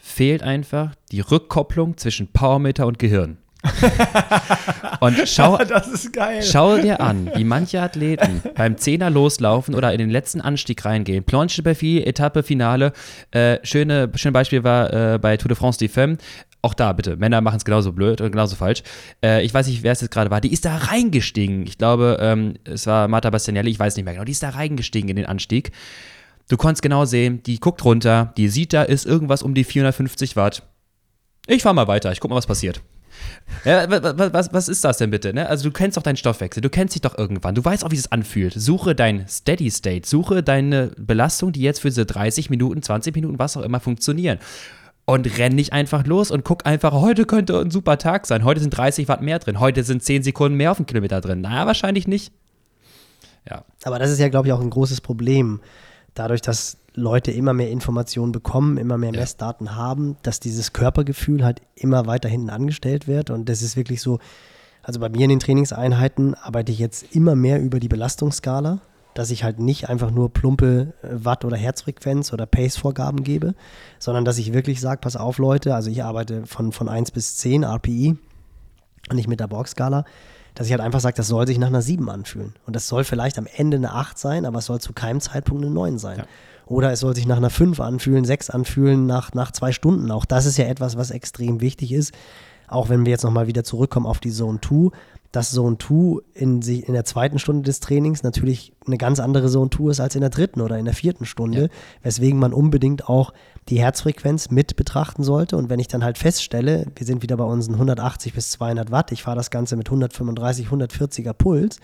[0.01, 3.37] fehlt einfach die Rückkopplung zwischen Powermeter und Gehirn.
[5.01, 5.59] und schau,
[6.41, 11.23] schau dir an, wie manche Athleten beim Zehner loslaufen oder in den letzten Anstieg reingehen.
[11.23, 12.91] Planche Beffi, Etappe, Finale.
[13.29, 16.17] Äh, schöne, schöne Beispiel war äh, bei Tour de France die Femme.
[16.63, 18.81] Auch da bitte, Männer machen es genauso blöd und genauso falsch.
[19.23, 20.41] Äh, ich weiß nicht, wer es jetzt gerade war.
[20.41, 21.65] Die ist da reingestiegen.
[21.67, 24.25] Ich glaube, ähm, es war Marta Bastianelli, ich weiß nicht mehr genau.
[24.25, 25.71] Die ist da reingestiegen in den Anstieg.
[26.49, 30.35] Du konntest genau sehen, die guckt runter, die sieht, da ist irgendwas um die 450
[30.35, 30.63] Watt.
[31.47, 32.81] Ich fahr mal weiter, ich guck mal, was passiert.
[33.65, 35.33] Ja, was, was, was, ist das denn bitte?
[35.33, 35.47] Ne?
[35.47, 37.95] Also du kennst doch deinen Stoffwechsel, du kennst dich doch irgendwann, du weißt auch, wie
[37.95, 38.53] es anfühlt.
[38.53, 43.39] Suche dein Steady State, suche deine Belastung, die jetzt für diese 30 Minuten, 20 Minuten,
[43.39, 44.39] was auch immer funktionieren.
[45.05, 48.43] Und renn nicht einfach los und guck einfach, heute könnte ein super Tag sein.
[48.43, 51.41] Heute sind 30 Watt mehr drin, heute sind 10 Sekunden mehr auf dem Kilometer drin.
[51.41, 52.31] Naja, wahrscheinlich nicht.
[53.49, 53.65] Ja.
[53.83, 55.59] Aber das ist ja, glaube ich, auch ein großes Problem
[56.13, 59.75] dadurch, dass Leute immer mehr Informationen bekommen, immer mehr Messdaten ja.
[59.75, 63.29] haben, dass dieses Körpergefühl halt immer weiter hinten angestellt wird.
[63.29, 64.19] Und das ist wirklich so,
[64.83, 68.81] also bei mir in den Trainingseinheiten arbeite ich jetzt immer mehr über die Belastungsskala,
[69.13, 73.55] dass ich halt nicht einfach nur plumpe äh, Watt- oder Herzfrequenz oder Pace-Vorgaben gebe,
[73.99, 77.37] sondern dass ich wirklich sage, pass auf Leute, also ich arbeite von, von 1 bis
[77.37, 78.17] 10 RPI
[79.09, 80.05] und nicht mit der Borg-Skala
[80.55, 82.53] dass ich halt einfach sage, das soll sich nach einer 7 anfühlen.
[82.65, 85.63] Und das soll vielleicht am Ende eine 8 sein, aber es soll zu keinem Zeitpunkt
[85.63, 86.19] eine 9 sein.
[86.19, 86.25] Ja.
[86.65, 90.09] Oder es soll sich nach einer 5 anfühlen, 6 anfühlen, nach, nach zwei Stunden.
[90.11, 92.13] Auch das ist ja etwas, was extrem wichtig ist.
[92.67, 94.95] Auch wenn wir jetzt nochmal wieder zurückkommen auf die Zone 2,
[95.31, 99.69] dass Zone 2 in, in der zweiten Stunde des Trainings natürlich eine ganz andere Zone
[99.69, 101.67] 2 ist als in der dritten oder in der vierten Stunde, ja.
[102.03, 103.33] weswegen man unbedingt auch
[103.69, 105.57] die Herzfrequenz mit betrachten sollte.
[105.57, 109.11] Und wenn ich dann halt feststelle, wir sind wieder bei unseren 180 bis 200 Watt,
[109.11, 111.79] ich fahre das Ganze mit 135, 140er Puls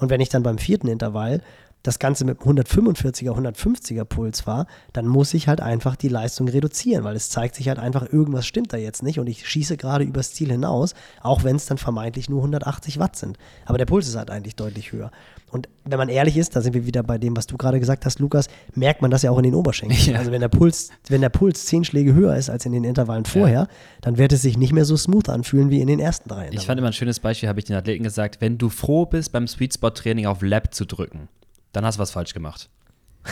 [0.00, 1.42] und wenn ich dann beim vierten Intervall
[1.82, 7.04] das Ganze mit 145er, 150er Puls war, dann muss ich halt einfach die Leistung reduzieren,
[7.04, 10.04] weil es zeigt sich halt einfach, irgendwas stimmt da jetzt nicht und ich schieße gerade
[10.04, 13.38] übers Ziel hinaus, auch wenn es dann vermeintlich nur 180 Watt sind.
[13.64, 15.10] Aber der Puls ist halt eigentlich deutlich höher.
[15.50, 18.04] Und wenn man ehrlich ist, da sind wir wieder bei dem, was du gerade gesagt
[18.04, 20.14] hast, Lukas, merkt man das ja auch in den Oberschenkeln.
[20.14, 20.18] Ja.
[20.18, 23.24] Also wenn der Puls, wenn der Puls zehn Schläge höher ist als in den Intervallen
[23.24, 23.68] vorher, ja.
[24.00, 26.42] dann wird es sich nicht mehr so smooth anfühlen wie in den ersten drei.
[26.42, 26.60] Intervallen.
[26.60, 29.32] Ich fand immer ein schönes Beispiel, habe ich den Athleten gesagt, wenn du froh bist,
[29.32, 31.28] beim Sweet Spot Training auf Lab zu drücken
[31.72, 32.68] dann hast du was falsch gemacht.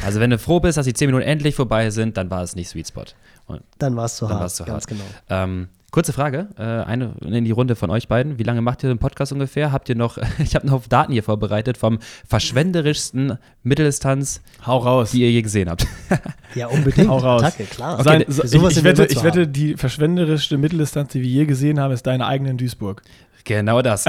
[0.05, 2.55] Also wenn du froh bist, dass die 10 Minuten endlich vorbei sind, dann war es
[2.55, 3.05] nicht Sweet Spot.
[3.47, 4.51] Und dann war es zu hart.
[4.51, 4.86] Zu ganz hart.
[4.86, 5.05] genau.
[5.31, 8.39] Ähm, kurze Frage, äh, eine in die Runde von euch beiden.
[8.39, 9.73] Wie lange macht ihr den Podcast ungefähr?
[9.73, 15.12] Habt ihr noch, ich habe noch Daten hier vorbereitet vom verschwenderischsten Mitteldistanz, Hau raus.
[15.12, 15.86] die ihr je gesehen habt.
[16.55, 17.09] ja, unbedingt.
[17.09, 17.43] Hau raus.
[17.43, 17.94] Attacke, klar.
[17.94, 21.93] Okay, Sein, ich, ich, wette, ich wette, die verschwenderischste Mitteldistanz, die wir je gesehen haben,
[21.93, 23.02] ist deine eigene in Duisburg.
[23.44, 24.05] Genau das.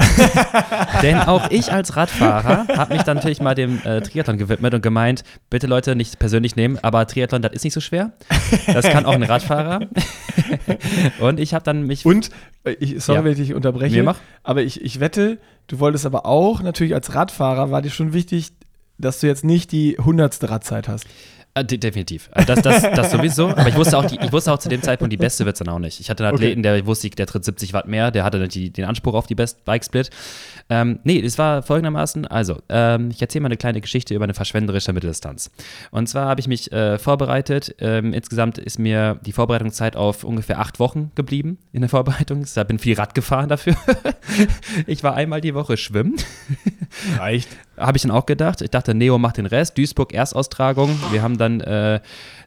[1.02, 4.82] Denn auch ich als Radfahrer habe mich dann natürlich mal dem äh, Triathlon gewidmet und
[4.82, 8.12] gemeint, bitte Leute nicht persönlich nehmen, aber Triathlon, das ist nicht so schwer.
[8.66, 9.80] Das kann auch ein Radfahrer.
[11.20, 12.04] und ich habe dann mich.
[12.04, 12.30] Und,
[12.64, 13.24] äh, ich, sorry, ja.
[13.24, 14.18] wenn ich dich unterbreche, mach.
[14.42, 15.38] aber ich, ich wette,
[15.68, 18.52] du wolltest aber auch, natürlich als Radfahrer war dir schon wichtig,
[18.98, 21.06] dass du jetzt nicht die hundertste Radzeit hast.
[21.54, 22.30] Äh, de definitiv.
[22.34, 23.48] Äh, das, das, das sowieso.
[23.48, 25.58] Aber ich wusste, auch die, ich wusste auch zu dem Zeitpunkt, die beste wird es
[25.58, 25.98] dann auch nicht.
[25.98, 26.76] Ich hatte einen Athleten, okay.
[26.76, 29.64] der wusste, der tritt 70 Watt mehr, der hatte die, den Anspruch auf die Best
[29.64, 30.10] Bike Split.
[30.70, 34.34] Ähm, nee, es war folgendermaßen: also, ähm, ich erzähle mal eine kleine Geschichte über eine
[34.34, 35.50] verschwenderische Mitteldistanz.
[35.90, 37.74] Und zwar habe ich mich äh, vorbereitet.
[37.80, 42.42] Ähm, insgesamt ist mir die Vorbereitungszeit auf ungefähr acht Wochen geblieben in der Vorbereitung.
[42.42, 43.76] Ich bin viel Rad gefahren dafür.
[44.86, 46.16] ich war einmal die Woche schwimmen.
[47.18, 47.48] Reicht.
[47.76, 48.60] Habe ich dann auch gedacht.
[48.60, 49.76] Ich dachte, Neo macht den Rest.
[49.76, 50.98] Duisburg Erstaustragung.
[51.10, 52.00] Wir haben dann äh,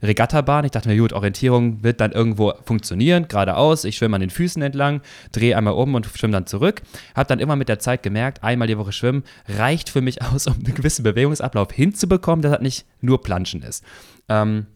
[0.04, 0.66] Regattabahn.
[0.66, 3.86] Ich dachte mir, gut, Orientierung wird dann irgendwo funktionieren, geradeaus.
[3.86, 5.02] Ich schwimme an den Füßen entlang,
[5.32, 6.82] drehe einmal um und schwimme dann zurück.
[7.16, 10.48] Habe dann immer mit der Zeit gemerkt, einmal die Woche schwimmen reicht für mich aus,
[10.48, 13.84] um einen gewissen Bewegungsablauf hinzubekommen, dass das nicht nur Planschen ist.
[14.30, 14.68] Ähm,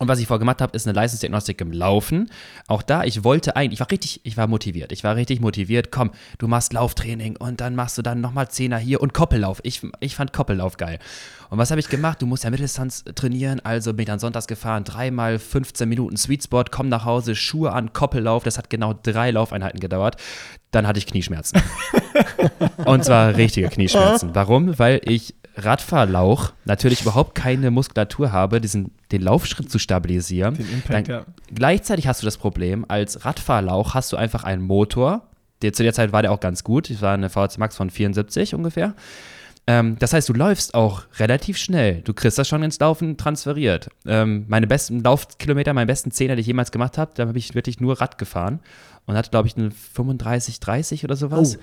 [0.00, 2.28] und was ich vorher gemacht habe, ist eine Leistungsdiagnostik im Laufen.
[2.66, 4.90] Auch da, ich wollte eigentlich, ich war richtig, ich war motiviert.
[4.90, 5.92] Ich war richtig motiviert.
[5.92, 9.60] Komm, du machst Lauftraining und dann machst du dann nochmal Zehner hier und Koppellauf.
[9.62, 10.98] Ich, ich fand Koppellauf geil.
[11.48, 12.20] Und was habe ich gemacht?
[12.20, 13.60] Du musst ja Mitteldistanz trainieren.
[13.60, 17.72] Also bin ich dann sonntags gefahren, dreimal 15 Minuten Sweet Spot, komm nach Hause, Schuhe
[17.72, 18.42] an, Koppellauf.
[18.42, 20.16] Das hat genau drei Laufeinheiten gedauert.
[20.72, 21.62] Dann hatte ich Knieschmerzen.
[22.84, 24.30] und zwar richtige Knieschmerzen.
[24.34, 24.76] Warum?
[24.76, 30.54] Weil ich Radfahrlauch natürlich überhaupt keine Muskulatur habe, diesen, den Laufschritt zu stabilisieren.
[30.54, 31.24] Den Impact, dann, ja.
[31.54, 35.28] Gleichzeitig hast du das Problem, als Radfahrlauch hast du einfach einen Motor,
[35.62, 37.90] der zu der Zeit war der auch ganz gut, das war eine VHC Max von
[37.90, 38.94] 74 ungefähr.
[39.66, 42.02] Ähm, das heißt, du läufst auch relativ schnell.
[42.02, 43.88] Du kriegst das schon ins Laufen transferiert.
[44.06, 47.54] Ähm, meine besten Laufkilometer, meine besten Zehner, die ich jemals gemacht habe, da habe ich
[47.54, 48.60] wirklich nur Rad gefahren
[49.06, 51.56] und hatte, glaube ich, eine 35, 30 oder sowas.
[51.56, 51.62] Oh.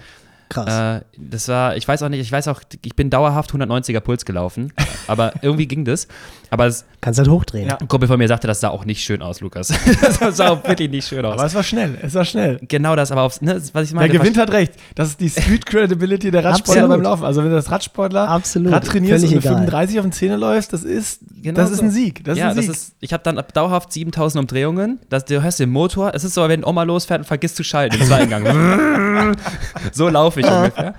[0.51, 0.99] Krass.
[0.99, 4.25] Äh, das war, ich weiß auch nicht, ich weiß auch, ich bin dauerhaft 190er Puls
[4.25, 4.73] gelaufen,
[5.07, 6.09] aber irgendwie ging das.
[6.49, 7.69] Aber es, Kannst halt hochdrehen.
[7.69, 7.77] Ja.
[7.77, 9.69] Ein Kumpel von mir sagte, das sah auch nicht schön aus, Lukas.
[10.19, 11.35] das sah auch wirklich nicht schön aus.
[11.35, 12.59] Aber es war schnell, es war schnell.
[12.67, 14.09] Genau das, aber aufs, ne, was ich meine.
[14.09, 14.73] Der gewinnt hat recht.
[14.93, 17.23] Das ist die Street Credibility der Radsportler beim Laufen.
[17.23, 18.73] Also wenn du das Radsportler Absolut.
[18.73, 21.91] Rad trainierst und mit 35 auf den Zähne läufst, das ist, genau das ist ein
[21.91, 22.23] Sieg.
[22.23, 22.71] Das ja, ist ein Sieg.
[22.71, 24.99] Das ist, ich habe dann dauerhaft 7000 Umdrehungen.
[25.09, 26.13] Das, du hörst den Motor.
[26.13, 29.37] Es ist so, wenn Oma losfährt und vergisst zu schalten im zweiten Gang.
[29.91, 30.95] so laufe ich ungefähr.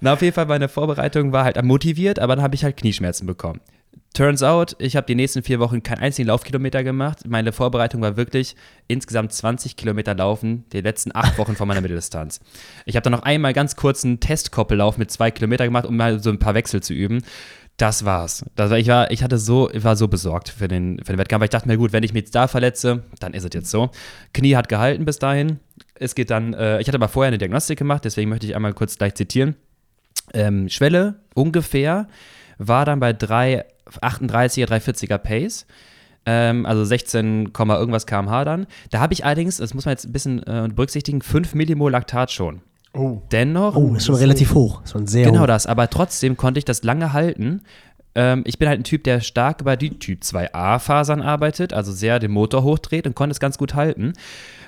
[0.00, 3.26] Na, auf jeden Fall, meine Vorbereitung war halt motiviert, aber dann habe ich halt Knieschmerzen
[3.26, 3.60] bekommen.
[4.14, 7.20] Turns out, ich habe die nächsten vier Wochen keinen einzigen Laufkilometer gemacht.
[7.26, 8.56] Meine Vorbereitung war wirklich
[8.86, 12.40] insgesamt 20 Kilometer laufen, die letzten acht Wochen vor meiner Mitteldistanz.
[12.84, 16.20] Ich habe dann noch einmal ganz kurz einen Testkoppelllauf mit zwei Kilometer gemacht, um mal
[16.20, 17.22] so ein paar Wechsel zu üben.
[17.76, 18.44] Das war's.
[18.54, 21.18] Das war, ich, war, ich hatte so, ich war so besorgt für den, für den
[21.18, 23.50] Wettkampf, weil ich dachte mir, gut, wenn ich mich jetzt da verletze, dann ist es
[23.54, 23.90] jetzt so.
[24.34, 25.58] Knie hat gehalten bis dahin.
[25.94, 28.74] Es geht dann, äh, ich hatte aber vorher eine Diagnostik gemacht, deswegen möchte ich einmal
[28.74, 29.56] kurz gleich zitieren.
[30.34, 32.08] Ähm, Schwelle ungefähr
[32.58, 35.66] war dann bei 3,38er, 340er Pace.
[36.24, 38.66] Ähm, also 16, irgendwas kmh dann.
[38.90, 42.30] Da habe ich allerdings, das muss man jetzt ein bisschen äh, berücksichtigen, 5 Millimol Laktat
[42.30, 42.62] schon.
[42.94, 43.22] Oh.
[43.30, 43.76] Dennoch.
[43.76, 44.82] Oh, ist schon relativ hoch.
[44.84, 45.46] Schon sehr genau hoch.
[45.46, 47.62] das, aber trotzdem konnte ich das lange halten.
[48.14, 52.18] Ähm, ich bin halt ein Typ, der stark über die Typ 2a-Fasern arbeitet, also sehr
[52.18, 54.12] den Motor hochdreht und konnte es ganz gut halten.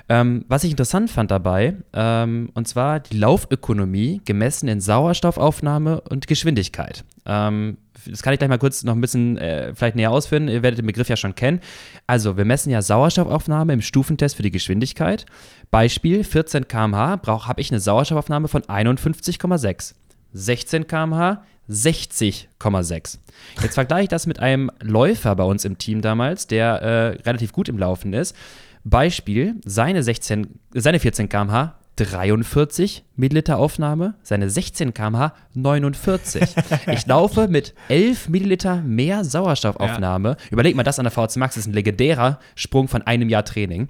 [0.09, 6.27] Ähm, was ich interessant fand dabei, ähm, und zwar die Laufökonomie gemessen in Sauerstoffaufnahme und
[6.27, 7.03] Geschwindigkeit.
[7.25, 10.47] Ähm, das kann ich gleich mal kurz noch ein bisschen äh, vielleicht näher ausführen.
[10.47, 11.59] Ihr werdet den Begriff ja schon kennen.
[12.07, 15.25] Also, wir messen ja Sauerstoffaufnahme im Stufentest für die Geschwindigkeit.
[15.71, 19.95] Beispiel: 14 km/h habe ich eine Sauerstoffaufnahme von 51,6.
[20.33, 23.17] 16 km/h 60,6.
[23.61, 27.53] Jetzt vergleiche ich das mit einem Läufer bei uns im Team damals, der äh, relativ
[27.53, 28.35] gut im Laufen ist.
[28.83, 36.43] Beispiel, seine, 16, seine 14 km/h 43 Milliliter Aufnahme, seine 16 km/h 49.
[36.91, 40.29] Ich laufe mit 11 Milliliter mehr Sauerstoffaufnahme.
[40.29, 40.37] Ja.
[40.51, 43.87] Überleg mal, das an der VC Max ist ein legendärer Sprung von einem Jahr Training.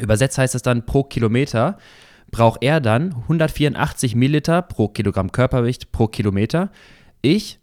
[0.00, 1.78] Übersetzt heißt es dann pro Kilometer
[2.30, 6.70] braucht er dann 184 Milliliter pro Kilogramm Körpergewicht pro Kilometer.
[7.22, 7.60] Ich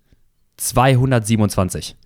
[0.56, 1.98] 227.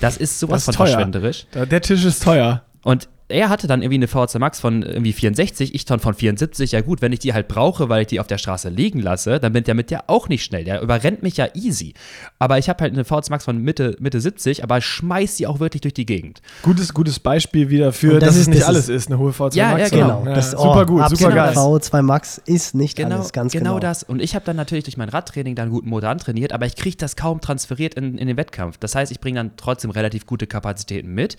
[0.00, 0.94] Das ist sowas das ist von teuer.
[0.94, 1.46] verschwenderisch.
[1.52, 2.62] Der Tisch ist teuer.
[2.82, 6.72] Und er hatte dann irgendwie eine VHC Max von irgendwie 64, ich dann von 74.
[6.72, 9.38] Ja gut, wenn ich die halt brauche, weil ich die auf der Straße liegen lasse,
[9.38, 10.64] dann bin der mit der auch nicht schnell.
[10.64, 11.92] Der überrennt mich ja easy.
[12.38, 15.60] Aber ich habe halt eine VHC Max von Mitte, Mitte 70, aber schmeiß die auch
[15.60, 16.40] wirklich durch die Gegend.
[16.62, 19.34] Gutes, gutes Beispiel wieder für, das dass ist, es nicht das alles ist, eine hohe
[19.34, 19.90] VHC ja, Max.
[19.90, 20.24] Ja, genau.
[20.24, 21.54] Ja, das, super gut, oh, super geil.
[21.54, 23.74] VO2 Max ist nicht genau, alles, ganz genau.
[23.74, 24.04] Genau das.
[24.04, 26.96] Und ich habe dann natürlich durch mein Radtraining dann guten Motor antrainiert, aber ich kriege
[26.96, 28.78] das kaum transferiert in, in den Wettkampf.
[28.78, 31.36] Das heißt, ich bringe dann trotzdem relativ gute Kapazitäten mit.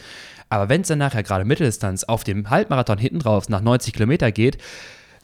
[0.50, 1.46] Aber wenn es dann nachher gerade
[1.80, 4.58] Mitteldistanz auf dem Halbmarathon hinten drauf nach 90 Kilometer geht,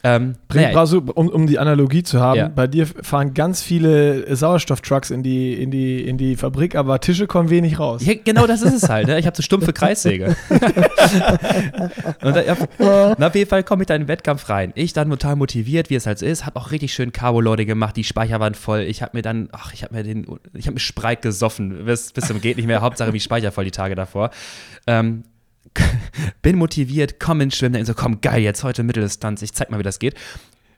[0.07, 2.47] Ähm, Bring, naja, du, um, um die Analogie zu haben, Ja.
[2.47, 7.25] bei dir fahren ganz viele Sauerstofftrucks in die, in, die, in die Fabrik, aber Tische
[7.25, 8.05] kommen wenig raus.
[8.05, 9.07] Ja, genau das ist es halt.
[9.07, 9.17] Ne?
[9.17, 10.35] Ich habe so stumpfe Kreissäge.
[12.21, 14.73] und, da, auf jeden Fall komme ich da in den Wettkampf rein.
[14.75, 18.03] Ich dann total motiviert, wie es halt ist, habe auch richtig schön Carbo-Loading gemacht, die
[18.03, 18.81] Speicher waren voll.
[18.81, 22.11] Ich habe mir dann, ach, ich habe mir den, ich habe mir Spreit gesoffen, bis,
[22.11, 22.81] bis zum geht nicht mehr.
[22.81, 24.29] Hauptsache wie Speicher voll die Tage davor.
[24.85, 25.23] Ähm,
[26.41, 29.79] bin motiviert, komm ins Schwimmen, denke so, komm, geil, jetzt heute Mitteldistanz, ich zeig mal,
[29.79, 30.15] wie das geht.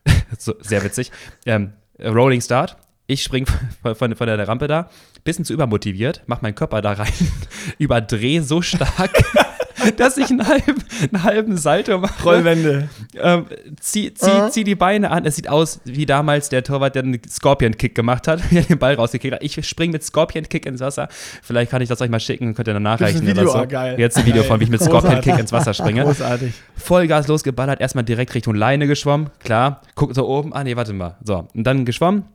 [0.38, 1.12] so, sehr witzig.
[1.46, 2.78] Ähm, Rolling Start.
[3.10, 3.46] Ich spring
[3.82, 4.90] von, von, von der Rampe da,
[5.24, 7.14] bisschen zu übermotiviert, mach meinen Körper da rein,
[7.78, 9.12] überdreh so stark,
[9.98, 12.22] dass ich einen halben, einen halben Salto mache.
[12.22, 12.90] Rollwände.
[13.16, 13.46] Ähm,
[13.80, 15.24] zieh, zieh, zieh die Beine an.
[15.24, 18.96] Es sieht aus wie damals der Torwart, der einen Scorpion-Kick gemacht hat, der den Ball
[18.96, 19.44] rausgekickt hat.
[19.44, 21.08] Ich spring mit Scorpion-Kick ins Wasser.
[21.42, 23.44] Vielleicht kann ich das euch mal schicken, könnt ihr dann nachreichen Video?
[23.44, 23.58] oder so.
[23.60, 23.96] Ah, geil.
[23.98, 24.50] Jetzt ein Video Geil.
[24.50, 26.04] von, wie ich mit Scorpion-Kick ins Wasser springe.
[26.04, 26.54] Großartig.
[26.76, 29.30] Vollgas losgeballert, erstmal direkt Richtung Leine geschwommen.
[29.40, 31.16] Klar, guck so oben, ah nee, warte mal.
[31.24, 32.26] So, und dann geschwommen.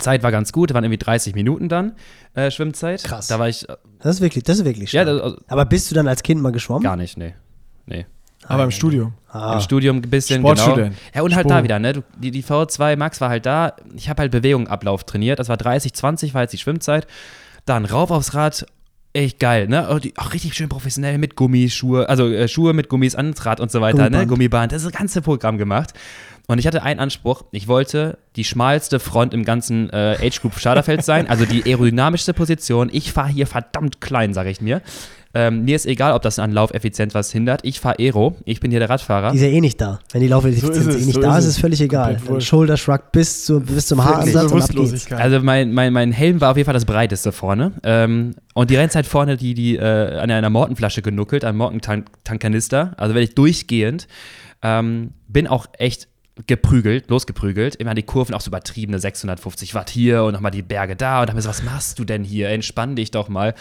[0.00, 1.92] Zeit war ganz gut, waren irgendwie 30 Minuten dann
[2.34, 3.04] äh, Schwimmzeit.
[3.04, 3.28] Krass.
[3.28, 5.90] Da war ich, äh, Das ist wirklich, das ist wirklich ja, das, also, Aber bist
[5.90, 6.82] du dann als Kind mal geschwommen?
[6.82, 7.34] gar nicht, nee.
[7.86, 8.06] Nee.
[8.46, 9.14] Aber im Studium.
[9.30, 9.54] Ah.
[9.54, 10.56] Im Studium ein bisschen, genau.
[10.56, 10.96] Sportstudent.
[11.14, 11.60] Ja, und halt Sport.
[11.60, 11.92] da wieder, ne?
[11.92, 13.74] Du, die, die V2 Max war halt da.
[13.94, 15.38] Ich habe halt Bewegungsablauf trainiert.
[15.38, 17.06] Das war 30, 20, war jetzt die Schwimmzeit.
[17.66, 18.66] Dann rauf aufs Rad.
[19.12, 19.88] Echt geil, ne?
[19.90, 23.68] Oh, auch richtig schön professionell mit Gummischuhe, also äh, Schuhe mit Gummis ans Rad und
[23.70, 24.04] so weiter, ne?
[24.04, 24.28] Gummiband.
[24.28, 24.72] Gummiband.
[24.72, 25.94] Das ist das ganze Programm gemacht.
[26.50, 30.58] Und ich hatte einen Anspruch, ich wollte die schmalste Front im ganzen äh, Age Group
[30.58, 32.90] Starterfeld sein, also die aerodynamischste Position.
[32.92, 34.82] Ich fahre hier verdammt klein, sage ich mir.
[35.32, 37.60] Ähm, mir ist egal, ob das an Laufeffizienz was hindert.
[37.62, 39.30] Ich fahre Aero, ich bin hier der Radfahrer.
[39.30, 40.00] Die ist ja eh nicht da.
[40.10, 41.58] Wenn die Laufeffizienz So es, eh nicht so da ist ist, es.
[41.60, 42.18] völlig egal.
[42.40, 45.12] Shoulder Shrug bis, zu, bis zum Haaransatz und ab geht's.
[45.12, 47.74] Also mein, mein, mein Helm war auf jeden Fall das breiteste vorne.
[47.84, 52.94] Ähm, und die Rennzeit vorne, die, die äh, an einer Mortenflasche genuckelt, an Mortentankanister.
[52.96, 54.08] Also werde ich durchgehend.
[54.62, 56.09] Ähm, bin auch echt
[56.46, 57.76] geprügelt, losgeprügelt.
[57.76, 61.20] Immer die Kurven auch so übertriebene 650 Watt hier und nochmal die Berge da.
[61.20, 62.48] Und dann so, was machst du denn hier?
[62.50, 63.54] Entspann dich doch mal.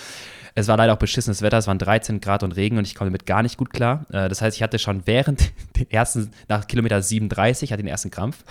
[0.59, 3.09] Es war leider auch beschissenes Wetter, es waren 13 Grad und Regen und ich komme
[3.09, 4.05] damit gar nicht gut klar.
[4.11, 8.11] Äh, das heißt, ich hatte schon während den ersten, nach Kilometer 37, hatte den ersten
[8.11, 8.43] Krampf.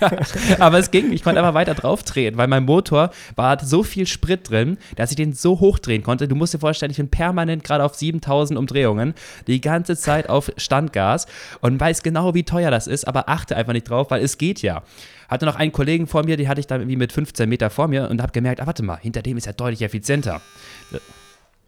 [0.58, 3.84] Aber es ging, ich konnte einfach weiter drauf drehen, weil mein Motor war hatte so
[3.84, 6.26] viel Sprit drin, dass ich den so hochdrehen konnte.
[6.26, 9.14] Du musst dir vorstellen, ich bin permanent gerade auf 7000 Umdrehungen,
[9.46, 11.26] die ganze Zeit auf Standgas
[11.60, 14.60] und weiß genau, wie teuer das ist, aber achte einfach nicht drauf, weil es geht
[14.62, 14.82] ja.
[15.28, 17.88] Hatte noch einen Kollegen vor mir, die hatte ich dann irgendwie mit 15 Meter vor
[17.88, 20.40] mir und habe gemerkt, ah, warte mal, hinter dem ist ja deutlich effizienter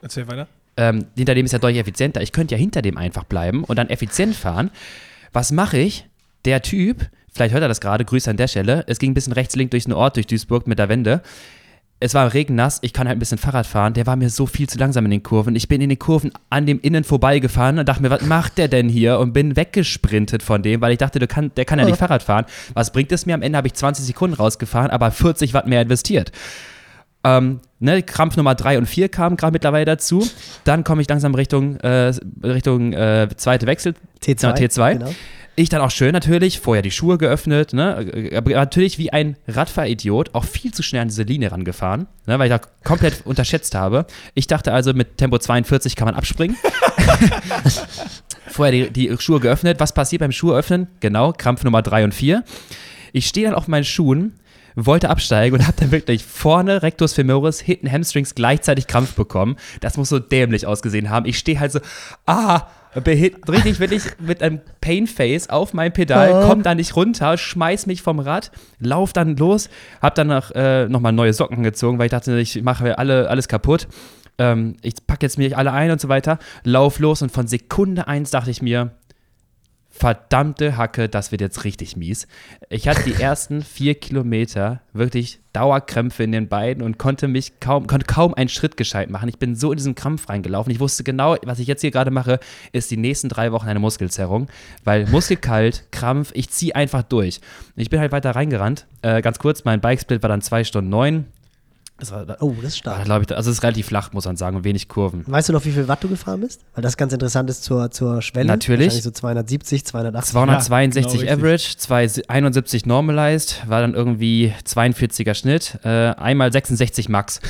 [0.06, 0.46] Erzähl weiter.
[0.76, 2.22] ähm, hinter dem ist ja deutlich effizienter.
[2.22, 4.70] Ich könnte ja hinter dem einfach bleiben und dann effizient fahren.
[5.32, 6.06] Was mache ich?
[6.44, 9.32] Der Typ, vielleicht hört er das gerade, Grüße an der Stelle, es ging ein bisschen
[9.32, 11.22] rechts-links durch den Ort, durch Duisburg mit der Wende.
[11.98, 13.94] Es war regennass, ich kann halt ein bisschen Fahrrad fahren.
[13.94, 15.56] Der war mir so viel zu langsam in den Kurven.
[15.56, 18.68] Ich bin in den Kurven an dem Innen vorbeigefahren und dachte mir, was macht der
[18.68, 19.18] denn hier?
[19.18, 22.22] Und bin weggesprintet von dem, weil ich dachte, der kann, der kann ja nicht Fahrrad
[22.22, 22.44] fahren.
[22.74, 23.34] Was bringt es mir?
[23.34, 26.32] Am Ende habe ich 20 Sekunden rausgefahren, aber 40 Watt mehr investiert.
[27.24, 30.28] Ähm, ne, Krampf Nummer 3 und 4 kamen gerade mittlerweile dazu.
[30.64, 32.12] Dann komme ich langsam Richtung, äh,
[32.42, 33.94] Richtung äh, zweite Wechsel.
[34.22, 34.42] T2.
[34.42, 34.92] Ja, T2.
[34.92, 35.14] Genau.
[35.58, 38.30] Ich dann auch schön natürlich, vorher die Schuhe geöffnet, ne?
[38.36, 42.38] aber natürlich wie ein Radfahridiot auch viel zu schnell an diese Linie rangefahren, ne?
[42.38, 44.06] weil ich da komplett unterschätzt habe.
[44.34, 46.58] Ich dachte also, mit Tempo 42 kann man abspringen.
[48.56, 49.80] vorher die, die Schuhe geöffnet.
[49.80, 50.88] Was passiert beim Schuhe öffnen?
[51.00, 52.44] Genau, Krampf Nummer 3 und 4.
[53.12, 54.34] Ich stehe dann auf meinen Schuhen,
[54.76, 59.56] wollte absteigen und habe dann wirklich vorne Rectus femoris, hinten Hamstrings gleichzeitig Krampf bekommen.
[59.80, 61.26] Das muss so dämlich ausgesehen haben.
[61.26, 61.80] Ich stehe halt so,
[62.26, 68.02] ah, richtig wirklich mit einem Painface auf mein Pedal, komm da nicht runter, schmeiß mich
[68.02, 69.68] vom Rad, lauf dann los,
[70.00, 73.28] hab dann noch, äh, noch mal neue Socken angezogen, weil ich dachte, ich mache alle,
[73.28, 73.88] alles kaputt.
[74.38, 78.06] Ähm, ich packe jetzt mich alle ein und so weiter, lauf los und von Sekunde
[78.06, 78.92] eins dachte ich mir,
[79.96, 82.26] verdammte Hacke, das wird jetzt richtig mies.
[82.68, 87.86] Ich hatte die ersten vier Kilometer wirklich Dauerkrämpfe in den Beinen und konnte mich kaum,
[87.86, 89.28] konnte kaum einen Schritt gescheit machen.
[89.28, 90.70] Ich bin so in diesen Krampf reingelaufen.
[90.70, 92.40] Ich wusste genau, was ich jetzt hier gerade mache,
[92.72, 94.48] ist die nächsten drei Wochen eine Muskelzerrung,
[94.84, 97.40] weil Muskelkalt, Krampf, ich ziehe einfach durch.
[97.74, 98.86] Ich bin halt weiter reingerannt.
[99.00, 101.24] Äh, ganz kurz, mein Bikesplit war dann zwei Stunden neun.
[101.98, 103.04] Das war, Oh, das ist stark.
[103.04, 105.24] glaube ich, also es ist relativ flach, muss man sagen, und wenig Kurven.
[105.26, 106.60] Weißt du noch, wie viel Watt du gefahren bist?
[106.74, 108.46] Weil das ganz interessant ist zur, zur Schwelle.
[108.46, 109.02] Natürlich.
[109.02, 110.32] So 270, 280.
[110.32, 117.40] 262 genau Average, 271 Normalized, war dann irgendwie 42er Schnitt, äh, einmal 66 Max.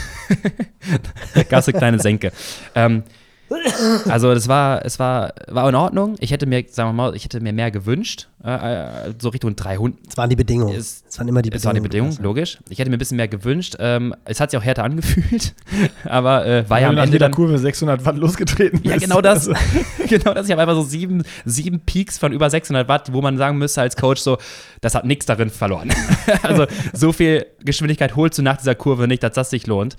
[1.48, 2.30] Gasse kleine Senke.
[2.76, 3.02] Ähm,
[4.08, 6.16] also das war, es war, war in Ordnung.
[6.18, 8.28] Ich hätte mir, sagen wir mal, ich hätte mir mehr gewünscht.
[8.42, 9.98] äh, so Richtung 300.
[10.08, 10.74] Es waren die Bedingungen.
[10.74, 12.10] Es, es waren immer die es waren die Bedingungen.
[12.10, 12.58] Bedingungen, logisch.
[12.68, 13.76] Ich hätte mir ein bisschen mehr gewünscht.
[13.78, 15.54] Ähm, es hat sich auch härter angefühlt,
[16.04, 17.34] aber äh, war ja am nach Ende jeder dann.
[17.34, 19.48] Kurve 600 Watt losgetreten Ja, genau das.
[19.48, 19.60] Also,
[20.08, 20.46] genau das.
[20.46, 23.80] Ich habe einfach so sieben, sieben Peaks von über 600 Watt, wo man sagen müsste
[23.80, 24.38] als Coach so,
[24.80, 25.92] das hat nichts darin verloren.
[26.42, 29.96] also so viel Geschwindigkeit holst du nach dieser Kurve nicht, dass das sich lohnt.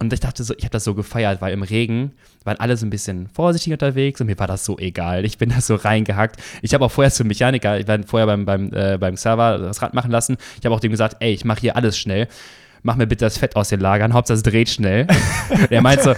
[0.00, 2.12] Und ich dachte so, ich habe das so gefeiert, weil im Regen
[2.44, 5.26] waren alle so ein bisschen vorsichtig unterwegs und mir war das so egal.
[5.26, 6.40] Ich bin da so reingehackt.
[6.62, 9.82] Ich habe auch vorher zum Mechaniker, ich war vorher beim, beim, äh, beim Server das
[9.82, 10.38] Rad machen lassen.
[10.58, 12.28] Ich habe auch dem gesagt, ey, ich mache hier alles schnell.
[12.82, 15.06] Mach mir bitte das Fett aus den Lagern, Hauptsache es dreht schnell.
[15.70, 16.14] er meint so,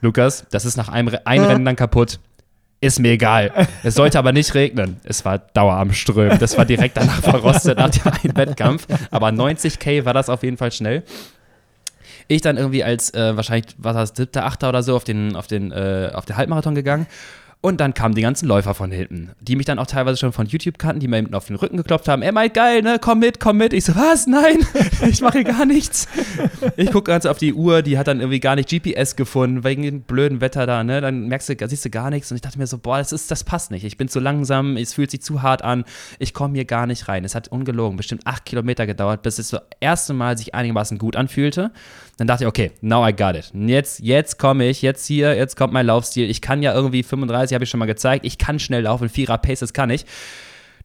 [0.00, 2.18] Lukas, das ist nach einem ein Rennen dann kaputt.
[2.80, 3.52] Ist mir egal.
[3.82, 4.98] Es sollte aber nicht regnen.
[5.04, 6.38] Es war Dauer am Strömen.
[6.38, 8.86] Das war direkt danach verrostet nach dem einen Wettkampf.
[9.10, 11.02] Aber 90k war das auf jeden Fall schnell.
[12.28, 15.36] Ich dann irgendwie als äh, wahrscheinlich, was war das, siebter, achter oder so auf den,
[15.36, 17.06] auf den, äh, auf den Halbmarathon gegangen.
[17.62, 20.46] Und dann kamen die ganzen Läufer von hinten, die mich dann auch teilweise schon von
[20.46, 22.22] YouTube kannten, die mir hinten auf den Rücken geklopft haben.
[22.22, 22.98] Ey, Mike, geil, ne?
[23.00, 23.72] Komm mit, komm mit.
[23.72, 24.28] Ich so, was?
[24.28, 24.58] Nein,
[25.08, 26.06] ich mache gar nichts.
[26.76, 29.82] Ich gucke ganz auf die Uhr, die hat dann irgendwie gar nicht GPS gefunden, wegen
[29.82, 31.00] dem blöden Wetter da, ne?
[31.00, 32.30] Dann merkst du, siehst du gar nichts.
[32.30, 33.84] Und ich dachte mir so, boah, das, ist, das passt nicht.
[33.84, 35.84] Ich bin zu langsam, es fühlt sich zu hart an.
[36.20, 37.24] Ich komme hier gar nicht rein.
[37.24, 41.16] Es hat ungelogen bestimmt acht Kilometer gedauert, bis es das erste Mal sich einigermaßen gut
[41.16, 41.72] anfühlte.
[42.16, 43.50] Dann dachte ich, okay, now I got it.
[43.52, 46.30] Jetzt, jetzt komme ich, jetzt hier, jetzt kommt mein Laufstil.
[46.30, 48.24] Ich kann ja irgendwie 35, habe ich schon mal gezeigt.
[48.24, 50.06] Ich kann schnell laufen, Vierer Pace, das kann ich.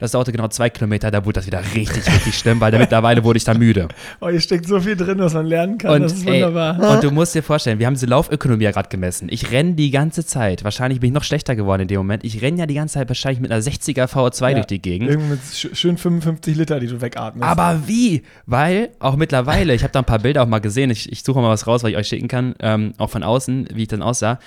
[0.01, 3.37] Das dauerte genau zwei Kilometer, da wurde das wieder richtig, richtig schlimm, weil mittlerweile wurde
[3.37, 3.87] ich da müde.
[4.19, 5.91] oh, hier steckt so viel drin, was man lernen kann.
[5.91, 6.95] Und, das ist ey, wunderbar.
[6.95, 9.27] und du musst dir vorstellen, wir haben diese Laufökonomie ja gerade gemessen.
[9.31, 10.63] Ich renne die ganze Zeit.
[10.63, 12.23] Wahrscheinlich bin ich noch schlechter geworden in dem Moment.
[12.23, 15.07] Ich renne ja die ganze Zeit wahrscheinlich mit einer 60er VO2 Ja, durch die Gegend.
[15.11, 17.47] Irgendwie mit sch- schön 55 Liter, die du wegatmest.
[17.47, 18.23] Aber wie?
[18.47, 21.39] Weil auch mittlerweile, ich habe da ein paar Bilder auch mal gesehen, ich, ich suche
[21.41, 24.01] mal was raus, was ich euch schicken kann, ähm, auch von außen, wie ich dann
[24.01, 24.39] aussah.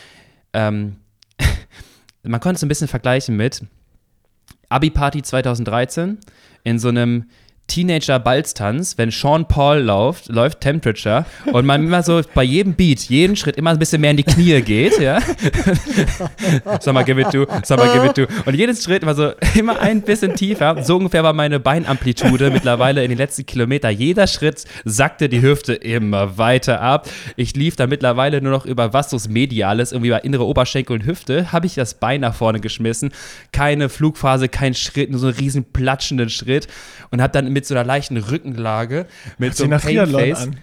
[0.52, 0.96] Ähm,
[2.24, 3.62] man konnte es ein bisschen vergleichen mit
[4.68, 6.18] Abi-Party 2013
[6.64, 7.26] in so einem
[7.66, 13.36] Teenager-Balztanz, wenn Sean Paul läuft, läuft Temperature und man immer so bei jedem Beat, jeden
[13.36, 15.18] Schritt immer ein bisschen mehr in die Knie geht, ja.
[16.92, 18.26] Mal, give it to, sag mal, give it to.
[18.44, 20.82] Und jedes Schritt immer so, immer ein bisschen tiefer.
[20.84, 23.90] So ungefähr war meine Beinamplitude mittlerweile in den letzten Kilometer.
[23.90, 27.08] Jeder Schritt sackte die Hüfte immer weiter ab.
[27.36, 31.50] Ich lief dann mittlerweile nur noch über Vastus Medialis, irgendwie über innere Oberschenkel und Hüfte,
[31.50, 33.12] habe ich das Bein nach vorne geschmissen.
[33.50, 36.68] Keine Flugphase, kein Schritt, nur so einen riesen platschenden Schritt
[37.10, 39.06] und habe dann mit so einer leichten Rückenlage,
[39.38, 39.90] mit Hört so einem sich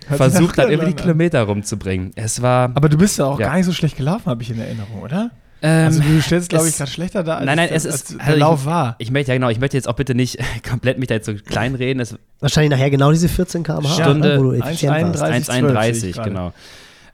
[0.07, 1.01] versucht dann irgendwie die.
[1.01, 2.11] Kilometer rumzubringen.
[2.15, 2.71] Es war.
[2.75, 3.47] Aber du bist ja auch Ja.
[3.47, 5.31] gar nicht so schlecht gelaufen, habe ich in Erinnerung, oder?
[5.63, 8.01] ähm, Also du stellst, glaube ich, gerade schlechter da, als, Nein, nein, als, es als
[8.01, 8.95] ist- der also ich- Lauf war.
[8.99, 10.37] Ich möchte ja genau, ich möchte jetzt auch bitte nicht
[10.69, 11.99] komplett mich da jetzt so kleinreden.
[12.01, 15.03] Es Wahrscheinlich nachher genau diese 14 km/h, Stunde ne, wo du effizient 1,31.
[15.03, 15.21] warst.
[15.21, 16.29] 30, 12 sehe 1,31, ich gerade.
[16.29, 16.53] genau.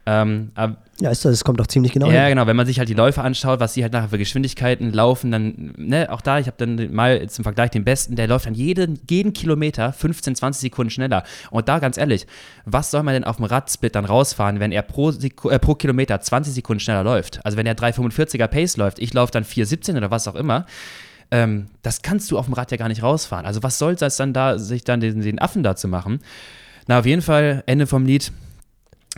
[0.08, 0.52] Ähm,
[1.00, 2.30] Ja, ist das, das kommt doch ziemlich genau ja, hin.
[2.30, 5.30] genau, wenn man sich halt die Läufe anschaut, was sie halt nachher für Geschwindigkeiten laufen,
[5.30, 8.54] dann, ne, auch da, ich habe dann mal zum Vergleich den Besten, der läuft dann
[8.54, 11.24] jeden, jeden Kilometer 15, 20 Sekunden schneller.
[11.50, 12.26] Und da ganz ehrlich,
[12.64, 15.74] was soll man denn auf dem Radsplit dann rausfahren, wenn er pro, Seku äh, pro
[15.74, 17.44] Kilometer 20 Sekunden schneller läuft?
[17.44, 20.64] Also wenn er 3,45er Pace läuft, ich laufe dann 4,17 oder was auch immer.
[21.30, 23.44] Ähm, das kannst du auf dem Rad ja gar nicht rausfahren.
[23.44, 26.20] Also was soll es dann da, sich dann den, den Affen da zu machen?
[26.86, 28.32] Na, auf jeden Fall, Ende vom Lied.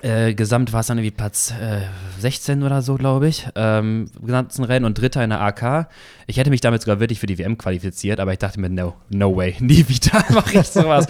[0.02, 1.80] Äh, gesamt war es dann irgendwie Platz äh,
[2.20, 5.88] 16 oder so, glaube ich, ähm, ganzen Rennen und Dritter in der AK.
[6.26, 8.94] Ich hätte mich damit sogar wirklich für die WM qualifiziert, aber ich dachte mir, no,
[9.10, 11.06] no way, nie wieder mache ich sowas.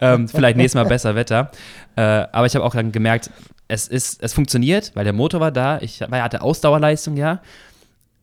[0.00, 1.52] ähm, vielleicht nächstes Mal besser Wetter.
[1.96, 3.30] Äh, aber ich habe auch dann gemerkt,
[3.68, 7.40] es, ist, es funktioniert, weil der Motor war da, ich war- hatte Ausdauerleistung, ja.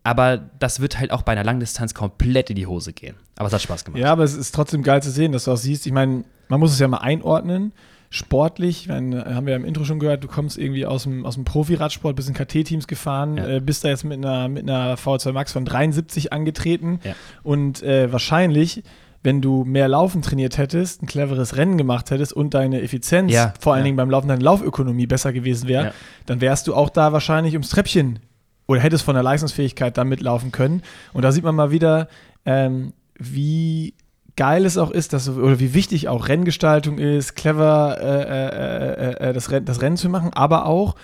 [0.04, 3.16] Aber das wird halt auch bei einer Langdistanz komplett in die Hose gehen.
[3.38, 4.02] Aber es hat Spaß gemacht.
[4.02, 5.86] Ja, aber es ist trotzdem geil zu sehen, dass du auch siehst.
[5.88, 7.72] Ich meine, man muss es ja mal einordnen.
[8.14, 11.26] Sportlich, ich meine, haben wir ja im Intro schon gehört, du kommst irgendwie aus dem,
[11.26, 13.48] aus dem Profi-Radsport, bist in KT-Teams gefahren, Ja.
[13.48, 17.14] äh, bist da jetzt mit einer, mit einer V2 Max von 73 angetreten Ja.
[17.44, 18.84] und äh, wahrscheinlich,
[19.24, 23.54] wenn du mehr Laufen trainiert hättest, ein cleveres Rennen gemacht hättest und deine Effizienz, Ja,
[23.62, 23.86] vor allen ja.
[23.86, 25.92] Dingen beim Laufen, deine Laufökonomie besser gewesen wäre, Ja.
[26.26, 28.20] dann wärst du auch da wahrscheinlich ums Treppchen
[28.68, 30.82] oder hättest von der Leistungsfähigkeit da mitlaufen können.
[31.14, 32.10] Und da sieht man mal wieder,
[32.46, 33.94] ähm, wie
[34.36, 39.30] geil es auch ist, dass, oder wie wichtig auch Renngestaltung ist, clever äh, äh, äh,
[39.30, 40.96] äh, das, Renn, das Rennen zu machen, aber auch,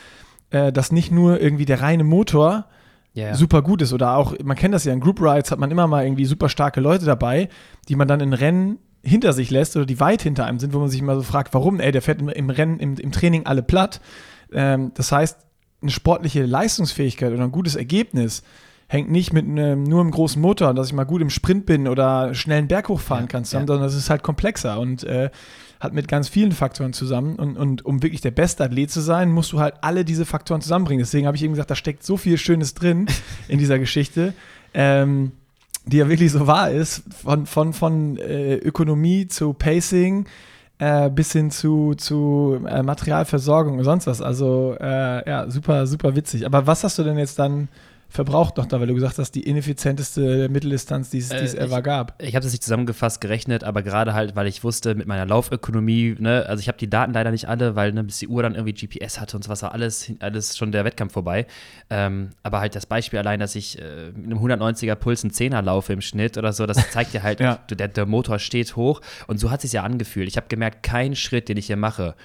[0.49, 2.65] äh, dass nicht nur irgendwie der reine Motor
[3.13, 3.33] ja.
[3.33, 5.87] super gut ist oder auch, man kennt das ja in Group Rides, hat man immer
[5.87, 7.49] mal irgendwie super starke Leute dabei,
[7.89, 10.79] die man dann in Rennen hinter sich lässt oder die weit hinter einem sind, wo
[10.79, 13.45] man sich immer so fragt, warum, ey, der fährt im, im Rennen, im, im Training
[13.45, 14.01] alle platt.
[14.51, 15.37] Ähm, das heißt,
[15.81, 18.43] eine sportliche Leistungsfähigkeit oder ein gutes Ergebnis
[18.87, 21.87] hängt nicht mit einem, nur einem großen Motor, dass ich mal gut im Sprint bin
[21.87, 23.47] oder schnell einen Berg hochfahren Ja, kann, ja.
[23.49, 25.29] sondern es ist halt komplexer und äh,
[25.79, 27.35] hat mit ganz vielen Faktoren zusammen.
[27.35, 30.61] Und, und um wirklich der beste Athlet zu sein, musst du halt alle diese Faktoren
[30.61, 31.03] zusammenbringen.
[31.03, 33.07] Deswegen habe ich eben gesagt, da steckt so viel Schönes drin
[33.47, 34.33] in dieser Geschichte.
[34.73, 35.33] Ähm,
[35.85, 40.25] die ja wirklich so wahr ist, von, von, von äh, Ökonomie zu Pacing
[40.79, 44.21] äh, bis hin zu, zu äh, Materialversorgung und sonst was.
[44.21, 46.45] Also äh, ja, super, super witzig.
[46.45, 47.69] Aber was hast du denn jetzt dann
[48.09, 51.65] verbraucht noch da, weil du gesagt hast, die ineffizienteste Mitteldistanz, die es, die es äh,
[51.65, 52.21] ever gab.
[52.21, 56.15] Ich habe das nicht zusammengefasst gerechnet, aber gerade halt, weil ich wusste, mit meiner Laufökonomie,
[56.17, 58.55] ne, also ich habe die Daten leider nicht alle, weil ne, bis die Uhr dann
[58.55, 61.45] irgendwie GPS hatte und so was war alles, alles schon der Wettkampf vorbei.
[61.89, 65.61] Ähm, aber halt das Beispiel allein, dass ich äh, mit einem 190er Puls einen Zehner
[65.61, 67.59] laufe im Schnitt oder so, das zeigt dir halt, ja.
[67.69, 70.27] der, der Motor steht hoch und so hat es sich ja angefühlt.
[70.27, 72.15] Ich habe gemerkt, kein Schritt, den ich hier mache,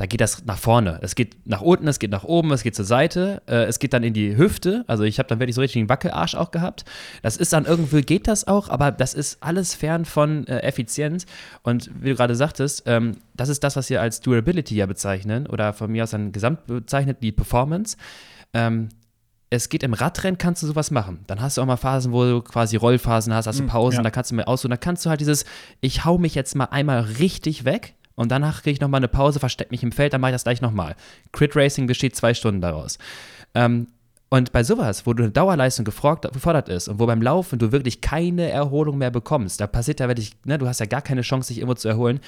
[0.00, 0.98] da geht das nach vorne.
[1.02, 3.92] Es geht nach unten, es geht nach oben, es geht zur Seite, äh, es geht
[3.92, 4.82] dann in die Hüfte.
[4.86, 6.86] Also ich habe dann wirklich so richtig einen Wackelarsch auch gehabt.
[7.20, 11.26] Das ist dann irgendwie, geht das auch, aber das ist alles fern von äh, Effizienz.
[11.64, 15.46] Und wie du gerade sagtest, ähm, das ist das, was wir als Durability ja bezeichnen
[15.46, 17.98] oder von mir aus dann gesamt bezeichnet, die Performance.
[18.54, 18.88] Ähm,
[19.50, 21.24] es geht im Radrennen, kannst du sowas machen.
[21.26, 23.98] Dann hast du auch mal Phasen, wo du quasi Rollphasen hast, hast du hm, Pausen,
[23.98, 24.02] ja.
[24.02, 25.44] da kannst du mir aus und da kannst du halt dieses,
[25.82, 29.40] ich hau mich jetzt mal einmal richtig weg und danach kriege ich nochmal eine Pause,
[29.40, 30.94] verstecke mich im Feld, dann mache ich das gleich nochmal.
[31.32, 32.98] Crit Racing besteht zwei Stunden daraus.
[33.54, 33.86] Ähm,
[34.28, 38.02] und bei sowas, wo du eine Dauerleistung gefordert ist und wo beim Laufen du wirklich
[38.02, 41.48] keine Erholung mehr bekommst, da passiert ja wirklich, ne, du hast ja gar keine Chance,
[41.48, 42.20] dich irgendwo zu erholen,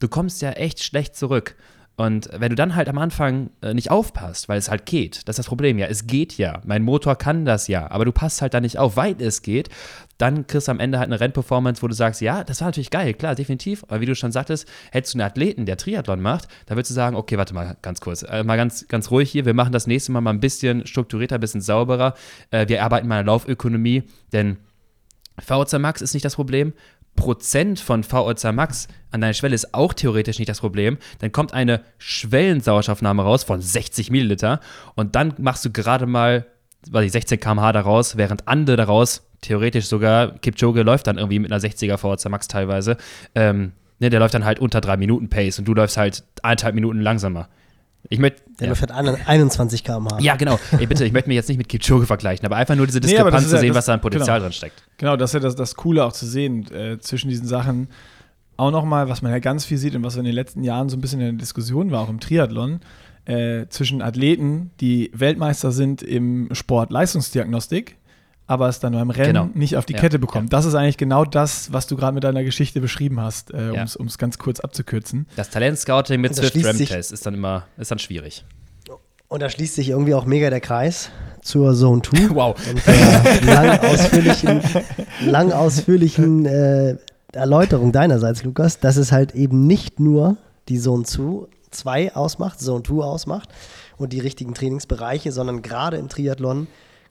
[0.00, 1.56] du kommst ja echt schlecht zurück.
[1.98, 5.32] Und wenn du dann halt am Anfang äh, nicht aufpasst, weil es halt geht, das
[5.32, 5.78] ist das Problem.
[5.78, 8.78] Ja, es geht ja, mein Motor kann das ja, aber du passt halt da nicht
[8.78, 9.68] auf, weil es geht,
[10.16, 12.90] dann kriegst du am Ende halt eine Rennperformance, wo du sagst, ja, das war natürlich
[12.90, 16.46] geil, klar, definitiv, aber wie du schon sagtest, hättest du einen Athleten, der Triathlon macht,
[16.66, 19.44] da würdest du sagen, okay, warte mal ganz kurz, äh, mal ganz, ganz ruhig hier,
[19.44, 22.14] wir machen das nächste Mal mal ein bisschen strukturierter, ein bisschen sauberer,
[22.52, 24.58] äh, wir arbeiten mal an Laufökonomie, denn
[25.44, 26.74] VOC Max ist nicht das Problem,
[27.18, 30.98] Prozent von VO2 Max an deiner Schwelle ist auch theoretisch nicht das Problem.
[31.18, 34.60] Dann kommt eine Schwellensauerstoffnahme raus von 60 Milliliter
[34.94, 36.46] und dann machst du gerade mal
[36.90, 41.52] weiß ich, 16 km/h daraus, während andere daraus, theoretisch sogar, Kipchoge läuft dann irgendwie mit
[41.52, 42.96] einer 60er VO2 Max teilweise,
[43.34, 46.74] ähm, ne, der läuft dann halt unter 3 Minuten Pace und du läufst halt eineinhalb
[46.74, 47.48] Minuten langsamer.
[48.08, 48.42] Ich möchte.
[48.60, 48.74] Der ja.
[48.74, 50.18] fährt 21 km/h.
[50.20, 50.58] Ja, genau.
[50.78, 53.44] Ey, bitte, ich möchte mich jetzt nicht mit Kipchoge vergleichen, aber einfach nur diese Diskrepanz
[53.44, 54.48] nee, zu sehen, das, was da an Potenzial genau.
[54.48, 54.82] drin steckt.
[54.96, 57.88] Genau, das ist ja das, das Coole auch zu sehen äh, zwischen diesen Sachen.
[58.56, 60.96] Auch nochmal, was man ja ganz viel sieht und was in den letzten Jahren so
[60.96, 62.80] ein bisschen in der Diskussion war, auch im Triathlon,
[63.24, 67.96] äh, zwischen Athleten, die Weltmeister sind im Sport Leistungsdiagnostik
[68.48, 69.50] aber es dann beim Rennen genau.
[69.54, 70.00] nicht auf die ja.
[70.00, 70.50] Kette bekommt.
[70.50, 70.58] Ja.
[70.58, 73.84] Das ist eigentlich genau das, was du gerade mit deiner Geschichte beschrieben hast, äh, ja.
[73.98, 75.26] um es ganz kurz abzukürzen.
[75.36, 78.44] Das Talent-Scouting mit Swift Ram Test ist dann immer ist dann schwierig.
[79.28, 81.10] Und da schließt sich irgendwie auch mega der Kreis
[81.42, 82.30] zur Zone 2.
[82.34, 82.56] wow.
[82.70, 84.62] Und äh, lang ausführlichen,
[85.26, 86.96] lang ausführlichen äh,
[87.32, 90.38] Erläuterung deinerseits, Lukas, dass es halt eben nicht nur
[90.70, 93.50] die Zone 2 ausmacht, Zone 2 ausmacht
[93.98, 96.66] und die richtigen Trainingsbereiche, sondern gerade im Triathlon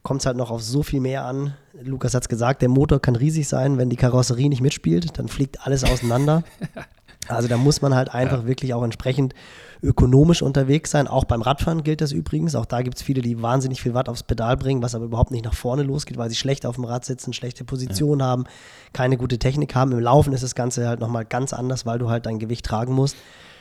[0.08, 1.54] kommt es halt noch auf so viel mehr an.
[1.84, 5.28] Lukas hat es gesagt, der Motor kann riesig sein, wenn die Karosserie nicht mitspielt, dann
[5.28, 6.44] fliegt alles auseinander.
[7.30, 8.48] Also da muss man halt einfach ja.
[8.48, 9.34] wirklich auch entsprechend
[9.84, 11.10] ökonomisch unterwegs sein.
[11.10, 12.56] Auch beim Radfahren gilt das übrigens.
[12.56, 15.32] Auch da gibt es viele, die wahnsinnig viel Watt aufs Pedal bringen, was aber überhaupt
[15.32, 18.28] nicht nach vorne losgeht, weil sie schlecht auf dem Rad sitzen, schlechte Position ja.
[18.28, 18.46] haben,
[18.94, 19.92] keine gute Technik haben.
[19.92, 22.94] Im Laufen ist das Ganze halt nochmal ganz anders, weil du halt dein Gewicht tragen
[22.94, 23.18] musst.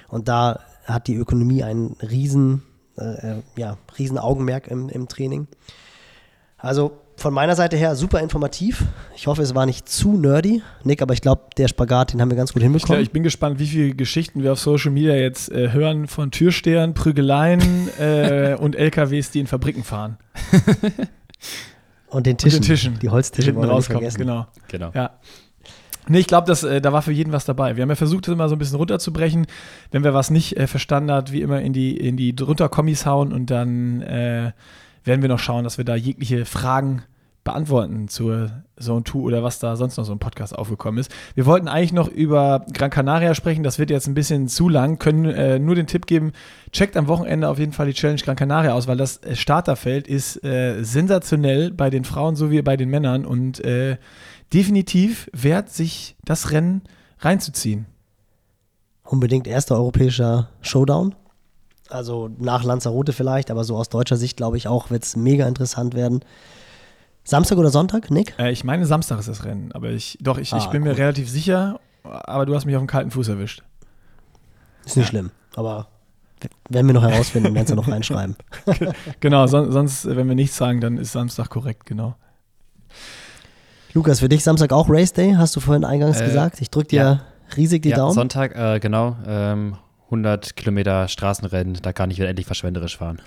[0.07, 2.63] Und da hat die Ökonomie einen riesen,
[2.97, 5.49] äh, äh ja, riesen Augenmerk im, im Training.
[6.59, 8.85] Also von meiner Seite her super informativ.
[9.15, 12.31] Ich hoffe, es war nicht zu nerdy, Nick, aber ich glaube, der Spagat, den haben
[12.31, 13.01] wir ganz gut hinbekommen.
[13.01, 16.31] Ich, ich bin gespannt, wie viele Geschichten wir auf Social Media jetzt äh, hören von
[16.31, 20.19] Türstehern, Prügeleien äh, und LKWs, die in Fabriken fahren.
[22.09, 22.59] und den Tischen.
[22.59, 22.99] Und den Tischen.
[23.01, 23.51] Die Holztische.
[23.51, 24.47] Die hinten rauskommen, genau.
[24.69, 24.91] genau.
[24.95, 25.13] Ja.
[26.09, 27.77] Nee, ich glaube, äh, da war für jeden was dabei.
[27.77, 29.47] Wir haben ja versucht, das immer so ein bisschen runterzubrechen.
[29.91, 33.07] Wenn wir was nicht äh, verstanden hat, wie immer in die, in die drunter Kommis
[33.07, 34.53] hauen und dann äh,
[35.07, 37.03] werden wir noch schauen, dass wir da jegliche Fragen
[37.47, 41.11] beantworten zur Zone 2 oder was da sonst noch so im Podcast aufgekommen ist.
[41.35, 44.99] Wir wollten eigentlich noch über Gran Canaria sprechen, das wird jetzt ein bisschen zu lang,
[44.99, 46.33] können äh, nur den Tipp geben,
[46.73, 50.09] checkt am Wochenende auf jeden Fall die Challenge Gran Canaria aus, weil das äh, Starterfeld
[50.09, 53.97] ist äh, sensationell bei den Frauen sowie bei den Männern und äh,
[54.53, 56.83] definitiv wert sich das Rennen
[57.21, 57.87] reinzuziehen.
[59.05, 61.15] Unbedingt erster europäischer Showdown.
[61.91, 65.47] Also nach Lanzarote vielleicht, aber so aus deutscher Sicht glaube ich auch, wird es mega
[65.47, 66.21] interessant werden.
[67.25, 68.35] Samstag oder Sonntag, Nick?
[68.39, 70.91] Äh, ich meine, Samstag ist das Rennen, aber ich, doch, ich, ah, ich bin cool.
[70.91, 73.63] mir relativ sicher, aber du hast mich auf dem kalten Fuß erwischt.
[74.85, 75.11] Ist nicht ja.
[75.11, 75.89] schlimm, aber
[76.69, 78.37] werden wir noch herausfinden werden es ja noch reinschreiben.
[79.21, 82.15] genau, son sonst, wenn wir nichts sagen, dann ist Samstag korrekt, genau.
[83.95, 86.61] Lukas, für dich Samstag auch Race Day, hast du vorhin eingangs äh, gesagt.
[86.61, 87.21] Ich drücke dir ja.
[87.57, 88.13] riesig die ja, Daumen.
[88.13, 89.17] Sonntag, äh, genau.
[89.27, 89.77] Ähm,
[90.07, 93.21] 100 Kilometer Straßenrennen, da kann ich wieder endlich verschwenderisch fahren.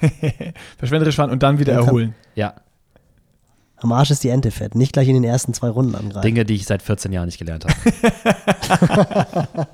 [0.78, 2.14] verschwenderisch fahren und dann wieder erholen.
[2.34, 2.54] Ja.
[3.76, 4.74] Am Arsch ist die Ente fett.
[4.74, 6.22] Nicht gleich in den ersten zwei Runden angreifen.
[6.22, 7.74] Dinge, die ich seit 14 Jahren nicht gelernt habe.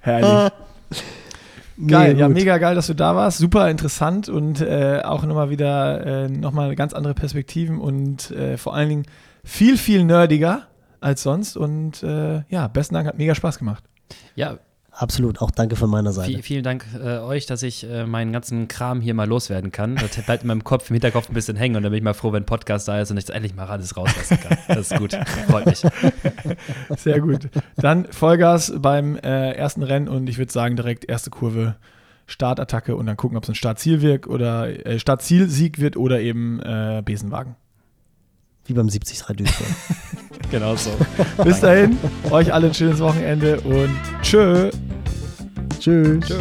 [0.00, 0.52] Herrlich.
[1.86, 3.38] Geil, ja, mega geil, dass du da warst.
[3.38, 8.76] Super interessant und äh, auch nochmal wieder äh, nochmal ganz andere Perspektiven und äh, vor
[8.76, 9.06] allen Dingen
[9.42, 10.68] viel, viel nerdiger
[11.00, 11.56] als sonst.
[11.56, 13.82] Und äh, ja, besten Dank, hat mega Spaß gemacht.
[14.36, 14.58] Ja,
[14.96, 16.30] Absolut, auch danke von meiner Seite.
[16.30, 19.96] Viel, vielen Dank äh, euch, dass ich äh, meinen ganzen Kram hier mal loswerden kann.
[19.96, 22.14] Das bleibt in meinem Kopf, im Hinterkopf ein bisschen hängen und dann bin ich mal
[22.14, 24.56] froh, wenn ein Podcast da ist und ich das endlich mal alles rauslassen kann.
[24.68, 25.12] Das ist gut,
[25.48, 25.82] freut mich.
[26.96, 27.48] Sehr gut.
[27.76, 31.74] Dann Vollgas beim äh, ersten Rennen und ich würde sagen direkt erste Kurve,
[32.26, 36.60] Startattacke und dann gucken, ob es ein Startziel wird oder äh, Startzielsieg wird oder eben
[36.60, 37.56] äh, Besenwagen.
[38.66, 39.66] Wie beim 73 Duisburg.
[40.50, 40.90] genau so.
[41.44, 41.98] Bis dahin,
[42.30, 44.70] euch alle ein schönes Wochenende und tschö.
[45.78, 46.24] Tschüss.
[46.26, 46.38] Tschö.